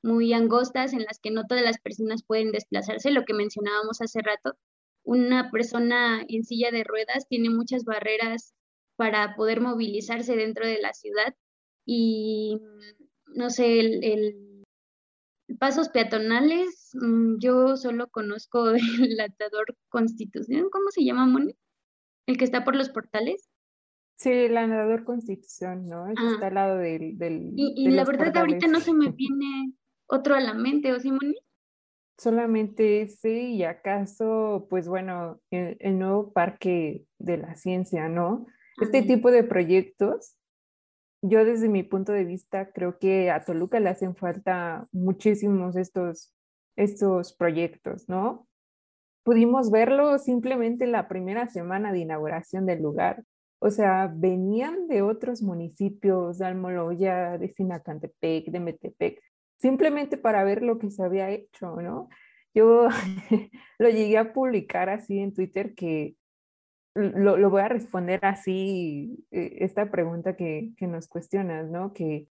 muy 0.02 0.32
angostas 0.32 0.92
en 0.92 1.04
las 1.04 1.18
que 1.18 1.30
no 1.30 1.46
todas 1.46 1.64
las 1.64 1.78
personas 1.80 2.22
pueden 2.24 2.52
desplazarse, 2.52 3.10
lo 3.10 3.24
que 3.24 3.34
mencionábamos 3.34 4.00
hace 4.00 4.20
rato. 4.22 4.56
Una 5.04 5.50
persona 5.50 6.24
en 6.28 6.44
silla 6.44 6.70
de 6.70 6.84
ruedas 6.84 7.26
tiene 7.28 7.50
muchas 7.50 7.84
barreras 7.84 8.54
para 8.96 9.34
poder 9.36 9.60
movilizarse 9.60 10.36
dentro 10.36 10.66
de 10.66 10.80
la 10.80 10.92
ciudad 10.92 11.34
y, 11.86 12.60
no 13.26 13.50
sé, 13.50 13.80
el, 13.80 14.64
pasos 15.58 15.88
peatonales, 15.88 16.90
mm, 16.94 17.38
yo 17.40 17.76
solo 17.76 18.08
conozco 18.08 18.70
el 19.12 19.20
atador 19.20 19.76
Constitución, 19.88 20.68
¿cómo 20.70 20.90
se 20.90 21.04
llama, 21.04 21.26
Moni? 21.26 21.54
El 22.26 22.36
que 22.36 22.44
está 22.44 22.64
por 22.64 22.76
los 22.76 22.90
portales. 22.90 23.48
Sí, 24.18 24.30
el 24.30 24.56
andador 24.56 25.04
Constitución, 25.04 25.88
¿no? 25.88 26.06
Que 26.06 26.26
está 26.26 26.48
al 26.48 26.54
lado 26.54 26.78
del... 26.78 27.16
del 27.18 27.52
y, 27.54 27.88
la 27.90 28.04
verdad 28.04 28.36
ahorita 28.36 28.66
no 28.66 28.80
se 28.80 28.92
me 28.92 29.10
viene 29.10 29.74
otro 30.08 30.34
a 30.34 30.40
la 30.40 30.54
mente, 30.54 30.92
¿o 30.92 30.98
Simón? 30.98 31.36
Solamente 32.18 33.02
ese 33.02 33.42
y 33.42 33.62
acaso, 33.62 34.66
pues 34.68 34.88
bueno, 34.88 35.40
el, 35.52 35.98
nuevo 36.00 36.32
parque 36.32 37.04
de 37.18 37.36
la 37.36 37.54
ciencia, 37.54 38.08
¿no? 38.08 38.46
Este 38.80 39.02
tipo 39.02 39.30
de 39.30 39.44
proyectos, 39.44 40.36
yo 41.22 41.44
desde 41.44 41.68
mi 41.68 41.84
punto 41.84 42.10
de 42.10 42.24
vista 42.24 42.72
creo 42.72 42.98
que 42.98 43.30
a 43.30 43.44
Toluca 43.44 43.78
le 43.78 43.90
hacen 43.90 44.16
falta 44.16 44.88
muchísimos 44.90 45.76
estos, 45.76 46.34
estos 46.74 47.36
proyectos, 47.36 48.08
¿no? 48.08 48.48
Pudimos 49.22 49.70
verlo 49.70 50.18
simplemente 50.18 50.88
la 50.88 51.06
primera 51.06 51.46
semana 51.46 51.92
de 51.92 52.00
inauguración 52.00 52.66
del 52.66 52.82
lugar 52.82 53.22
o 53.60 53.70
sea, 53.70 54.12
venían 54.14 54.86
de 54.88 55.02
otros 55.02 55.42
municipios, 55.42 56.38
de 56.38 56.46
Almoloya, 56.46 57.38
de 57.38 57.48
Sinacantepec, 57.48 58.46
de 58.46 58.60
Metepec, 58.60 59.20
simplemente 59.58 60.16
para 60.16 60.44
ver 60.44 60.62
lo 60.62 60.78
que 60.78 60.90
se 60.90 61.02
había 61.02 61.30
hecho, 61.30 61.76
¿no? 61.76 62.08
Yo 62.54 62.88
lo 63.78 63.88
llegué 63.88 64.18
a 64.18 64.32
publicar 64.32 64.88
así 64.88 65.18
en 65.18 65.34
Twitter 65.34 65.74
que 65.74 66.14
lo, 66.94 67.50
voy 67.50 67.62
a 67.62 67.68
responder 67.68 68.24
así, 68.24 69.24
eh, 69.30 69.58
esta 69.60 69.90
pregunta 69.90 70.36
que, 70.36 70.72
que, 70.76 70.86
nos 70.86 71.06
cuestionas, 71.06 71.70
¿no? 71.70 71.92
Que, 71.92 72.28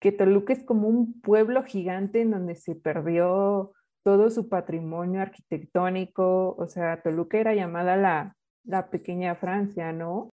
que 0.00 0.12
Toluca 0.12 0.52
es 0.52 0.62
como 0.64 0.88
un 0.88 1.20
pueblo 1.20 1.62
gigante 1.64 2.20
en 2.20 2.30
donde 2.30 2.56
se 2.56 2.74
perdió 2.74 3.72
todo 4.02 4.28
su 4.28 4.48
patrimonio 4.50 5.22
arquitectónico, 5.22 6.54
o 6.58 6.68
sea, 6.68 7.00
Toluca 7.02 7.38
era 7.38 7.54
llamada 7.54 7.96
la, 7.96 8.36
la 8.64 8.90
pequeña 8.90 9.34
Francia, 9.36 9.92
¿no? 9.92 10.33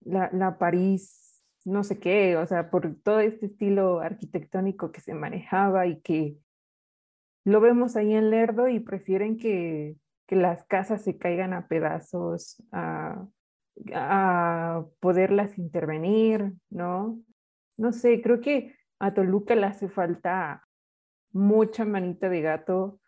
La, 0.00 0.58
París, 0.58 1.44
no 1.64 1.84
sé 1.84 1.98
qué, 1.98 2.36
o 2.36 2.46
sea, 2.46 2.70
por 2.70 2.94
todo 3.02 3.20
este 3.20 3.46
estilo 3.46 4.00
arquitectónico 4.00 4.92
que 4.92 5.00
se 5.00 5.14
manejaba 5.14 5.86
y 5.86 6.00
que 6.00 6.36
lo 7.44 7.60
vemos 7.60 7.96
ahí 7.96 8.14
en 8.14 8.30
Lerdo 8.30 8.68
y 8.68 8.80
prefieren 8.80 9.36
que, 9.36 9.96
las 10.28 10.64
casas 10.66 11.02
se 11.02 11.18
caigan 11.18 11.52
a 11.52 11.66
pedazos, 11.66 12.62
a, 12.70 13.26
a 13.92 14.86
poderlas 15.00 15.58
intervenir, 15.58 16.52
¿no? 16.70 17.20
No 17.76 17.92
sé, 17.92 18.22
creo 18.22 18.40
que 18.40 18.76
a 19.00 19.12
Toluca 19.12 19.56
le 19.56 19.66
hace 19.66 19.88
falta 19.88 20.68
mucha 21.32 21.84
manita 21.84 22.28
de 22.28 22.42
gato. 22.42 23.00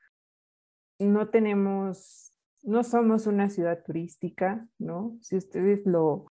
No 0.99 1.29
tenemos, 1.29 2.37
no 2.63 2.83
somos 2.83 3.29
una 3.29 3.51
ciudad 3.51 3.85
turística, 3.85 4.67
¿no? 4.79 5.17
Si 5.21 5.37
ustedes 5.37 5.87
lo, 5.87 6.32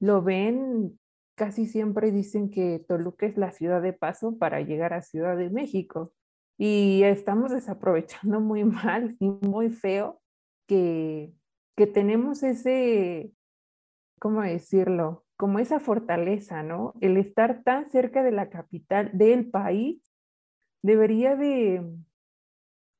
lo 0.00 0.22
ven, 0.22 0.98
casi 1.34 1.66
siempre 1.66 2.10
dicen 2.10 2.50
que 2.50 2.84
Toluca 2.86 3.26
es 3.26 3.36
la 3.36 3.50
ciudad 3.50 3.82
de 3.82 3.92
paso 3.92 4.38
para 4.38 4.60
llegar 4.60 4.92
a 4.92 5.02
Ciudad 5.02 5.36
de 5.36 5.50
México. 5.50 6.12
Y 6.58 7.02
estamos 7.04 7.50
desaprovechando 7.52 8.40
muy 8.40 8.64
mal 8.64 9.16
y 9.20 9.28
muy 9.28 9.70
feo 9.70 10.20
que, 10.66 11.32
que 11.76 11.86
tenemos 11.86 12.42
ese, 12.42 13.32
¿cómo 14.18 14.42
decirlo? 14.42 15.24
Como 15.36 15.60
esa 15.60 15.78
fortaleza, 15.80 16.62
¿no? 16.62 16.94
El 17.00 17.16
estar 17.16 17.62
tan 17.62 17.88
cerca 17.88 18.22
de 18.22 18.32
la 18.32 18.50
capital 18.50 19.10
del 19.12 19.48
país 19.48 20.02
debería 20.82 21.36
de, 21.36 21.84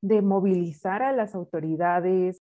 de 0.03 0.22
movilizar 0.22 1.03
a 1.03 1.12
las 1.12 1.34
autoridades, 1.34 2.42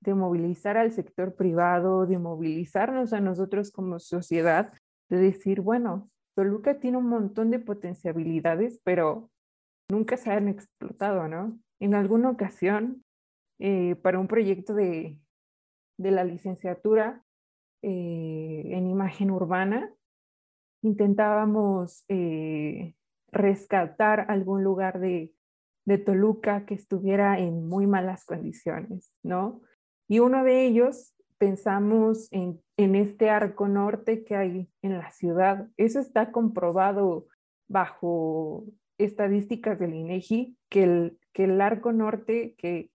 de 0.00 0.14
movilizar 0.14 0.76
al 0.76 0.92
sector 0.92 1.34
privado, 1.34 2.06
de 2.06 2.18
movilizarnos 2.18 3.12
a 3.12 3.20
nosotros 3.20 3.70
como 3.70 3.98
sociedad, 3.98 4.72
de 5.08 5.18
decir, 5.18 5.60
bueno, 5.60 6.10
Toluca 6.34 6.78
tiene 6.78 6.96
un 6.96 7.06
montón 7.06 7.50
de 7.50 7.58
potencialidades, 7.58 8.80
pero 8.84 9.30
nunca 9.90 10.16
se 10.16 10.30
han 10.30 10.48
explotado, 10.48 11.28
¿no? 11.28 11.58
En 11.80 11.94
alguna 11.94 12.30
ocasión, 12.30 13.04
eh, 13.58 13.96
para 13.96 14.18
un 14.18 14.28
proyecto 14.28 14.74
de, 14.74 15.18
de 15.98 16.10
la 16.10 16.24
licenciatura 16.24 17.22
eh, 17.82 18.62
en 18.64 18.86
imagen 18.86 19.30
urbana, 19.30 19.92
intentábamos 20.82 22.04
eh, 22.08 22.94
rescatar 23.32 24.26
algún 24.28 24.64
lugar 24.64 24.98
de, 25.00 25.34
de 25.84 25.98
Toluca 25.98 26.64
que 26.64 26.74
estuviera 26.74 27.38
en 27.38 27.68
muy 27.68 27.86
malas 27.86 28.24
condiciones, 28.24 29.12
¿no? 29.22 29.60
Y 30.10 30.18
uno 30.18 30.42
de 30.42 30.66
ellos 30.66 31.14
pensamos 31.38 32.26
en, 32.32 32.60
en, 32.76 32.96
este 32.96 33.30
arco 33.30 33.68
norte 33.68 34.24
que 34.24 34.34
hay 34.34 34.68
en 34.82 34.98
la 34.98 35.12
ciudad. 35.12 35.68
Eso 35.76 36.00
está 36.00 36.32
comprobado 36.32 37.28
bajo 37.68 38.64
estadísticas 38.98 39.78
del 39.78 39.94
INEGI, 39.94 40.56
que 40.68 40.82
el, 40.82 41.18
que 41.32 41.44
el 41.44 41.60
arco 41.60 41.92
norte 41.92 42.56
que, 42.58 42.90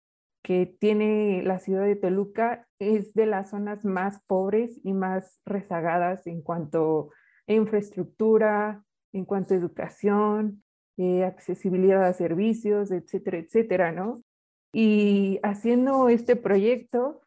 que 0.44 0.66
tiene 0.66 1.42
la 1.42 1.58
ciudad 1.58 1.84
de 1.84 1.96
Toluca 1.96 2.68
es 2.78 3.12
de 3.14 3.26
las 3.26 3.50
zonas 3.50 3.84
más 3.84 4.22
pobres 4.28 4.78
y 4.84 4.92
más 4.92 5.40
rezagadas 5.44 6.28
en 6.28 6.42
cuanto 6.42 7.10
a 7.48 7.52
infraestructura, 7.54 8.84
en 9.12 9.24
cuanto 9.24 9.54
a 9.54 9.56
educación, 9.56 10.62
eh, 10.96 11.24
accesibilidad 11.24 12.04
a 12.04 12.12
servicios, 12.12 12.92
etcétera, 12.92 13.38
etcétera, 13.38 13.90
¿no? 13.90 14.22
Y 14.72 15.40
haciendo 15.42 16.08
este 16.08 16.36
proyecto, 16.36 17.22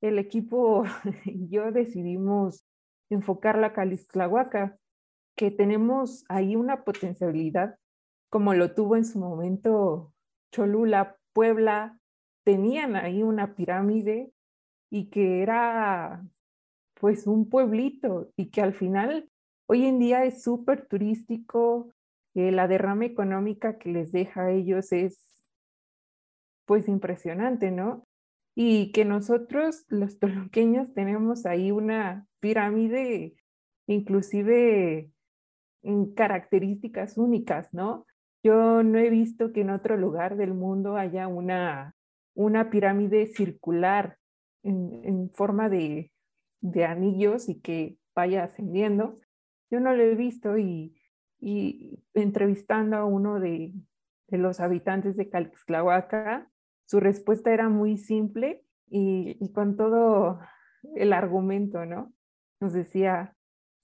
el 0.00 0.18
equipo 0.18 0.84
y 1.24 1.48
yo 1.48 1.72
decidimos 1.72 2.64
enfocar 3.10 3.58
la 3.58 3.72
Calixtlahuaca, 3.72 4.78
que 5.36 5.50
tenemos 5.50 6.24
ahí 6.28 6.56
una 6.56 6.84
potencialidad, 6.84 7.78
como 8.30 8.54
lo 8.54 8.72
tuvo 8.74 8.96
en 8.96 9.04
su 9.04 9.18
momento 9.18 10.12
Cholula, 10.52 11.16
Puebla, 11.32 11.98
tenían 12.44 12.94
ahí 12.96 13.22
una 13.22 13.54
pirámide 13.54 14.32
y 14.90 15.10
que 15.10 15.42
era 15.42 16.24
pues 17.00 17.26
un 17.26 17.48
pueblito 17.48 18.30
y 18.36 18.50
que 18.50 18.62
al 18.62 18.74
final 18.74 19.28
hoy 19.66 19.86
en 19.86 19.98
día 19.98 20.24
es 20.24 20.42
súper 20.42 20.86
turístico, 20.86 21.90
eh, 22.34 22.52
la 22.52 22.68
derrama 22.68 23.04
económica 23.04 23.78
que 23.78 23.90
les 23.90 24.12
deja 24.12 24.44
a 24.44 24.50
ellos 24.52 24.92
es 24.92 25.43
pues 26.66 26.88
impresionante, 26.88 27.70
¿no? 27.70 28.06
Y 28.54 28.92
que 28.92 29.04
nosotros, 29.04 29.84
los 29.88 30.18
toluqueños, 30.18 30.94
tenemos 30.94 31.46
ahí 31.46 31.70
una 31.70 32.26
pirámide, 32.40 33.34
inclusive 33.86 35.10
en 35.82 36.14
características 36.14 37.18
únicas, 37.18 37.72
¿no? 37.72 38.06
Yo 38.42 38.82
no 38.82 38.98
he 38.98 39.10
visto 39.10 39.52
que 39.52 39.62
en 39.62 39.70
otro 39.70 39.96
lugar 39.96 40.36
del 40.36 40.54
mundo 40.54 40.96
haya 40.96 41.28
una, 41.28 41.94
una 42.34 42.70
pirámide 42.70 43.26
circular 43.26 44.18
en, 44.62 45.00
en 45.04 45.30
forma 45.30 45.68
de, 45.68 46.12
de, 46.60 46.84
anillos 46.84 47.48
y 47.48 47.60
que 47.60 47.96
vaya 48.14 48.44
ascendiendo. 48.44 49.18
Yo 49.70 49.80
no 49.80 49.94
lo 49.94 50.02
he 50.02 50.14
visto 50.14 50.58
y, 50.58 50.94
y 51.40 52.02
entrevistando 52.12 52.96
a 52.96 53.04
uno 53.04 53.40
de, 53.40 53.74
de 54.28 54.38
los 54.38 54.60
habitantes 54.60 55.16
de 55.16 55.28
Calixtlahuaca, 55.28 56.50
su 56.86 57.00
respuesta 57.00 57.52
era 57.52 57.68
muy 57.68 57.98
simple 57.98 58.64
y, 58.88 59.52
con 59.52 59.76
todo 59.76 60.40
el 60.94 61.12
argumento, 61.12 61.84
¿no? 61.86 62.12
Nos 62.60 62.72
decía, 62.72 63.36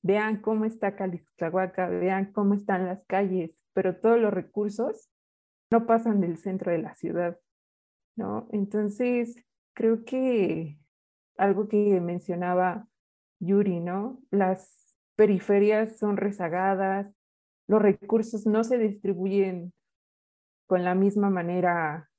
vean 0.02 0.40
cómo 0.40 0.64
está 0.64 0.96
Calixtlahuaca, 0.96 1.88
vean 1.88 2.32
cómo 2.32 2.54
están 2.54 2.86
las 2.86 3.04
calles, 3.06 3.58
pero 3.72 3.96
todos 3.96 4.18
los 4.18 4.32
recursos 4.32 5.10
no 5.70 5.86
pasan 5.86 6.20
del 6.20 6.36
centro 6.36 6.70
de 6.72 6.78
la 6.78 6.94
ciudad, 6.94 7.38
¿no? 8.16 8.48
Entonces, 8.52 9.36
creo 9.74 10.04
que 10.04 10.78
algo 11.36 11.68
que 11.68 12.00
mencionaba 12.00 12.86
Yuri, 13.40 13.80
¿no? 13.80 14.20
Las 14.30 14.94
periferias 15.16 15.98
son 15.98 16.16
rezagadas, 16.16 17.10
los 17.66 17.80
recursos 17.80 18.46
no 18.46 18.64
se 18.64 18.78
distribuyen 18.78 19.72
con 20.66 20.84
la 20.84 20.94
misma 20.94 21.30
manera 21.30 22.09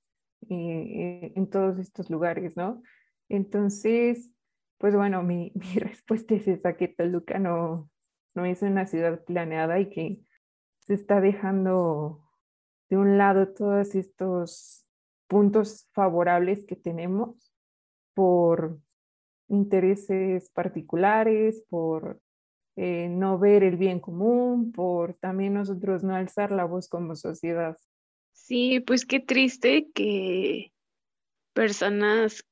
eh, 0.50 1.34
en 1.36 1.50
todos 1.50 1.80
estos 1.80 2.10
lugares, 2.10 2.58
¿no? 2.58 2.82
Entonces, 3.30 4.34
pues 4.78 4.96
bueno, 4.96 5.24
mi, 5.24 5.52
respuesta 5.76 6.36
es 6.36 6.48
esa, 6.48 6.76
que 6.76 6.88
Toluca 6.88 7.39
no, 7.39 7.89
no 8.34 8.46
es 8.46 8.62
una 8.62 8.88
ciudad 8.88 9.24
planeada 9.24 9.80
y 9.80 9.89
que 9.89 10.20
se 10.80 10.94
está 10.96 11.22
dejando 11.22 12.24
de 12.89 12.98
un 12.98 13.18
lado 13.18 13.54
todos 13.54 13.96
estos 13.96 14.86
puntos 15.28 15.88
favorables 15.94 16.66
que 16.66 16.76
tenemos 16.76 17.54
por 18.14 18.80
intereses 19.48 20.50
particulares, 20.50 21.64
por 21.70 22.20
eh, 22.76 23.08
no 23.10 23.38
ver 23.38 23.64
el 23.64 23.78
bien 23.78 24.00
común, 24.00 24.72
por 24.72 25.14
también 25.16 25.54
nosotros 25.54 26.04
no 26.04 26.16
alzar 26.16 26.52
la 26.52 26.66
voz 26.66 26.89
como 26.89 27.16
sociedad. 27.16 27.78
Sí, 28.34 28.80
pues 28.80 29.06
qué 29.06 29.20
triste 29.20 29.88
que 29.94 30.72
personas 31.54 32.46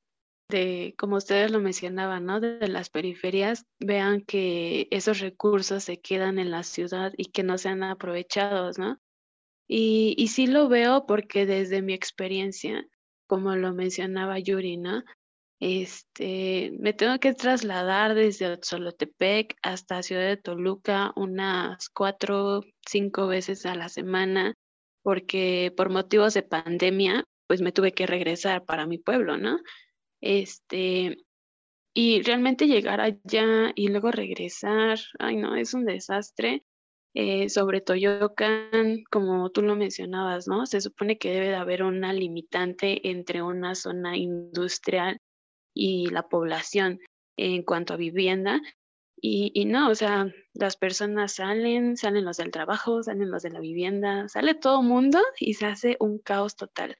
de, 0.48 0.94
como 0.98 1.16
ustedes 1.16 1.50
lo 1.50 1.60
mencionaban, 1.60 2.26
¿no? 2.26 2.40
De, 2.40 2.68
las 2.68 2.90
periferias, 2.90 3.64
vean 3.78 4.22
que 4.22 4.88
esos 4.90 5.20
recursos 5.20 5.84
se 5.84 6.00
quedan 6.00 6.38
en 6.38 6.50
la 6.50 6.62
ciudad 6.62 7.12
y 7.16 7.26
que 7.26 7.42
no 7.42 7.56
sean 7.58 7.82
aprovechados, 7.82 8.78
¿no? 8.78 8.98
Y, 9.68 10.14
y 10.18 10.28
sí 10.28 10.46
lo 10.46 10.68
veo 10.68 11.06
porque 11.06 11.46
desde 11.46 11.82
mi 11.82 11.94
experiencia, 11.94 12.84
como 13.28 13.54
lo 13.54 13.72
mencionaba 13.72 14.38
Yuri, 14.38 14.76
¿no? 14.76 15.04
Este, 15.60 16.72
me 16.80 16.94
tengo 16.94 17.18
que 17.18 17.34
trasladar 17.34 18.14
desde 18.14 18.58
Solotepec 18.62 19.56
hasta 19.62 20.02
Ciudad 20.02 20.26
de 20.26 20.38
Toluca 20.38 21.12
unas 21.16 21.90
cuatro, 21.90 22.62
cinco 22.86 23.26
veces 23.26 23.66
a 23.66 23.74
la 23.74 23.90
semana, 23.90 24.54
porque 25.02 25.72
por 25.76 25.90
motivos 25.90 26.34
de 26.34 26.42
pandemia, 26.42 27.24
pues 27.46 27.62
me 27.62 27.72
tuve 27.72 27.92
que 27.92 28.06
regresar 28.06 28.64
para 28.64 28.86
mi 28.86 28.98
pueblo, 28.98 29.36
¿no? 29.36 29.58
Este, 30.20 31.16
y 31.94 32.22
realmente 32.22 32.66
llegar 32.66 33.00
allá 33.00 33.72
y 33.74 33.88
luego 33.88 34.10
regresar, 34.10 34.98
ay 35.18 35.36
no, 35.36 35.56
es 35.56 35.74
un 35.74 35.84
desastre. 35.84 36.64
Eh, 37.12 37.48
sobre 37.48 37.80
Toyocan, 37.80 39.02
como 39.10 39.50
tú 39.50 39.62
lo 39.62 39.74
mencionabas, 39.74 40.46
¿no? 40.46 40.64
Se 40.66 40.80
supone 40.80 41.18
que 41.18 41.32
debe 41.32 41.48
de 41.48 41.56
haber 41.56 41.82
una 41.82 42.12
limitante 42.12 43.10
entre 43.10 43.42
una 43.42 43.74
zona 43.74 44.16
industrial 44.16 45.18
y 45.74 46.06
la 46.10 46.28
población 46.28 47.00
en 47.36 47.64
cuanto 47.64 47.94
a 47.94 47.96
vivienda. 47.96 48.60
Y, 49.22 49.66
no, 49.66 49.90
o 49.90 49.94
sea, 49.94 50.32
las 50.54 50.76
personas 50.76 51.34
salen, 51.34 51.96
salen 51.96 52.24
los 52.24 52.38
del 52.38 52.50
trabajo, 52.50 53.02
salen 53.02 53.30
los 53.30 53.42
de 53.42 53.50
la 53.50 53.60
vivienda, 53.60 54.28
sale 54.28 54.54
todo 54.54 54.82
mundo 54.82 55.20
y 55.38 55.54
se 55.54 55.66
hace 55.66 55.96
un 56.00 56.18
caos 56.18 56.56
total. 56.56 56.96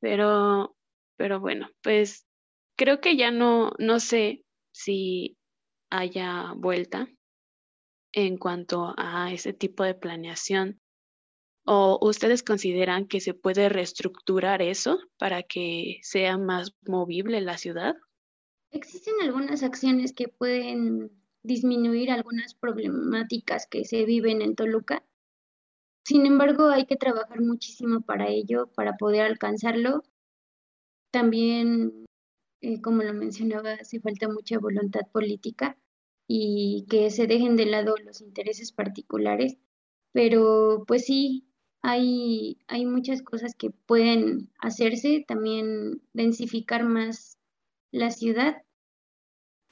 Pero, 0.00 0.76
pero 1.16 1.40
bueno, 1.40 1.70
pues 1.82 2.26
creo 2.76 3.00
que 3.00 3.16
ya 3.16 3.30
no, 3.30 3.72
no 3.78 4.00
sé 4.00 4.44
si 4.72 5.38
haya 5.90 6.52
vuelta 6.56 7.08
en 8.12 8.36
cuanto 8.36 8.94
a 8.98 9.32
ese 9.32 9.54
tipo 9.54 9.82
de 9.82 9.94
planeación. 9.94 10.80
¿O 11.64 11.98
ustedes 12.00 12.42
consideran 12.42 13.08
que 13.08 13.20
se 13.20 13.34
puede 13.34 13.68
reestructurar 13.68 14.62
eso 14.62 14.98
para 15.18 15.42
que 15.42 15.98
sea 16.02 16.38
más 16.38 16.76
movible 16.86 17.40
la 17.40 17.58
ciudad? 17.58 17.96
Existen 18.70 19.14
algunas 19.22 19.62
acciones 19.62 20.12
que 20.12 20.28
pueden 20.28 21.10
disminuir 21.46 22.10
algunas 22.10 22.54
problemáticas 22.54 23.66
que 23.66 23.84
se 23.84 24.04
viven 24.04 24.42
en 24.42 24.54
Toluca. 24.54 25.04
Sin 26.04 26.26
embargo, 26.26 26.68
hay 26.68 26.86
que 26.86 26.96
trabajar 26.96 27.40
muchísimo 27.40 28.00
para 28.00 28.28
ello, 28.28 28.68
para 28.74 28.96
poder 28.96 29.22
alcanzarlo. 29.22 30.02
También, 31.10 32.06
eh, 32.60 32.80
como 32.80 33.02
lo 33.02 33.14
mencionaba, 33.14 33.72
hace 33.74 34.00
falta 34.00 34.28
mucha 34.28 34.58
voluntad 34.58 35.02
política 35.12 35.78
y 36.28 36.86
que 36.88 37.10
se 37.10 37.26
dejen 37.26 37.56
de 37.56 37.66
lado 37.66 37.94
los 38.04 38.20
intereses 38.20 38.72
particulares. 38.72 39.58
Pero 40.12 40.84
pues 40.86 41.06
sí, 41.06 41.46
hay, 41.82 42.58
hay 42.68 42.86
muchas 42.86 43.22
cosas 43.22 43.54
que 43.54 43.70
pueden 43.70 44.50
hacerse, 44.58 45.24
también 45.26 46.02
densificar 46.12 46.84
más 46.84 47.38
la 47.92 48.10
ciudad, 48.10 48.62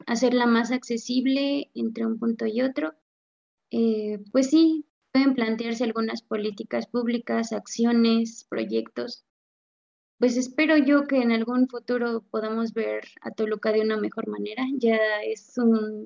hacerla 0.07 0.47
más 0.47 0.71
accesible 0.73 1.71
entre 1.75 2.07
un 2.07 2.19
punto 2.19 2.47
y 2.47 2.63
otro. 2.63 2.95
Eh, 3.71 4.21
pues 4.33 4.51
sí, 4.51 4.87
pueden 5.13 5.35
plantearse 5.35 5.85
algunas 5.85 6.23
políticas 6.23 6.87
públicas, 6.87 7.53
acciones, 7.53 8.47
proyectos. 8.49 9.25
Pues 10.19 10.37
espero 10.37 10.77
yo 10.77 11.07
que 11.07 11.21
en 11.21 11.33
algún 11.33 11.69
futuro 11.69 12.25
podamos 12.31 12.73
ver 12.73 13.05
a 13.21 13.31
Toluca 13.31 13.73
de 13.73 13.83
una 13.83 13.97
mejor 13.97 14.29
manera. 14.29 14.65
Ya 14.79 14.99
es 15.25 15.59
un 15.59 16.05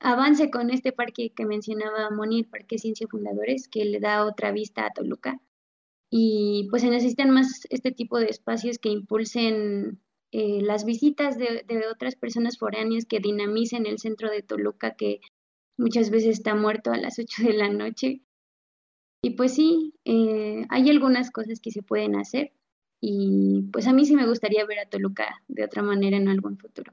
avance 0.00 0.50
con 0.50 0.70
este 0.70 0.92
parque 0.92 1.32
que 1.34 1.46
mencionaba 1.46 2.10
Moni, 2.10 2.44
Parque 2.44 2.78
Ciencia 2.78 3.06
Fundadores, 3.10 3.68
que 3.68 3.84
le 3.84 4.00
da 4.00 4.24
otra 4.24 4.52
vista 4.52 4.86
a 4.86 4.90
Toluca. 4.90 5.40
Y 6.10 6.68
pues 6.70 6.82
se 6.82 6.90
necesitan 6.90 7.30
más 7.30 7.62
este 7.70 7.92
tipo 7.92 8.18
de 8.18 8.26
espacios 8.26 8.78
que 8.78 8.90
impulsen 8.90 10.00
eh, 10.36 10.62
las 10.62 10.84
visitas 10.84 11.38
de, 11.38 11.64
otras 11.92 12.16
personas 12.16 12.58
foráneas 12.58 13.04
que 13.04 13.20
dinamicen 13.20 13.86
el 13.86 14.00
centro 14.00 14.28
de 14.28 14.42
Toluca, 14.42 14.96
que 14.96 15.20
muchas 15.78 16.10
veces 16.10 16.30
está 16.30 16.56
muerto 16.56 16.90
a 16.90 16.96
las 16.96 17.18
8 17.20 17.44
de 17.44 17.52
la 17.52 17.68
noche. 17.68 18.20
Y 19.22 19.30
pues 19.36 19.54
sí, 19.54 19.94
eh, 20.04 20.66
hay 20.70 20.90
algunas 20.90 21.30
cosas 21.30 21.60
que 21.60 21.70
se 21.70 21.84
pueden 21.84 22.16
hacer 22.16 22.52
y 23.00 23.62
pues 23.72 23.86
a 23.86 23.92
mí 23.92 24.06
sí 24.06 24.16
me 24.16 24.26
gustaría 24.26 24.66
ver 24.66 24.80
a 24.80 24.88
Toluca 24.88 25.40
de 25.46 25.62
otra 25.62 25.84
manera 25.84 26.16
en 26.16 26.26
algún 26.26 26.58
futuro. 26.58 26.92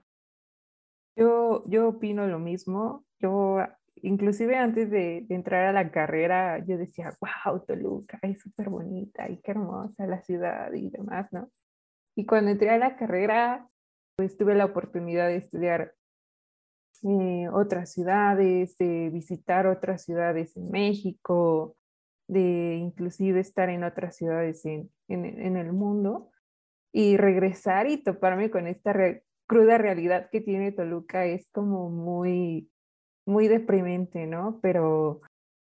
Yo, 1.16 1.64
yo 1.68 1.88
opino 1.88 2.28
lo 2.28 2.38
mismo. 2.38 3.06
Yo, 3.20 3.58
inclusive 3.96 4.56
antes 4.56 4.92
de, 4.92 5.26
entrar 5.30 5.66
a 5.66 5.74
la 5.74 5.90
carrera, 5.90 6.64
yo 6.64 6.78
decía, 6.78 7.18
wow, 7.20 7.66
Toluca, 7.66 8.20
es 8.22 8.40
súper 8.40 8.70
bonita 8.70 9.28
y 9.32 9.38
qué 9.38 9.50
hermosa 9.50 10.06
la 10.06 10.22
ciudad 10.22 10.72
y 10.74 10.92
demás, 10.92 11.34
¿no? 11.34 11.50
Y 12.16 12.26
cuando 12.26 12.52
entré 12.52 12.70
a 12.70 12.78
la 12.78 12.98
carrera, 12.98 13.68
pues 14.16 14.38
tuve 14.38 14.56
la 14.56 14.66
oportunidad 14.66 15.28
de 15.28 15.38
estudiar 15.38 15.94
eh, 17.04 17.48
otras 17.52 17.92
ciudades, 17.92 18.78
de 18.78 19.10
visitar 19.10 19.68
otras 19.68 20.04
ciudades 20.04 20.56
en 20.58 20.70
México, 20.70 21.76
de 22.28 22.76
inclusive 22.76 23.40
estar 23.40 23.70
en 23.70 23.84
otras 23.84 24.16
ciudades 24.16 24.66
en, 24.66 24.90
en, 25.08 25.26
en 25.26 25.58
el 25.58 25.74
mundo 25.74 26.30
y 26.94 27.18
regresar 27.18 27.90
y 27.90 27.98
toparme 28.04 28.52
con 28.52 28.68
esta 28.68 28.94
cruda 29.48 29.78
realidad 29.78 30.30
que 30.32 30.42
tiene 30.42 30.72
Toluca 30.72 31.26
es 31.26 31.50
como 31.52 31.90
muy, 31.90 32.70
muy 33.26 33.48
deprimente, 33.48 34.28
¿no? 34.28 34.60
Pero 34.62 35.22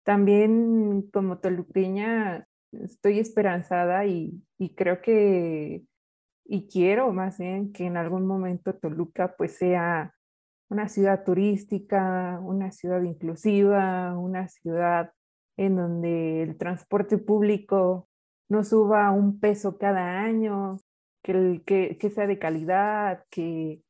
también 0.04 1.10
como 1.14 1.40
toluqueña 1.40 2.48
estoy 2.72 3.20
esperanzada 3.20 4.06
y, 4.06 4.44
y 4.58 4.76
creo 4.76 5.02
que, 5.02 5.84
y 6.46 6.68
quiero 6.68 7.12
más 7.14 7.38
bien 7.38 7.72
que 7.72 7.86
en 7.86 7.98
algún 7.98 8.26
momento 8.26 8.76
Toluca 8.76 9.36
pues 9.38 9.58
sea 9.58 10.14
una 10.70 10.89
ciudad 10.89 11.24
turística, 11.24 12.39
una 12.41 12.72
ciudad 12.72 13.02
inclusiva, 13.04 14.18
una 14.18 14.48
ciudad 14.48 15.12
en 15.58 15.76
donde 15.76 16.44
el 16.44 16.58
transporte 16.58 17.18
público 17.18 18.10
no 18.50 18.64
suba 18.64 19.12
un 19.12 19.39
peso 19.39 19.78
cada 19.78 20.22
año, 20.22 20.78
que, 21.24 21.62
que, 21.66 21.98
que 21.98 22.10
sea 22.10 22.28
de 22.28 22.39
calidad, 22.39 23.24
que, 23.30 23.82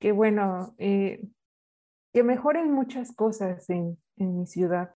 que 0.00 0.12
bueno, 0.12 0.74
eh, 0.78 1.26
que 2.12 2.22
mejoren 2.22 2.70
muchas 2.70 3.14
cosas 3.14 3.68
en, 3.70 3.98
en, 4.16 4.38
mi 4.38 4.46
ciudad, 4.46 4.94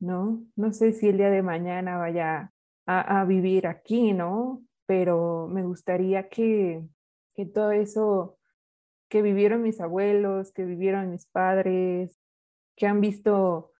¿no? 0.00 0.42
No 0.56 0.72
sé 0.72 0.92
si 0.92 1.08
el 1.08 1.18
día 1.18 1.30
de 1.30 1.42
mañana 1.42 1.98
vaya 1.98 2.52
a, 2.86 3.20
a 3.20 3.24
vivir 3.24 3.66
aquí, 3.66 4.12
¿no? 4.12 4.62
Pero 4.86 5.48
me 5.48 5.64
gustaría 5.64 6.28
que, 6.28 6.82
que 7.34 7.46
todo 7.46 7.72
eso 7.72 8.38
que 9.08 9.22
vivieron 9.22 9.62
mis 9.62 9.80
abuelos, 9.80 10.52
que 10.52 10.64
vivieron 10.64 11.10
mis 11.10 11.26
padres, 11.26 12.18
que 12.76 12.86
han 12.86 13.00
visto 13.00 13.72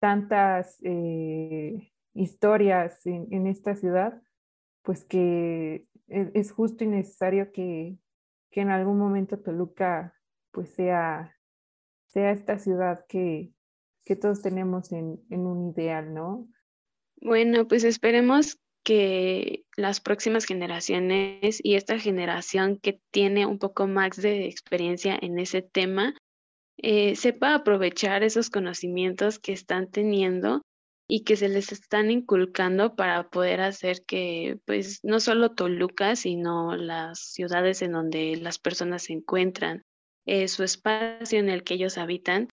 tantas 0.00 0.78
eh, 0.82 1.92
historias 2.14 3.06
en, 3.06 3.46
esta 3.46 3.76
ciudad, 3.76 4.20
pues 4.82 5.04
que 5.04 5.86
es, 6.08 6.50
justo 6.50 6.84
y 6.84 6.88
necesario 6.88 7.52
que, 7.52 7.98
que, 8.50 8.60
en 8.60 8.70
algún 8.70 8.98
momento 8.98 9.38
Toluca 9.38 10.14
pues 10.50 10.70
sea, 10.74 11.36
sea 12.08 12.32
esta 12.32 12.58
ciudad 12.58 13.06
que, 13.08 13.52
que 14.04 14.16
todos 14.16 14.42
tenemos 14.42 14.92
en, 14.92 15.24
en 15.30 15.46
un 15.46 15.70
ideal, 15.70 16.12
¿no? 16.12 16.48
Bueno, 17.16 17.66
pues 17.68 17.84
esperemos 17.84 18.60
que 18.84 19.64
las 19.76 20.00
próximas 20.00 20.44
generaciones 20.44 21.60
y 21.62 21.74
esta 21.74 21.98
generación 21.98 22.78
que 22.78 23.00
tiene 23.10 23.46
un 23.46 23.58
poco 23.58 23.86
más 23.86 24.16
de 24.16 24.46
experiencia 24.46 25.18
en 25.20 25.38
ese 25.38 25.62
tema 25.62 26.14
eh, 26.78 27.14
sepa 27.16 27.54
aprovechar 27.54 28.22
esos 28.22 28.50
conocimientos 28.50 29.38
que 29.38 29.52
están 29.52 29.90
teniendo 29.90 30.62
y 31.08 31.24
que 31.24 31.36
se 31.36 31.48
les 31.48 31.72
están 31.72 32.10
inculcando 32.10 32.96
para 32.96 33.28
poder 33.28 33.60
hacer 33.60 34.04
que, 34.06 34.58
pues, 34.64 35.00
no 35.02 35.20
solo 35.20 35.50
Toluca, 35.50 36.16
sino 36.16 36.74
las 36.76 37.18
ciudades 37.18 37.82
en 37.82 37.92
donde 37.92 38.36
las 38.36 38.58
personas 38.58 39.04
se 39.04 39.12
encuentran, 39.12 39.82
eh, 40.26 40.48
su 40.48 40.62
espacio 40.62 41.38
en 41.38 41.50
el 41.50 41.64
que 41.64 41.74
ellos 41.74 41.98
habitan, 41.98 42.48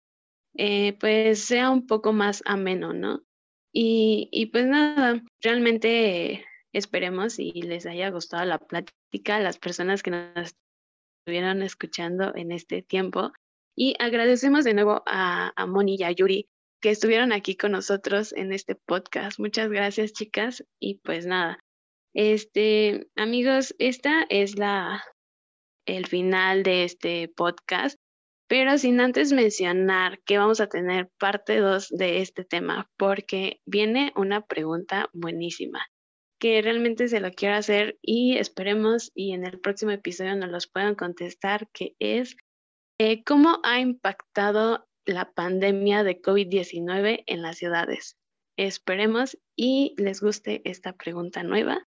eh, 0.57 0.97
pues 0.99 1.45
sea 1.45 1.71
un 1.71 1.87
poco 1.87 2.13
más 2.13 2.43
ameno, 2.47 2.93
¿no? 2.93 3.23
Y, 3.81 4.47
pues 4.47 4.67
nada, 4.67 5.23
realmente 5.41 6.45
esperemos 6.73 7.39
y 7.39 7.53
les 7.63 7.87
haya 7.87 8.11
gustado 8.11 8.45
la 8.45 8.59
plática 8.59 9.37
a 9.37 9.41
las 9.41 9.59
personas 9.59 10.03
que 10.03 10.11
nos 10.11 10.57
estuvieron 11.25 11.63
escuchando 11.63 12.35
en 12.35 12.51
este 12.51 12.83
tiempo. 12.83 13.31
Y 13.77 13.95
agradecemos 14.01 14.65
de 14.65 14.75
nuevo 14.75 15.05
a, 15.07 15.53
a 15.55 15.67
Moni 15.67 15.95
y 15.97 16.03
a 16.03 16.11
Yuri 16.11 16.49
que 16.83 16.91
estuvieron 16.91 17.33
aquí 17.33 17.57
con 17.57 17.71
nosotros 17.71 18.33
en 18.33 18.53
este 18.53 18.75
podcast. 18.75 19.39
Muchas 19.39 19.69
gracias, 19.71 20.13
chicas. 20.13 20.65
Y 20.81 20.97
pues 20.97 21.27
nada, 21.27 21.61
este, 22.15 23.07
amigos, 23.15 23.77
esta 23.79 24.27
es 24.29 24.59
la 24.59 25.05
el 25.87 26.07
final 26.07 26.65
de 26.65 26.83
este 26.83 27.29
podcast, 27.29 27.97
pero 28.49 28.79
sin 28.79 29.01
antes 29.01 29.33
mencionar 29.33 30.21
que 30.25 30.39
vamos 30.39 30.61
a 30.61 30.69
tener 30.69 31.11
parte 31.19 31.59
2 31.59 31.91
de 31.91 32.21
este 32.23 32.45
tema, 32.45 32.91
porque 32.97 33.61
viene 33.67 34.13
una 34.17 34.47
pregunta 34.47 35.11
buenísima 35.13 35.87
que 36.39 36.63
realmente 36.63 37.09
se 37.09 37.21
lo 37.21 37.33
quiero 37.33 37.57
hacer 37.57 37.99
y 38.01 38.37
esperemos 38.37 39.11
y 39.15 39.33
en 39.33 39.45
el 39.45 39.59
próximo 39.61 39.91
episodio 39.91 40.37
nos 40.37 40.51
los 40.51 40.69
puedan 40.69 40.95
contestar, 40.95 41.69
que 41.73 41.95
es 41.99 42.37
eh, 43.01 43.25
¿cómo 43.25 43.59
ha 43.65 43.81
impactado 43.81 44.87
la 45.05 45.33
pandemia 45.33 46.05
de 46.05 46.21
COVID-19 46.21 47.25
en 47.27 47.43
las 47.43 47.59
ciudades? 47.59 48.17
Esperemos 48.57 49.39
y 49.57 49.95
les 49.99 50.21
guste 50.21 50.63
esta 50.65 50.93
pregunta 50.93 51.43
nueva 51.43 51.88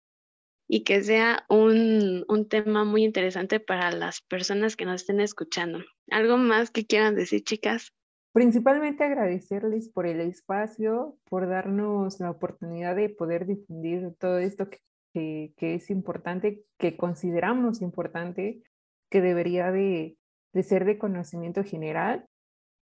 y 0.74 0.86
que 0.86 1.04
sea 1.04 1.44
un, 1.50 2.24
un, 2.30 2.48
tema 2.48 2.86
muy 2.86 3.04
interesante 3.04 3.60
para 3.60 3.92
las 3.92 4.22
personas 4.22 4.78
que 4.78 4.86
nos 4.86 5.02
estén 5.02 5.20
escuchando. 5.20 5.80
¿Algo 6.10 6.38
más 6.38 6.72
que 6.72 6.86
quieran 6.86 7.14
decir, 7.14 7.44
chicas? 7.44 7.92
Principalmente 8.32 9.04
agradecerles 9.04 9.90
por 9.90 10.08
el 10.08 10.22
espacio, 10.22 11.18
por 11.30 11.50
darnos 11.50 12.22
la 12.22 12.32
oportunidad 12.32 12.96
de 12.96 13.10
poder 13.10 13.48
difundir 13.48 14.16
todo 14.18 14.40
esto 14.40 14.70
que, 14.70 15.52
que, 15.58 15.76
es 15.76 15.90
importante, 15.90 16.64
que 16.80 16.96
consideramos 16.96 17.82
importante, 17.82 18.64
que 19.10 19.20
debería 19.20 19.74
de, 19.74 20.16
de 20.54 20.64
ser 20.64 20.86
de 20.86 20.98
conocimiento 20.98 21.66
general 21.66 22.26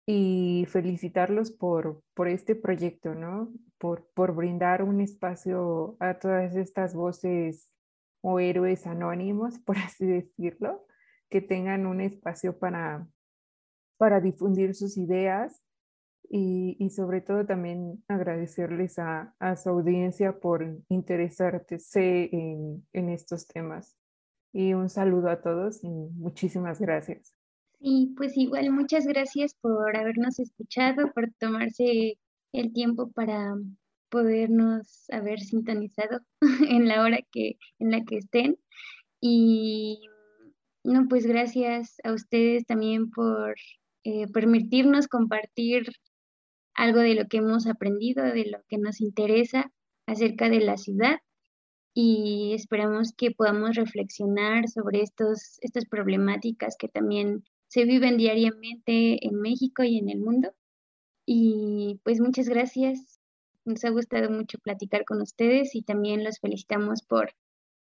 y 0.08 0.66
felicitarlos 0.70 1.52
por, 1.52 2.02
por 2.14 2.30
este 2.30 2.56
proyecto, 2.56 3.14
¿no? 3.14 3.52
Por, 3.78 4.08
por 4.14 4.34
brindar 4.34 4.84
un 4.84 5.02
espacio 5.02 5.98
a 6.00 6.14
todas 6.14 6.56
estas 6.56 6.94
voces 6.94 7.73
o 8.24 8.40
héroes 8.40 8.88
anónimos, 8.88 9.60
por 9.60 9.78
así 9.78 10.06
decirlo, 10.06 10.88
que 11.30 11.42
tengan 11.42 11.86
un 11.86 12.02
espacio 12.02 12.58
para, 12.58 13.08
para 13.98 14.22
difundir 14.22 14.74
sus 14.74 14.98
ideas 14.98 15.62
y, 16.30 16.78
y 16.80 16.90
sobre 16.90 17.22
todo 17.22 17.46
también 17.46 18.04
agradecerles 18.08 18.98
a, 18.98 19.36
a, 19.40 19.56
su 19.56 19.70
audiencia 19.70 20.40
por 20.40 20.80
interesarse 20.90 22.30
en, 22.32 22.88
en 22.94 23.10
estos 23.10 23.46
temas. 23.46 23.98
Y 24.54 24.74
un 24.74 24.90
saludo 24.90 25.30
a 25.30 25.42
todos 25.42 25.84
y 25.84 25.90
muchísimas 25.90 26.80
gracias. 26.80 27.36
Sí, 27.80 28.14
pues 28.16 28.38
igual 28.38 28.72
muchas 28.72 29.06
gracias 29.06 29.56
por 29.56 29.98
habernos 29.98 30.40
escuchado, 30.40 31.12
por 31.12 31.32
tomarse 31.34 32.18
el 32.54 32.72
tiempo 32.72 33.12
para 33.12 33.56
podernos 34.14 35.10
haber 35.10 35.40
sintonizado 35.40 36.20
en 36.70 36.88
la 36.88 37.02
hora 37.02 37.18
que 37.32 37.58
en 37.80 37.90
la 37.90 38.06
que 38.06 38.18
estén. 38.18 38.60
Y 39.20 40.02
no 40.84 41.08
pues 41.10 41.26
gracias 41.26 41.96
a 42.04 42.14
ustedes 42.14 42.66
también 42.68 43.10
por 43.10 43.56
eh, 44.04 44.28
permitirnos 44.32 45.08
compartir 45.08 45.88
algo 46.76 47.00
de 47.00 47.16
lo 47.16 47.28
que 47.28 47.38
hemos 47.38 47.66
aprendido, 47.66 48.24
de 48.24 48.46
lo 48.46 48.60
que 48.68 48.78
nos 48.78 49.02
interesa 49.02 49.72
acerca 50.06 50.48
de 50.48 50.60
la 50.60 50.78
ciudad. 50.78 51.18
Y 51.96 52.54
esperamos 52.54 53.14
que 53.18 53.32
podamos 53.32 53.76
reflexionar 53.76 54.68
sobre 54.68 55.02
estos, 55.02 55.58
estas 55.62 55.86
problemáticas 55.86 56.76
que 56.78 56.88
también 56.88 57.44
se 57.68 57.86
viven 57.86 58.18
diariamente 58.18 59.26
en 59.26 59.40
México 59.42 59.84
y 59.84 59.98
en 59.98 60.10
el 60.10 60.20
mundo. 60.20 60.54
Y 61.26 62.00
pues 62.04 62.20
muchas 62.20 62.48
gracias 62.48 63.13
nos 63.66 63.84
ha 63.86 63.90
gustado 63.90 64.30
mucho 64.30 64.58
platicar 64.60 65.06
con 65.06 65.22
ustedes 65.22 65.76
y 65.76 65.84
también 65.84 66.24
los 66.24 66.40
felicitamos 66.40 67.04
por 67.04 67.34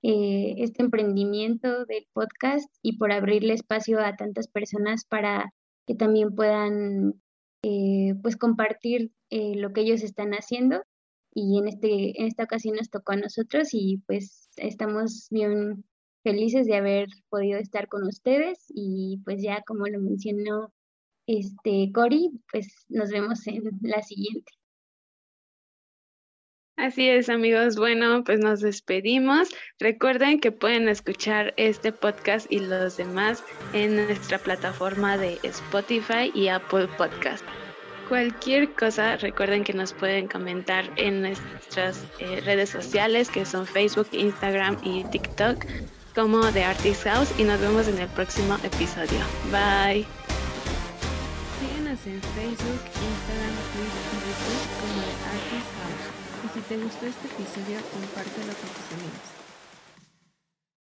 eh, 0.03 0.55
este 0.59 0.83
emprendimiento 0.83 1.85
del 1.87 2.07
podcast 2.13 2.69
y 2.83 2.99
por 2.99 3.13
abrirle 3.13 3.55
espacio 3.55 4.01
a 4.01 4.17
tantas 4.17 4.49
personas 4.49 5.05
para 5.05 5.53
que 5.87 5.95
también 5.95 6.35
puedan 6.35 7.15
eh, 7.63 8.15
pues 8.23 8.37
compartir 8.37 9.13
eh, 9.31 9.55
lo 9.57 9.73
que 9.73 9.83
ellos 9.83 10.03
están 10.03 10.33
haciendo. 10.33 10.83
Y 11.35 11.59
en 11.59 11.69
este 11.69 12.21
en 12.21 12.27
esta 12.27 12.45
ocasión 12.45 12.77
nos 12.77 12.91
tocó 12.91 13.13
a 13.13 13.17
nosotros 13.17 13.71
y 13.73 14.03
pues 14.07 14.51
estamos 14.57 15.29
bien 15.31 15.85
felices 16.25 16.67
de 16.67 16.77
haber 16.77 17.09
podido 17.31 17.59
estar 17.59 17.89
con 17.89 18.07
ustedes. 18.07 18.67
Y 18.69 19.23
pues 19.25 19.43
ya 19.43 19.63
como 19.67 19.87
lo 19.87 20.01
mencionó 20.01 20.73
este 21.27 21.91
Cori 21.95 22.33
pues 22.51 22.69
nos 22.89 23.11
vemos 23.11 23.47
en 23.47 23.63
la 23.83 24.03
siguiente 24.03 24.53
Así 26.77 27.09
es, 27.09 27.29
amigos. 27.29 27.77
Bueno, 27.77 28.25
pues 28.25 28.41
nos 28.41 28.61
despedimos. 28.61 29.49
Recuerden 29.79 30.41
que 30.41 30.53
pueden 30.53 30.89
escuchar 30.89 31.53
este 31.57 31.93
podcast 31.93 32.51
y 32.51 32.61
los 32.61 32.97
demás 32.97 33.45
en 33.73 33.97
nuestra 33.97 34.39
plataforma 34.39 35.19
de 35.19 35.39
Spotify 35.43 36.33
y 36.35 36.49
Apple 36.49 36.89
Podcast. 36.97 37.45
Cualquier 38.09 38.73
cosa, 38.75 39.17
recuerden 39.17 39.65
que 39.65 39.73
nos 39.73 39.93
pueden 39.93 40.29
comentar 40.29 40.91
en 40.97 41.23
nuestras 41.23 42.05
eh, 42.19 42.41
redes 42.45 42.71
sociales 42.71 43.31
que 43.31 43.45
son 43.45 43.67
Facebook, 43.67 44.09
Instagram 44.13 44.77
y 44.83 45.05
TikTok 45.05 45.65
como 46.15 46.53
The 46.53 46.65
Artist 46.65 47.05
House 47.05 47.33
y 47.39 47.45
nos 47.45 47.61
vemos 47.61 47.89
en 47.89 47.99
el 47.99 48.09
próximo 48.09 48.57
episodio. 48.63 49.21
Bye. 49.51 50.05
Síguenos 51.61 52.07
en 52.07 52.21
Facebook, 52.21 52.83
Instagram, 52.85 53.55
te 56.73 56.79
gustó 56.79 57.05
este 57.05 57.27
episodio, 57.27 57.79
compártelo 57.93 58.55
con 58.55 58.71
tus 58.71 58.93
amigos. 58.97 59.32